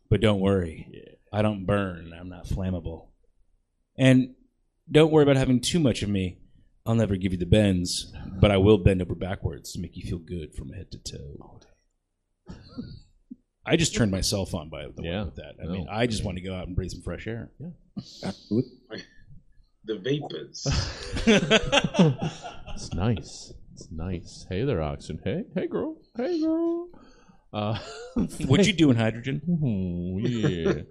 But 0.07 0.21
don't 0.21 0.41
worry, 0.41 1.17
I 1.33 1.41
don't 1.41 1.65
burn. 1.65 2.13
I'm 2.13 2.29
not 2.29 2.45
flammable. 2.45 3.07
And 3.97 4.35
don't 4.91 5.11
worry 5.11 5.23
about 5.23 5.37
having 5.37 5.59
too 5.59 5.79
much 5.79 6.03
of 6.03 6.09
me. 6.09 6.37
I'll 6.85 6.95
never 6.95 7.15
give 7.15 7.31
you 7.31 7.37
the 7.39 7.45
bends, 7.47 8.13
but 8.39 8.51
I 8.51 8.57
will 8.57 8.77
bend 8.77 9.01
over 9.01 9.15
backwards 9.15 9.71
to 9.73 9.79
make 9.79 9.95
you 9.97 10.03
feel 10.07 10.19
good 10.19 10.53
from 10.53 10.69
head 10.73 10.91
to 10.91 10.99
toe. 10.99 11.59
I 13.65 13.75
just 13.75 13.95
turned 13.95 14.11
myself 14.11 14.53
on 14.53 14.69
by 14.69 14.83
the 14.83 15.01
way 15.01 15.09
Yeah. 15.09 15.23
with 15.23 15.35
that. 15.37 15.55
I 15.61 15.65
No. 15.65 15.71
mean, 15.71 15.87
I 15.89 16.05
just 16.05 16.23
want 16.23 16.37
to 16.37 16.43
go 16.43 16.53
out 16.53 16.67
and 16.67 16.75
breathe 16.75 16.91
some 16.91 17.01
fresh 17.01 17.25
air. 17.25 17.49
Yeah, 17.59 18.31
the 19.85 19.97
vapors. 19.97 20.67
It's 22.75 22.93
nice. 22.93 23.53
It's 23.73 23.87
nice. 23.91 24.45
Hey 24.49 24.63
there, 24.65 24.81
Oxygen. 24.81 25.21
Hey, 25.23 25.43
hey, 25.55 25.67
girl. 25.67 25.95
Hey, 26.17 26.41
girl. 26.41 26.89
Uh, 27.53 27.79
What'd 28.47 28.67
you 28.67 28.73
do 28.73 28.91
in 28.91 28.97
hydrogen? 28.97 29.41
Ooh, 29.49 30.19
yeah. 30.19 30.81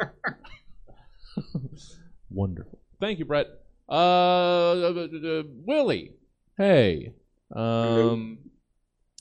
Wonderful. 2.31 2.81
Thank 3.01 3.19
you, 3.19 3.27
Brett. 3.27 3.49
Uh, 3.89 3.93
uh, 3.93 5.09
uh, 5.25 5.43
Willie. 5.67 6.13
Hey. 6.57 7.13
Um, 7.55 8.39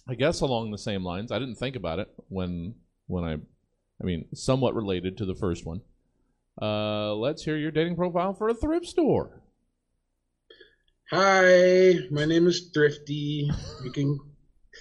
I 0.07 0.15
guess 0.15 0.41
along 0.41 0.71
the 0.71 0.77
same 0.77 1.03
lines. 1.03 1.31
I 1.31 1.39
didn't 1.39 1.55
think 1.55 1.75
about 1.75 1.99
it 1.99 2.09
when 2.29 2.75
when 3.07 3.23
I, 3.23 3.33
I 3.33 4.03
mean, 4.05 4.25
somewhat 4.33 4.75
related 4.75 5.17
to 5.17 5.25
the 5.25 5.35
first 5.35 5.65
one. 5.65 5.81
Uh, 6.61 7.13
let's 7.15 7.43
hear 7.43 7.57
your 7.57 7.71
dating 7.71 7.95
profile 7.95 8.33
for 8.33 8.49
a 8.49 8.53
thrift 8.53 8.85
store. 8.85 9.41
Hi, 11.11 11.95
my 12.11 12.25
name 12.25 12.47
is 12.47 12.71
Thrifty. 12.73 13.49
You 13.83 13.91
can 13.91 14.19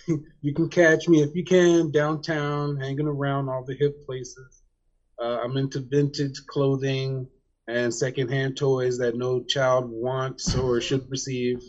you 0.41 0.55
can 0.55 0.69
catch 0.69 1.09
me 1.09 1.23
if 1.23 1.35
you 1.35 1.45
can 1.45 1.91
downtown, 1.91 2.77
hanging 2.77 3.07
around 3.07 3.49
all 3.49 3.65
the 3.65 3.75
hip 3.75 4.05
places. 4.07 4.63
Uh, 5.21 5.41
I'm 5.43 5.57
into 5.57 5.81
vintage 5.81 6.41
clothing 6.47 7.27
and 7.69 7.95
secondhand 7.95 8.57
toys 8.57 8.99
that 8.99 9.17
no 9.17 9.41
child 9.43 9.89
wants 9.91 10.55
or 10.55 10.81
should 10.81 11.09
receive. 11.11 11.61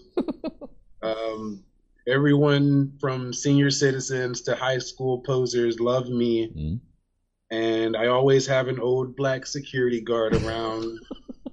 um, 1.01 1.63
everyone 2.07 2.93
from 2.99 3.33
senior 3.33 3.69
citizens 3.69 4.41
to 4.41 4.55
high 4.55 4.79
school 4.79 5.19
posers 5.19 5.79
love 5.79 6.09
me, 6.09 6.49
Mm. 6.49 6.79
and 7.51 7.95
I 7.95 8.07
always 8.07 8.47
have 8.47 8.67
an 8.67 8.79
old 8.79 9.15
black 9.15 9.45
security 9.45 10.01
guard 10.01 10.35
around. 10.35 10.99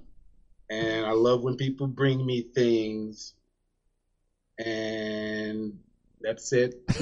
and 0.69 1.05
I 1.05 1.11
love 1.11 1.43
when 1.43 1.57
people 1.57 1.87
bring 1.87 2.25
me 2.25 2.41
things. 2.41 3.33
And 4.57 5.79
that's 6.21 6.53
it. 6.53 6.75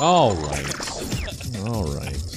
All 0.00 0.34
right. 0.34 0.74
All 1.66 1.84
right. 1.94 2.31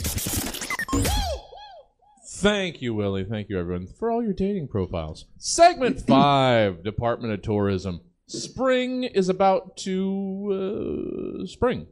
Thank 2.45 2.79
you, 2.79 2.93
Willie. 2.93 3.23
Thank 3.23 3.49
you, 3.49 3.59
everyone, 3.59 3.87
for 3.87 4.11
all 4.11 4.21
your 4.21 4.31
dating 4.31 4.67
profiles. 4.67 5.25
Segment 5.39 5.99
five 6.07 6.83
Department 6.83 7.33
of 7.33 7.41
Tourism. 7.41 8.01
Spring 8.27 9.03
is 9.03 9.29
about 9.29 9.77
to 9.77 11.41
uh, 11.41 11.47
spring. 11.47 11.87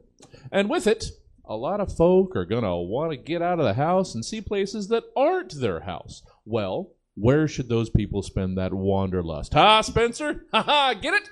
And 0.52 0.70
with 0.70 0.86
it, 0.86 1.06
a 1.44 1.56
lot 1.56 1.80
of 1.80 1.96
folk 1.96 2.36
are 2.36 2.44
going 2.44 2.62
to 2.62 2.76
want 2.76 3.10
to 3.10 3.16
get 3.16 3.42
out 3.42 3.58
of 3.58 3.64
the 3.64 3.74
house 3.74 4.14
and 4.14 4.24
see 4.24 4.40
places 4.40 4.86
that 4.90 5.02
aren't 5.16 5.60
their 5.60 5.80
house. 5.80 6.22
Well, 6.44 6.92
where 7.16 7.48
should 7.48 7.68
those 7.68 7.90
people 7.90 8.22
spend 8.22 8.56
that 8.56 8.72
wanderlust? 8.72 9.54
Ha, 9.54 9.80
Spencer? 9.80 10.46
Ha 10.52 10.62
ha, 10.62 10.94
get 10.94 11.14
it? 11.14 11.28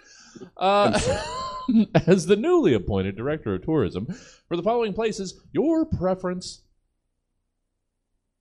Uh, 0.57 0.99
as 2.09 2.27
the 2.27 2.35
newly 2.35 2.75
appointed 2.75 3.15
director 3.15 3.55
of 3.55 3.65
tourism, 3.65 4.07
for 4.49 4.57
the 4.57 4.65
following 4.65 4.93
places, 4.93 5.41
your 5.53 5.85
preference 5.85 6.63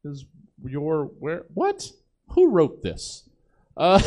is 0.03 0.25
your 0.65 1.05
where? 1.05 1.45
What? 1.53 1.91
Who 2.29 2.51
wrote 2.51 2.81
this? 2.81 3.29
Uh, 3.75 4.01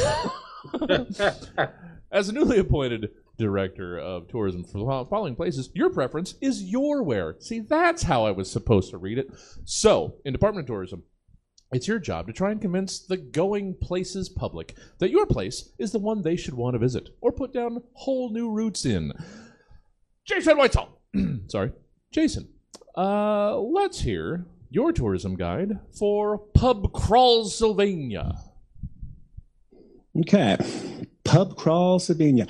as 2.12 2.28
a 2.28 2.32
newly 2.32 2.58
appointed 2.58 3.10
director 3.36 3.98
of 3.98 4.28
tourism 4.28 4.64
for 4.64 4.78
the 4.78 5.10
following 5.10 5.34
places, 5.34 5.70
your 5.74 5.90
preference 5.90 6.34
is 6.40 6.62
your 6.62 7.02
where. 7.02 7.36
See, 7.40 7.60
that's 7.60 8.02
how 8.02 8.24
I 8.24 8.30
was 8.30 8.50
supposed 8.50 8.90
to 8.90 8.98
read 8.98 9.18
it. 9.18 9.28
So, 9.64 10.14
in 10.24 10.32
Department 10.32 10.64
of 10.64 10.68
Tourism, 10.68 11.02
it's 11.72 11.88
your 11.88 11.98
job 11.98 12.26
to 12.28 12.32
try 12.32 12.52
and 12.52 12.60
convince 12.60 13.00
the 13.00 13.16
going 13.16 13.74
places 13.74 14.28
public 14.28 14.76
that 14.98 15.10
your 15.10 15.26
place 15.26 15.70
is 15.78 15.90
the 15.90 15.98
one 15.98 16.22
they 16.22 16.36
should 16.36 16.54
want 16.54 16.74
to 16.74 16.78
visit 16.78 17.10
or 17.20 17.32
put 17.32 17.52
down 17.52 17.82
whole 17.94 18.30
new 18.30 18.48
routes 18.50 18.84
in. 18.84 19.12
Jason 20.24 20.56
Weitzel. 20.56 20.88
Sorry. 21.50 21.72
Jason, 22.12 22.48
uh, 22.96 23.58
let's 23.58 24.00
hear 24.00 24.46
your 24.74 24.92
tourism 24.92 25.36
guide 25.36 25.78
for 25.96 26.36
Pub 26.36 26.92
Crawl, 26.92 27.44
Sylvania. 27.44 28.34
Okay. 30.18 30.56
Pub 31.22 31.56
crawl, 31.56 32.00
Sabina. 32.00 32.48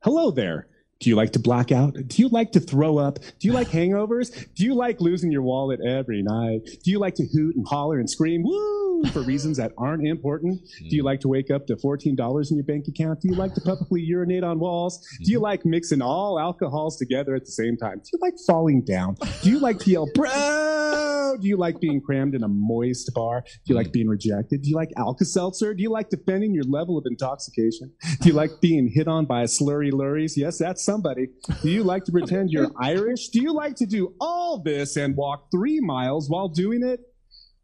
Hello 0.00 0.30
there. 0.30 0.68
Do 1.00 1.10
you 1.10 1.16
like 1.16 1.32
to 1.32 1.38
black 1.38 1.72
out? 1.72 1.94
Do 2.06 2.22
you 2.22 2.28
like 2.28 2.52
to 2.52 2.60
throw 2.60 2.98
up? 2.98 3.18
Do 3.18 3.48
you 3.48 3.52
like 3.52 3.68
hangovers? 3.68 4.46
Do 4.54 4.64
you 4.64 4.74
like 4.74 5.00
losing 5.00 5.30
your 5.30 5.42
wallet 5.42 5.80
every 5.86 6.22
night? 6.22 6.60
Do 6.82 6.90
you 6.90 6.98
like 6.98 7.14
to 7.16 7.26
hoot 7.26 7.56
and 7.56 7.66
holler 7.68 7.98
and 7.98 8.08
scream, 8.08 8.42
woo, 8.42 9.04
for 9.12 9.20
reasons 9.20 9.56
that 9.58 9.72
aren't 9.76 10.06
important? 10.06 10.62
Do 10.88 10.96
you 10.96 11.02
like 11.02 11.20
to 11.20 11.28
wake 11.28 11.50
up 11.50 11.66
to 11.66 11.76
$14 11.76 12.50
in 12.50 12.56
your 12.56 12.64
bank 12.64 12.86
account? 12.88 13.20
Do 13.20 13.28
you 13.28 13.34
like 13.34 13.54
to 13.54 13.60
publicly 13.60 14.00
urinate 14.00 14.44
on 14.44 14.58
walls? 14.58 15.06
Do 15.22 15.30
you 15.30 15.40
like 15.40 15.66
mixing 15.66 16.00
all 16.00 16.38
alcohols 16.38 16.96
together 16.96 17.34
at 17.34 17.44
the 17.44 17.50
same 17.50 17.76
time? 17.76 17.98
Do 17.98 18.10
you 18.12 18.18
like 18.22 18.34
falling 18.46 18.82
down? 18.82 19.16
Do 19.42 19.50
you 19.50 19.58
like 19.58 19.80
to 19.80 19.90
yell, 19.90 20.08
bro? 20.14 21.36
Do 21.40 21.48
you 21.48 21.56
like 21.56 21.80
being 21.80 22.00
crammed 22.00 22.34
in 22.34 22.44
a 22.44 22.48
moist 22.48 23.12
bar? 23.12 23.42
Do 23.42 23.72
you 23.72 23.74
like 23.74 23.92
being 23.92 24.08
rejected? 24.08 24.62
Do 24.62 24.68
you 24.70 24.76
like 24.76 24.90
Alka 24.96 25.24
Seltzer? 25.24 25.74
Do 25.74 25.82
you 25.82 25.90
like 25.90 26.08
defending 26.08 26.54
your 26.54 26.64
level 26.64 26.96
of 26.96 27.04
intoxication? 27.06 27.92
Do 28.20 28.28
you 28.28 28.34
like 28.34 28.50
being 28.60 28.88
hit 28.88 29.08
on 29.08 29.26
by 29.26 29.42
a 29.42 29.46
slurry 29.46 29.90
lurries? 29.90 30.36
Yes, 30.36 30.58
that's 30.58 30.83
somebody. 30.84 31.28
Do 31.62 31.70
you 31.70 31.82
like 31.82 32.04
to 32.04 32.12
pretend 32.12 32.50
you're 32.50 32.70
Irish? 32.80 33.28
Do 33.28 33.40
you 33.40 33.52
like 33.52 33.76
to 33.76 33.86
do 33.86 34.14
all 34.20 34.58
this 34.58 34.96
and 34.96 35.16
walk 35.16 35.50
three 35.50 35.80
miles 35.80 36.28
while 36.28 36.48
doing 36.48 36.82
it? 36.84 37.00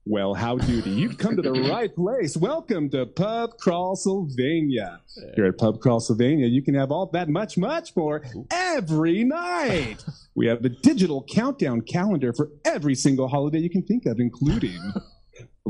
Well, 0.06 0.32
how 0.32 0.56
duty. 0.56 0.90
You've 0.90 1.18
come 1.18 1.36
to 1.36 1.42
the 1.42 1.52
right 1.70 1.94
place. 1.94 2.36
Welcome 2.36 2.88
to 2.90 3.04
Pub 3.04 3.50
Crawl 3.60 3.94
Sylvania. 3.96 5.00
Here 5.36 5.44
at 5.44 5.58
Pub 5.58 5.80
Crawl 5.80 6.00
Sylvania, 6.00 6.46
you 6.46 6.62
can 6.62 6.74
have 6.74 6.90
all 6.90 7.10
that 7.12 7.28
much, 7.28 7.58
much 7.58 7.94
more 7.94 8.22
every 8.50 9.24
night. 9.24 10.04
We 10.36 10.46
have 10.46 10.64
a 10.64 10.68
digital 10.68 11.26
countdown 11.28 11.82
calendar 11.82 12.32
for 12.32 12.50
every 12.64 12.94
single 12.94 13.26
holiday 13.28 13.58
you 13.58 13.68
can 13.68 13.82
think 13.82 14.06
of, 14.06 14.20
including 14.20 14.78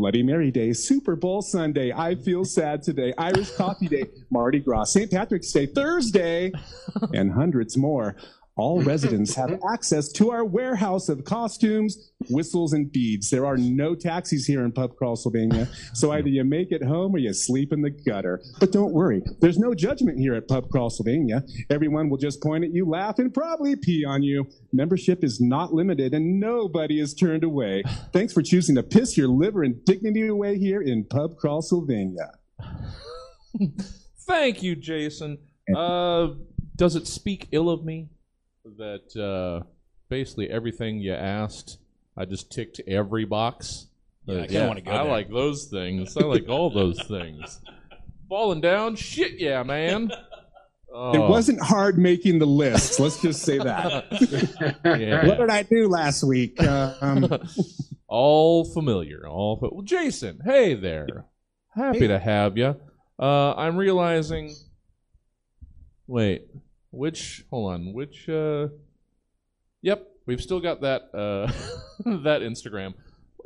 Bloody 0.01 0.23
Mary 0.23 0.51
Day, 0.51 0.73
Super 0.73 1.15
Bowl 1.15 1.43
Sunday, 1.43 1.93
I 1.93 2.15
Feel 2.15 2.47
Sad 2.47 2.83
Today, 2.83 3.13
Irish 3.19 3.51
Coffee 3.51 3.87
Day, 3.87 4.07
Mardi 4.31 4.59
Gras, 4.59 4.85
St. 4.85 5.11
Patrick's 5.11 5.53
Day, 5.53 5.67
Thursday, 5.67 6.53
and 7.13 7.31
hundreds 7.31 7.77
more. 7.77 8.17
All 8.61 8.83
residents 8.95 9.35
have 9.37 9.59
access 9.73 10.13
to 10.13 10.31
our 10.31 10.45
warehouse 10.45 11.09
of 11.09 11.25
costumes, 11.25 12.13
whistles, 12.29 12.75
and 12.75 12.93
beads. 12.93 13.31
There 13.31 13.47
are 13.47 13.57
no 13.57 13.95
taxis 13.95 14.45
here 14.45 14.63
in 14.67 14.73
Pub 14.73 14.97
Crawl, 14.97 15.17
Sylvania, 15.17 15.67
so 15.95 16.13
either 16.13 16.29
you 16.29 16.45
make 16.45 16.71
it 16.71 16.85
home 16.85 17.15
or 17.15 17.19
you 17.19 17.33
sleep 17.33 17.73
in 17.73 17.81
the 17.81 17.89
gutter. 17.89 18.43
But 18.59 18.71
don't 18.71 18.93
worry, 18.93 19.23
there's 19.41 19.59
no 19.59 19.75
judgment 19.75 20.19
here 20.19 20.35
at 20.35 20.47
Pub 20.47 20.69
Crawl, 20.69 20.91
Sylvania. 20.91 21.43
Everyone 21.71 22.11
will 22.11 22.19
just 22.19 22.43
point 22.43 22.65
at 22.65 22.75
you, 22.75 22.87
laugh, 22.87 23.19
and 23.19 23.33
probably 23.33 23.77
pee 23.77 24.05
on 24.05 24.23
you. 24.23 24.47
Membership 24.75 25.25
is 25.25 25.41
not 25.41 25.73
limited, 25.73 26.13
and 26.13 26.39
nobody 26.39 27.01
is 27.01 27.15
turned 27.15 27.45
away. 27.45 27.83
Thanks 28.13 28.35
for 28.35 28.43
choosing 28.43 28.75
to 28.75 28.83
piss 28.83 29.17
your 29.17 29.29
liver 29.29 29.63
and 29.63 29.83
dignity 29.87 30.27
away 30.27 30.59
here 30.59 30.83
in 30.83 31.05
Pub 31.05 31.39
Crawl, 31.39 31.63
Sylvania. 31.63 32.33
Thank 34.27 34.63
you, 34.63 34.77
Jason. 34.77 35.39
Uh, 35.75 36.29
does 36.77 36.95
it 36.95 37.07
speak 37.07 37.49
ill 37.53 37.71
of 37.71 37.87
me 37.87 38.11
that 38.79 39.17
uh, 39.21 39.65
basically 40.09 40.49
everything 40.51 40.99
you 40.99 41.13
asked, 41.15 41.79
I 42.17 42.25
just 42.25 42.51
ticked 42.51 42.81
every 42.87 43.25
box? 43.25 43.87
Yeah, 44.27 44.43
I 44.43 44.47
kinda 44.47 44.81
go 44.83 44.91
I 44.93 45.03
like 45.03 45.29
those 45.31 45.65
things. 45.67 46.17
I 46.17 46.21
like 46.25 46.49
all 46.49 46.71
those 46.71 47.01
things. 47.09 47.61
Falling 48.29 48.61
down, 48.61 48.95
shit, 48.97 49.41
yeah, 49.41 49.63
man. 49.63 50.13
Oh, 50.93 51.13
It 51.15 51.29
wasn't 51.29 51.61
hard 51.61 51.99
making 51.99 52.39
the 52.39 52.47
list. 52.47 52.99
Let's 53.01 53.21
just 53.23 53.43
say 53.43 53.59
that. 53.59 54.05
Yeah. 55.01 55.27
What 55.27 55.39
did 55.39 55.51
I 55.51 55.63
do 55.63 55.89
last 55.89 56.23
week? 56.25 56.61
Uh, 56.63 56.95
um, 57.01 57.29
all 58.09 58.65
familiar. 58.65 59.27
All 59.27 59.57
fa- 59.57 59.69
well, 59.73 59.83
Jason. 59.83 60.41
Hey 60.45 60.75
there. 60.75 61.27
Happy 61.69 62.09
to 62.09 62.19
have 62.19 62.57
you. 62.59 62.77
Uh, 63.19 63.55
I'm 63.55 63.77
realizing. 63.77 64.55
Wait, 66.07 66.49
which? 66.91 67.45
Hold 67.51 67.73
on. 67.73 67.93
Which? 67.93 68.29
Uh, 68.29 68.69
yep, 69.83 70.07
we've 70.27 70.41
still 70.41 70.61
got 70.61 70.81
that. 70.83 71.03
Uh, 71.15 71.47
that 72.23 72.43
Instagram. 72.43 72.95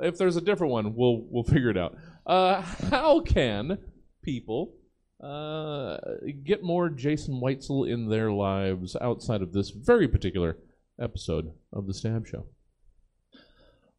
If 0.00 0.18
there's 0.18 0.36
a 0.36 0.40
different 0.40 0.72
one, 0.72 0.94
we'll 0.94 1.26
we'll 1.30 1.44
figure 1.44 1.70
it 1.70 1.78
out. 1.78 1.96
Uh, 2.26 2.60
how 2.90 3.20
can 3.20 3.78
people 4.22 4.74
uh, 5.22 5.98
get 6.42 6.62
more 6.62 6.88
Jason 6.88 7.40
Weitzel 7.40 7.88
in 7.88 8.08
their 8.08 8.32
lives 8.32 8.96
outside 9.00 9.42
of 9.42 9.52
this 9.52 9.70
very 9.70 10.08
particular 10.08 10.58
episode 11.00 11.52
of 11.72 11.86
the 11.86 11.94
Stab 11.94 12.26
Show? 12.26 12.46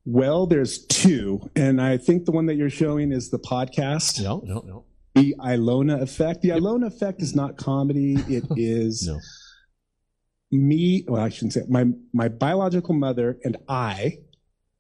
well, 0.05 0.45
there's 0.45 0.85
two, 0.85 1.49
and 1.55 1.81
I 1.81 1.97
think 1.97 2.25
the 2.25 2.31
one 2.31 2.45
that 2.45 2.55
you're 2.55 2.69
showing 2.69 3.11
is 3.11 3.29
the 3.29 3.39
podcast, 3.39 4.21
No, 4.23 4.43
no, 4.45 4.59
no. 4.61 4.85
The 5.15 5.35
Ilona 5.39 6.01
Effect. 6.01 6.41
The 6.41 6.49
Ilona 6.49 6.87
Effect 6.87 7.21
is 7.21 7.35
not 7.35 7.57
comedy. 7.57 8.15
It 8.27 8.43
is 8.57 9.07
No. 9.07 9.19
me. 10.51 11.05
Well, 11.07 11.21
I 11.21 11.29
shouldn't 11.29 11.53
say 11.53 11.61
it. 11.61 11.69
my 11.69 11.85
my 12.13 12.27
biological 12.27 12.93
mother 12.93 13.37
and 13.43 13.57
I, 13.67 14.19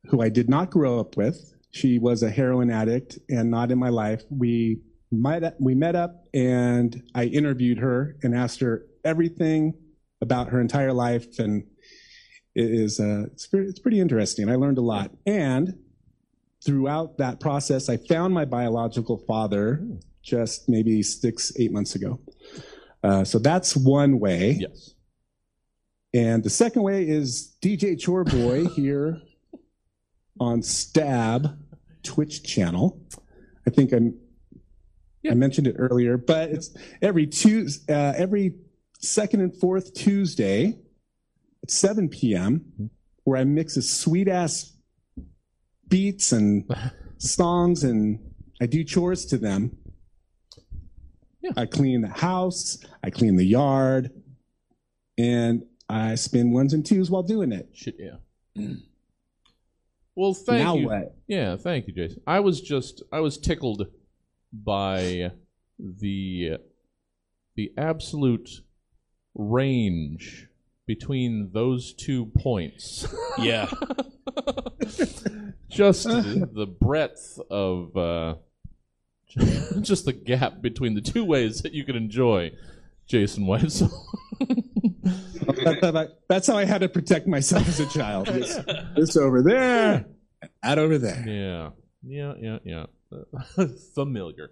who 0.05 0.21
I 0.21 0.29
did 0.29 0.49
not 0.49 0.69
grow 0.69 0.99
up 0.99 1.17
with. 1.17 1.53
She 1.71 1.99
was 1.99 2.23
a 2.23 2.29
heroin 2.29 2.69
addict 2.69 3.17
and 3.29 3.49
not 3.51 3.71
in 3.71 3.79
my 3.79 3.89
life. 3.89 4.21
We 4.29 4.81
met 5.11 5.55
we 5.59 5.75
met 5.75 5.95
up 5.95 6.25
and 6.33 7.01
I 7.13 7.25
interviewed 7.25 7.79
her 7.79 8.17
and 8.23 8.35
asked 8.35 8.59
her 8.61 8.85
everything 9.03 9.73
about 10.21 10.49
her 10.49 10.59
entire 10.61 10.93
life 10.93 11.39
and 11.39 11.63
it 12.55 12.71
is 12.71 12.99
uh, 13.01 13.25
it's, 13.33 13.47
pretty, 13.47 13.67
it's 13.69 13.79
pretty 13.79 13.99
interesting. 13.99 14.49
I 14.49 14.55
learned 14.55 14.77
a 14.77 14.81
lot 14.81 15.11
and 15.25 15.73
throughout 16.65 17.17
that 17.19 17.39
process, 17.39 17.89
I 17.89 17.97
found 17.97 18.33
my 18.33 18.45
biological 18.45 19.17
father 19.27 19.85
just 20.25 20.67
maybe 20.67 21.03
six 21.03 21.53
eight 21.57 21.71
months 21.71 21.95
ago. 21.95 22.19
Uh, 23.03 23.23
so 23.23 23.37
that's 23.37 23.75
one 23.75 24.19
way. 24.19 24.57
Yes. 24.59 24.95
And 26.13 26.43
the 26.43 26.49
second 26.49 26.81
way 26.81 27.07
is 27.07 27.55
DJ 27.61 27.95
Chorboy 27.95 28.71
here 28.75 29.21
on 30.39 30.61
Stab 30.63 31.57
Twitch 32.03 32.43
channel. 32.43 32.99
I 33.67 33.69
think 33.69 33.93
I'm, 33.93 34.17
Yeah. 35.21 35.31
I 35.31 35.35
mentioned 35.35 35.67
it 35.67 35.75
earlier, 35.77 36.17
but 36.17 36.49
it's 36.49 36.75
every 37.01 37.27
Tues 37.27 37.85
uh, 37.87 38.13
every 38.17 38.55
second 38.99 39.41
and 39.41 39.55
fourth 39.55 39.93
Tuesday 39.93 40.79
at 41.63 41.69
7 41.69 42.09
p.m. 42.09 42.89
where 43.23 43.37
I 43.39 43.43
mix 43.43 43.77
a 43.77 43.81
sweet 43.81 44.27
ass 44.27 44.73
beats 45.87 46.31
and 46.31 46.65
songs 47.17 47.83
and 47.83 48.19
I 48.59 48.65
do 48.65 48.83
chores 48.83 49.25
to 49.27 49.37
them. 49.37 49.77
Yeah. 51.45 51.51
I 51.55 51.67
clean 51.67 52.01
the 52.01 52.09
house, 52.09 52.83
I 53.03 53.11
clean 53.11 53.35
the 53.35 53.45
yard, 53.45 54.09
and 55.15 55.63
I 55.87 56.15
spin 56.15 56.51
ones 56.51 56.73
and 56.73 56.83
twos 56.83 57.11
while 57.11 57.21
doing 57.21 57.51
it. 57.51 57.69
Shit, 57.71 57.97
yeah. 57.99 58.65
Well, 60.15 60.33
thank 60.33 60.63
now 60.63 60.75
you. 60.75 60.87
what? 60.87 61.15
Yeah, 61.27 61.55
thank 61.55 61.87
you, 61.87 61.93
Jason. 61.93 62.21
I 62.25 62.39
was 62.39 62.61
just 62.61 63.03
I 63.11 63.19
was 63.19 63.37
tickled 63.37 63.85
by 64.51 65.33
the 65.77 66.57
the 67.55 67.73
absolute 67.77 68.61
range 69.35 70.47
between 70.87 71.51
those 71.53 71.93
two 71.93 72.27
points. 72.37 73.13
Yeah. 73.37 73.69
just 75.69 76.05
the, 76.05 76.49
the 76.51 76.65
breadth 76.65 77.39
of 77.51 77.95
uh, 77.95 78.35
just 79.81 80.05
the 80.05 80.13
gap 80.13 80.61
between 80.61 80.93
the 80.95 81.01
two 81.01 81.25
ways 81.25 81.61
that 81.61 81.73
you 81.73 81.83
can 81.83 81.95
enjoy 81.95 82.51
Jason 83.07 83.45
Weitzel. 83.45 83.91
That- 84.39 85.79
that- 85.81 85.93
that- 85.93 86.19
that's 86.27 86.47
how 86.47 86.57
I 86.57 86.65
had 86.65 86.81
to 86.81 86.89
protect 86.89 87.27
myself 87.27 87.67
as 87.67 87.79
a 87.79 87.85
child. 87.87 88.27
This, 88.27 88.59
this 88.95 89.15
over 89.17 89.41
there, 89.41 90.05
that 90.63 90.79
over 90.79 90.97
there. 90.97 91.23
Yeah, 91.27 91.69
yeah, 92.03 92.33
yeah, 92.63 92.85
yeah. 93.57 93.65
Familiar. 93.93 94.49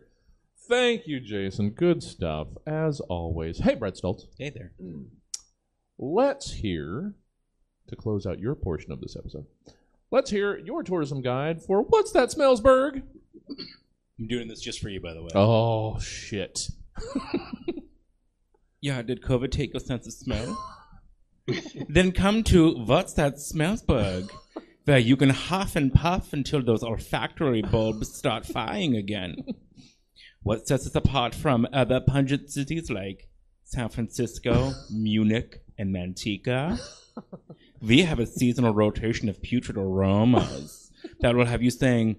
Thank 0.69 1.07
you, 1.07 1.19
Jason. 1.19 1.71
Good 1.71 2.01
stuff, 2.03 2.47
as 2.65 2.99
always. 3.01 3.59
Hey, 3.59 3.75
Brett 3.75 3.95
Stoltz. 3.95 4.23
Hey 4.37 4.49
there. 4.49 4.71
Let's 5.97 6.51
hear, 6.53 7.13
to 7.87 7.95
close 7.95 8.25
out 8.25 8.39
your 8.39 8.55
portion 8.55 8.91
of 8.91 9.01
this 9.01 9.15
episode, 9.17 9.45
let's 10.11 10.29
hear 10.31 10.57
your 10.57 10.83
tourism 10.83 11.21
guide 11.21 11.61
for 11.61 11.81
What's 11.81 12.11
That 12.11 12.29
Smellsburg? 12.29 13.03
I'm 14.19 14.27
doing 14.27 14.47
this 14.47 14.61
just 14.61 14.79
for 14.79 14.89
you, 14.89 15.01
by 15.01 15.13
the 15.13 15.21
way. 15.23 15.29
Oh, 15.35 15.99
shit. 15.99 16.69
Yeah, 18.83 19.01
did 19.01 19.21
COVID 19.21 19.49
take 19.49 19.73
your 19.73 19.79
sense 19.79 20.07
of 20.07 20.11
smell? 20.11 20.61
then 21.87 22.11
come 22.11 22.43
to 22.43 22.73
What's 22.73 23.13
That 23.13 23.35
Smellsburg, 23.35 24.29
where 24.83 24.97
you 24.99 25.15
can 25.15 25.29
huff 25.29 25.77
and 25.77 25.93
puff 25.93 26.33
until 26.33 26.61
those 26.61 26.83
olfactory 26.83 27.61
bulbs 27.61 28.13
start 28.13 28.45
firing 28.45 28.97
again. 28.97 29.37
What 30.41 30.67
sets 30.67 30.85
us 30.85 30.95
apart 30.95 31.33
from 31.33 31.65
other 31.71 32.01
pungent 32.01 32.51
cities 32.51 32.91
like 32.91 33.29
San 33.63 33.87
Francisco, 33.87 34.73
Munich, 34.91 35.61
and 35.77 35.95
Manteca? 35.95 36.77
We 37.81 38.01
have 38.01 38.19
a 38.19 38.25
seasonal 38.25 38.73
rotation 38.73 39.29
of 39.29 39.41
putrid 39.41 39.77
aromas 39.77 40.91
that 41.21 41.35
will 41.35 41.45
have 41.45 41.63
you 41.63 41.71
saying, 41.71 42.17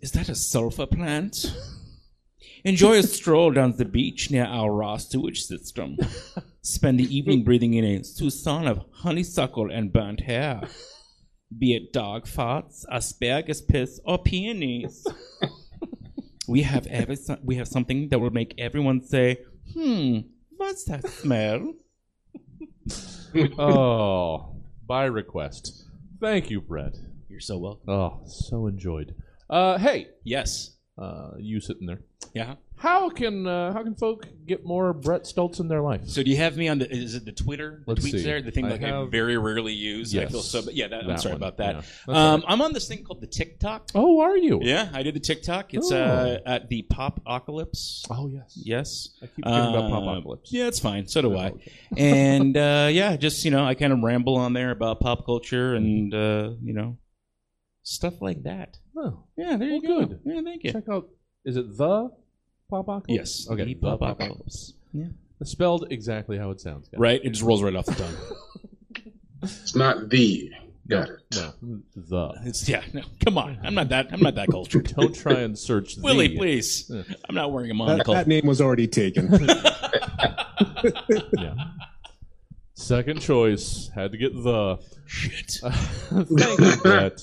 Is 0.00 0.12
that 0.12 0.28
a 0.28 0.34
sulfur 0.34 0.86
plant? 0.86 1.54
Enjoy 2.64 2.98
a 2.98 3.02
stroll 3.02 3.52
down 3.52 3.76
the 3.76 3.84
beach 3.84 4.30
near 4.30 4.44
our 4.44 4.72
raw 4.72 4.96
sewage 4.96 5.42
system. 5.42 5.96
Spend 6.62 6.98
the 6.98 7.16
evening 7.16 7.44
breathing 7.44 7.74
in 7.74 7.84
a 7.84 8.02
Susan 8.02 8.66
of 8.66 8.84
honeysuckle 8.92 9.70
and 9.70 9.92
burnt 9.92 10.20
hair. 10.22 10.62
Be 11.56 11.76
it 11.76 11.92
dog 11.92 12.26
farts, 12.26 12.84
asparagus 12.90 13.60
piss, 13.62 14.00
or 14.04 14.18
peonies. 14.18 15.06
We 16.48 16.62
have 16.62 16.86
every, 16.88 17.16
we 17.42 17.56
have 17.56 17.68
something 17.68 18.08
that 18.08 18.18
will 18.18 18.30
make 18.30 18.54
everyone 18.58 19.02
say, 19.02 19.38
"Hmm, 19.74 20.18
what's 20.56 20.84
that 20.84 21.08
smell?" 21.08 21.74
Oh, 23.58 24.56
by 24.86 25.04
request. 25.04 25.84
Thank 26.20 26.50
you, 26.50 26.60
Brett. 26.60 26.96
You're 27.28 27.40
so 27.40 27.58
welcome. 27.58 27.90
Oh, 27.90 28.22
so 28.26 28.66
enjoyed. 28.66 29.14
Uh, 29.48 29.78
hey, 29.78 30.08
Yes. 30.24 30.76
uh, 30.98 31.32
you 31.38 31.60
sitting 31.60 31.86
there. 31.86 32.00
Yeah. 32.34 32.54
How 32.78 33.08
can 33.08 33.46
uh, 33.46 33.72
how 33.72 33.82
can 33.82 33.94
folk 33.94 34.26
get 34.46 34.62
more 34.64 34.92
Brett 34.92 35.22
Stoltz 35.24 35.60
in 35.60 35.68
their 35.68 35.80
life? 35.80 36.02
So 36.08 36.22
do 36.22 36.30
you 36.30 36.36
have 36.36 36.58
me 36.58 36.68
on 36.68 36.78
the? 36.78 36.90
Is 36.94 37.14
it 37.14 37.24
the 37.24 37.32
Twitter? 37.32 37.82
The 37.86 37.92
Let's 37.92 38.04
tweets 38.04 38.10
see. 38.10 38.22
there, 38.22 38.42
the 38.42 38.50
thing 38.50 38.66
I 38.66 38.70
like 38.72 38.82
I 38.82 38.88
have- 38.88 39.10
very 39.10 39.38
rarely 39.38 39.72
use. 39.72 40.14
I 40.14 40.20
Yes. 40.20 40.30
feel 40.32 40.42
so. 40.42 40.70
Yeah, 40.70 40.88
that, 40.88 41.00
I'm 41.02 41.06
That 41.08 41.20
sorry 41.20 41.32
one, 41.34 41.42
about 41.42 41.56
that. 41.56 41.76
That's 41.76 42.18
Um. 42.18 42.44
I'm 42.46 42.60
on 42.60 42.74
this 42.74 42.86
thing 42.86 43.02
called 43.02 43.22
the 43.22 43.26
TikTok. 43.26 43.88
Oh, 43.94 44.20
are 44.20 44.36
you? 44.36 44.60
Yeah, 44.62 44.90
I 44.92 45.02
did 45.02 45.14
the 45.14 45.20
TikTok. 45.20 45.72
It's 45.72 45.90
Oh. 45.90 45.96
uh, 45.96 46.38
at 46.44 46.68
the 46.68 46.82
Popocalypse. 46.82 48.04
Oh 48.10 48.28
yes. 48.28 48.58
Yes. 48.62 49.08
I 49.22 49.26
keep 49.26 49.44
forgetting 49.44 49.68
about 49.74 49.84
Uh, 49.84 49.88
Popocalypse. 50.00 50.52
Yeah, 50.52 50.66
it's 50.66 50.78
fine. 50.80 51.06
So 51.06 51.22
do 51.22 51.36
I. 51.36 51.52
and 51.96 52.56
uh, 52.58 52.88
yeah, 52.92 53.16
just 53.16 53.42
you 53.46 53.50
know, 53.50 53.64
I 53.64 53.74
kind 53.74 53.92
of 53.94 54.00
ramble 54.00 54.36
on 54.36 54.52
there 54.52 54.70
about 54.70 55.00
pop 55.00 55.24
culture 55.24 55.74
and 55.74 56.12
uh, 56.12 56.50
you 56.62 56.74
know, 56.74 56.98
stuff 57.88 58.20
like 58.20 58.42
that. 58.42 58.78
Oh, 58.96 59.22
Yeah, 59.36 59.56
there 59.56 59.68
you 59.68 59.80
Well, 59.84 60.00
go. 60.00 60.06
good. 60.06 60.20
Yeah, 60.24 60.40
thank 60.42 60.64
you. 60.64 60.72
check 60.72 60.88
out. 60.90 61.08
Is 61.44 61.56
it 61.56 61.76
the 61.76 62.10
Popocalypse? 62.68 63.06
Yes. 63.08 63.46
Okay. 63.48 63.64
The 63.64 63.74
The 63.74 63.80
Popocalypse. 63.80 64.74
Yeah. 64.92 65.06
It's 65.40 65.50
spelled 65.52 65.86
exactly 65.90 66.36
how 66.38 66.50
it 66.50 66.60
sounds. 66.60 66.88
guys. 66.88 66.98
Right. 66.98 67.20
It 67.22 67.30
just 67.30 67.42
rolls 67.42 67.62
right 67.62 67.76
off 67.76 67.86
the 67.86 67.94
tongue. 67.94 68.14
It's 69.42 69.76
not 69.76 70.08
the. 70.08 70.50
Got 70.88 71.10
it. 71.10 71.20
No, 71.34 71.52
the. 71.94 72.32
It's 72.46 72.68
yeah. 72.68 72.82
No, 72.92 73.02
come 73.24 73.36
on. 73.38 73.58
I'm 73.62 73.74
not 73.74 73.90
that. 73.90 74.08
I'm 74.12 74.18
not 74.20 74.34
that 74.36 74.48
cultured. 74.48 74.86
Don't 74.96 75.14
try 75.14 75.34
and 75.40 75.56
search 75.56 75.96
Willie, 75.98 76.28
the. 76.28 76.36
please. 76.38 76.90
Yeah. 76.92 77.02
I'm 77.28 77.34
not 77.34 77.52
wearing 77.52 77.70
a 77.70 77.74
That, 77.74 77.78
monocle. 77.78 78.14
that 78.14 78.26
name 78.26 78.46
was 78.46 78.60
already 78.60 78.88
taken. 78.88 79.28
Yeah. 81.38 81.54
Second 82.74 83.20
choice 83.20 83.90
had 83.94 84.12
to 84.12 84.18
get 84.18 84.32
the. 84.34 84.78
Shit. 85.06 85.58
Thank 85.62 86.30
you, 86.60 86.76
Brett. 86.82 87.20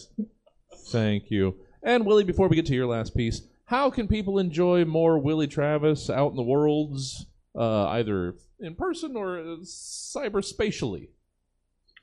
Thank 0.93 1.29
you. 1.29 1.55
And 1.81 2.05
Willie, 2.05 2.23
before 2.23 2.47
we 2.47 2.55
get 2.55 2.65
to 2.67 2.73
your 2.75 2.87
last 2.87 3.15
piece, 3.17 3.41
how 3.65 3.89
can 3.89 4.07
people 4.07 4.39
enjoy 4.39 4.85
more 4.85 5.17
Willie 5.19 5.47
Travis 5.47 6.09
out 6.09 6.29
in 6.31 6.37
the 6.37 6.43
worlds, 6.43 7.25
uh, 7.57 7.87
either 7.87 8.35
in 8.59 8.75
person 8.75 9.17
or 9.17 9.39
uh, 9.39 9.43
cyberspatially? 9.63 11.09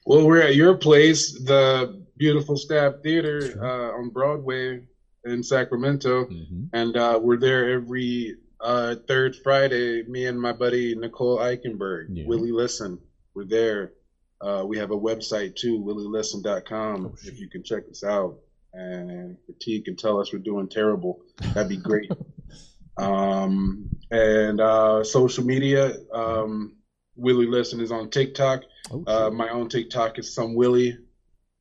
Well, 0.07 0.27
we're 0.27 0.43
at 0.43 0.57
your 0.57 0.77
place, 0.77 1.33
the 1.45 2.05
beautiful 2.19 2.57
Stab 2.57 3.03
Theater 3.03 3.59
uh, 3.63 3.99
on 3.99 4.11
Broadway 4.11 4.83
in 5.25 5.43
Sacramento, 5.43 6.25
Mm-hmm. 6.25 6.65
and 6.73 6.97
uh, 6.97 7.19
we're 7.23 7.37
there 7.39 7.71
every 7.71 8.37
uh, 8.61 8.97
third 9.07 9.37
Friday. 9.37 10.03
Me 10.09 10.27
and 10.27 10.41
my 10.41 10.53
buddy 10.53 10.95
Nicole 10.95 11.39
Eichenberg, 11.39 12.07
Yeah. 12.11 12.25
Willie 12.27 12.53
Listen, 12.53 12.99
we're 13.35 13.45
there. 13.45 13.93
Uh, 14.41 14.65
we 14.67 14.79
have 14.79 14.91
a 14.91 14.97
website 14.99 15.55
too, 15.57 15.79
willielisten.com. 15.79 17.07
Oh, 17.07 17.15
if 17.27 17.39
you 17.39 17.49
can 17.49 17.63
check 17.63 17.85
us 17.91 18.03
out 18.03 18.39
and 18.73 19.37
critique 19.45 19.89
and 19.89 19.99
tell 19.99 20.21
us 20.21 20.33
we're 20.33 20.39
doing 20.39 20.69
terrible, 20.69 21.21
that'd 21.55 21.69
be 21.69 21.77
great. 21.77 22.11
um, 22.97 23.89
and 24.11 24.61
uh, 24.61 25.05
social 25.05 25.45
media, 25.45 25.93
um, 26.13 26.77
Willie 27.17 27.47
Listen 27.47 27.81
is 27.81 27.93
on 27.93 28.11
TikTok. 28.11 28.63
Oh, 28.91 29.05
Uh, 29.07 29.31
my 29.31 29.51
own 29.51 29.69
TikTok 29.69 30.19
is 30.19 30.33
some 30.35 30.55
Willie. 30.55 30.97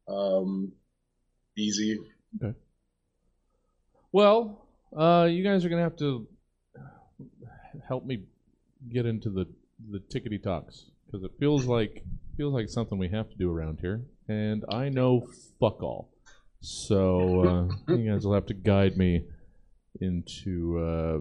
Um, 0.07 0.71
easy. 1.57 1.99
Well, 4.11 4.65
uh, 4.95 5.27
you 5.29 5.43
guys 5.43 5.65
are 5.65 5.69
gonna 5.69 5.83
have 5.83 5.97
to 5.97 6.27
help 7.87 8.05
me 8.05 8.23
get 8.91 9.05
into 9.05 9.29
the 9.29 9.45
the 9.91 9.99
tickety 9.99 10.41
talks 10.41 10.85
because 11.05 11.23
it 11.23 11.31
feels 11.39 11.65
like 11.65 12.03
feels 12.37 12.53
like 12.53 12.69
something 12.69 12.97
we 12.97 13.09
have 13.09 13.29
to 13.29 13.35
do 13.37 13.51
around 13.51 13.79
here, 13.81 14.01
and 14.27 14.65
I 14.69 14.89
know 14.89 15.27
fuck 15.59 15.83
all. 15.83 16.09
So 16.61 17.69
uh, 17.87 17.95
you 17.95 18.11
guys 18.11 18.25
will 18.25 18.33
have 18.33 18.45
to 18.47 18.53
guide 18.53 18.97
me 18.97 19.23
into 20.01 20.79
uh, 20.79 21.19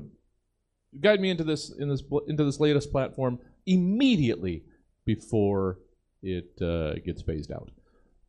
guide 1.01 1.21
me 1.21 1.31
into 1.31 1.45
this 1.45 1.71
in 1.71 1.89
this 1.89 2.03
into 2.27 2.45
this 2.45 2.61
latest 2.61 2.91
platform 2.91 3.39
immediately 3.67 4.65
before 5.05 5.79
it 6.23 6.51
uh, 6.61 6.95
gets 7.05 7.23
phased 7.23 7.53
out. 7.53 7.71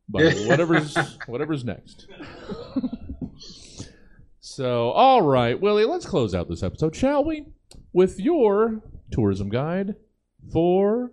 But 0.08 0.34
whatever's 0.46 0.96
whatever's 1.26 1.64
next. 1.64 2.06
So, 4.42 4.90
all 4.90 5.22
right, 5.22 5.60
Willie, 5.60 5.84
let's 5.84 6.06
close 6.06 6.34
out 6.34 6.48
this 6.48 6.62
episode, 6.62 6.96
shall 6.96 7.24
we? 7.24 7.46
With 7.92 8.18
your 8.18 8.82
tourism 9.12 9.48
guide 9.48 9.94
for 10.52 11.12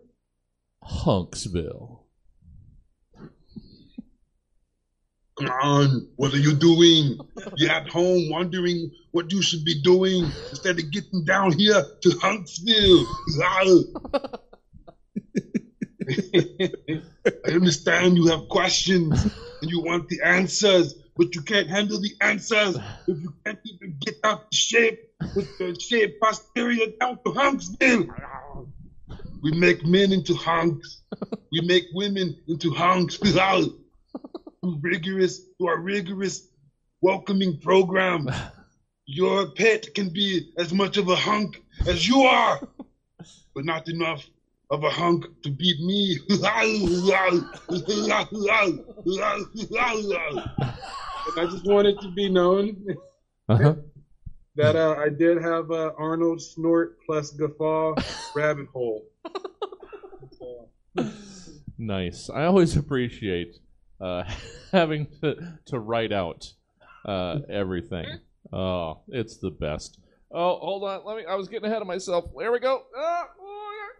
Hunksville. 0.83 1.96
Come 5.39 5.49
on, 5.61 6.07
what 6.15 6.33
are 6.33 6.39
you 6.39 6.53
doing? 6.53 7.19
You're 7.57 7.71
at 7.71 7.87
home 7.89 8.29
wondering 8.31 8.91
what 9.11 9.31
you 9.31 9.43
should 9.43 9.63
be 9.63 9.81
doing 9.81 10.25
instead 10.49 10.79
of 10.79 10.91
getting 10.91 11.25
down 11.25 11.51
here 11.51 11.83
to 12.01 12.09
Hunksville. 12.09 13.05
I 17.45 17.51
understand 17.51 18.17
you 18.17 18.27
have 18.27 18.47
questions 18.49 19.23
and 19.61 19.69
you 19.69 19.81
want 19.81 20.07
the 20.09 20.21
answers, 20.23 20.95
but 21.15 21.35
you 21.35 21.43
can't 21.43 21.69
handle 21.69 21.99
the 21.99 22.15
answers 22.21 22.75
if 23.07 23.21
you 23.21 23.33
can't 23.45 23.59
even 23.65 23.97
get 23.99 24.15
out 24.23 24.49
the 24.49 24.55
shape 24.57 24.99
with 25.35 25.57
the 25.59 25.79
shape 25.79 26.19
posterior 26.19 26.87
down 26.99 27.19
to 27.25 27.31
Hunksville. 27.31 28.07
We 29.43 29.51
make 29.51 29.85
men 29.85 30.11
into 30.11 30.33
hunks. 30.33 31.01
We 31.51 31.61
make 31.61 31.85
women 31.93 32.37
into 32.47 32.71
hunks. 32.71 33.19
Rigorous, 34.63 35.41
to 35.59 35.67
our 35.67 35.79
rigorous 35.79 36.47
welcoming 37.01 37.59
program. 37.59 38.29
Your 39.05 39.51
pet 39.51 39.93
can 39.95 40.09
be 40.09 40.51
as 40.57 40.73
much 40.73 40.97
of 40.97 41.07
a 41.07 41.15
hunk 41.15 41.63
as 41.87 42.05
you 42.07 42.21
are, 42.23 42.59
but 43.55 43.63
not 43.63 43.87
enough 43.87 44.25
of 44.69 44.83
a 44.83 44.89
hunk 44.89 45.25
to 45.43 45.49
beat 45.49 45.79
me. 45.79 46.17
and 46.29 46.45
I 51.37 51.45
just 51.45 51.65
want 51.65 51.87
it 51.87 52.01
to 52.01 52.11
be 52.13 52.27
known 52.29 52.85
Uh-huh. 53.47 53.75
that 54.57 54.75
uh, 54.75 54.95
I 54.99 55.07
did 55.07 55.41
have 55.41 55.71
uh, 55.71 55.91
Arnold 55.97 56.41
snort 56.41 56.97
plus 57.05 57.31
guffaw 57.31 57.95
rabbit 58.35 58.67
hole. 58.73 59.05
Nice. 61.77 62.29
I 62.29 62.43
always 62.45 62.75
appreciate 62.75 63.59
uh, 63.99 64.23
having 64.71 65.07
to, 65.21 65.59
to 65.65 65.79
write 65.79 66.11
out 66.11 66.51
uh, 67.05 67.39
everything. 67.49 68.05
Oh, 68.51 69.01
it's 69.09 69.37
the 69.37 69.51
best. 69.51 69.99
Oh, 70.31 70.57
hold 70.57 70.83
on. 70.83 71.05
Let 71.05 71.17
me. 71.17 71.25
I 71.25 71.35
was 71.35 71.47
getting 71.47 71.69
ahead 71.69 71.81
of 71.81 71.87
myself. 71.87 72.25
There 72.37 72.51
we 72.51 72.59
go. 72.59 72.83
Ah, 72.97 73.29
oh, 73.39 73.93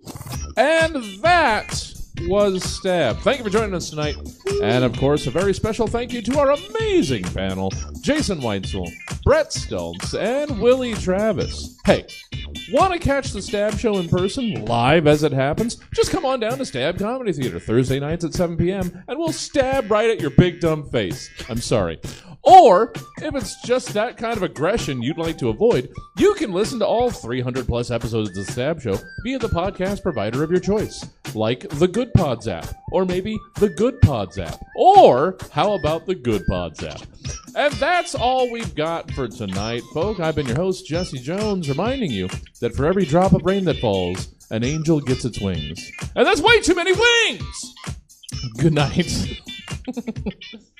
yeah. 0.00 0.12
And 0.56 1.22
that 1.22 1.92
was 2.22 2.62
Stab. 2.64 3.18
Thank 3.18 3.38
you 3.38 3.44
for 3.44 3.50
joining 3.50 3.74
us 3.74 3.90
tonight. 3.90 4.16
And 4.62 4.84
of 4.84 4.96
course, 4.96 5.26
a 5.26 5.30
very 5.30 5.52
special 5.52 5.86
thank 5.86 6.12
you 6.12 6.22
to 6.22 6.38
our 6.38 6.52
amazing 6.52 7.24
panel 7.24 7.72
Jason 8.00 8.40
Weitzel, 8.40 8.90
Brett 9.24 9.50
Stoltz, 9.50 10.18
and 10.18 10.60
Willie 10.60 10.94
Travis. 10.94 11.76
Hey, 11.84 12.06
Want 12.72 12.92
to 12.92 12.98
catch 12.98 13.32
the 13.32 13.40
Stab 13.40 13.78
Show 13.78 13.98
in 13.98 14.08
person, 14.08 14.64
live 14.64 15.06
as 15.06 15.22
it 15.22 15.32
happens? 15.32 15.78
Just 15.94 16.10
come 16.10 16.24
on 16.24 16.40
down 16.40 16.58
to 16.58 16.66
Stab 16.66 16.98
Comedy 16.98 17.32
Theater 17.32 17.60
Thursday 17.60 18.00
nights 18.00 18.24
at 18.24 18.34
7 18.34 18.56
p.m. 18.56 19.04
and 19.08 19.18
we'll 19.18 19.32
stab 19.32 19.90
right 19.90 20.10
at 20.10 20.20
your 20.20 20.30
big 20.30 20.60
dumb 20.60 20.88
face. 20.90 21.30
I'm 21.48 21.60
sorry. 21.60 22.00
Or, 22.42 22.92
if 23.20 23.34
it's 23.34 23.60
just 23.62 23.88
that 23.94 24.16
kind 24.16 24.36
of 24.36 24.42
aggression 24.42 25.02
you'd 25.02 25.18
like 25.18 25.36
to 25.38 25.48
avoid, 25.48 25.92
you 26.16 26.34
can 26.34 26.52
listen 26.52 26.78
to 26.78 26.86
all 26.86 27.10
300 27.10 27.66
plus 27.66 27.90
episodes 27.90 28.30
of 28.30 28.34
the 28.34 28.52
Stab 28.52 28.80
Show 28.80 28.98
via 29.24 29.38
the 29.38 29.48
podcast 29.48 30.02
provider 30.02 30.44
of 30.44 30.50
your 30.50 30.60
choice, 30.60 31.04
like 31.34 31.68
the 31.68 31.88
Goodpods 31.88 32.46
app, 32.46 32.66
or 32.92 33.04
maybe 33.04 33.38
the 33.56 33.68
Goodpods 33.68 34.38
app, 34.38 34.60
or 34.76 35.36
how 35.50 35.72
about 35.72 36.06
the 36.06 36.14
Goodpods 36.14 36.82
app? 36.88 37.02
And 37.56 37.72
that's 37.74 38.14
all 38.14 38.50
we've 38.50 38.74
got 38.74 39.10
for 39.12 39.26
tonight, 39.28 39.82
folk. 39.92 40.20
I've 40.20 40.36
been 40.36 40.46
your 40.46 40.56
host, 40.56 40.86
Jesse 40.86 41.18
Jones, 41.18 41.68
reminding 41.68 42.10
you 42.10 42.28
that 42.60 42.74
for 42.74 42.86
every 42.86 43.04
drop 43.04 43.32
of 43.32 43.42
rain 43.44 43.64
that 43.64 43.78
falls, 43.78 44.28
an 44.50 44.62
angel 44.62 45.00
gets 45.00 45.24
its 45.24 45.40
wings. 45.40 45.90
And 46.14 46.26
that's 46.26 46.40
way 46.40 46.60
too 46.60 46.74
many 46.74 46.92
wings! 46.92 47.74
Good 48.58 48.74
night. 48.74 49.40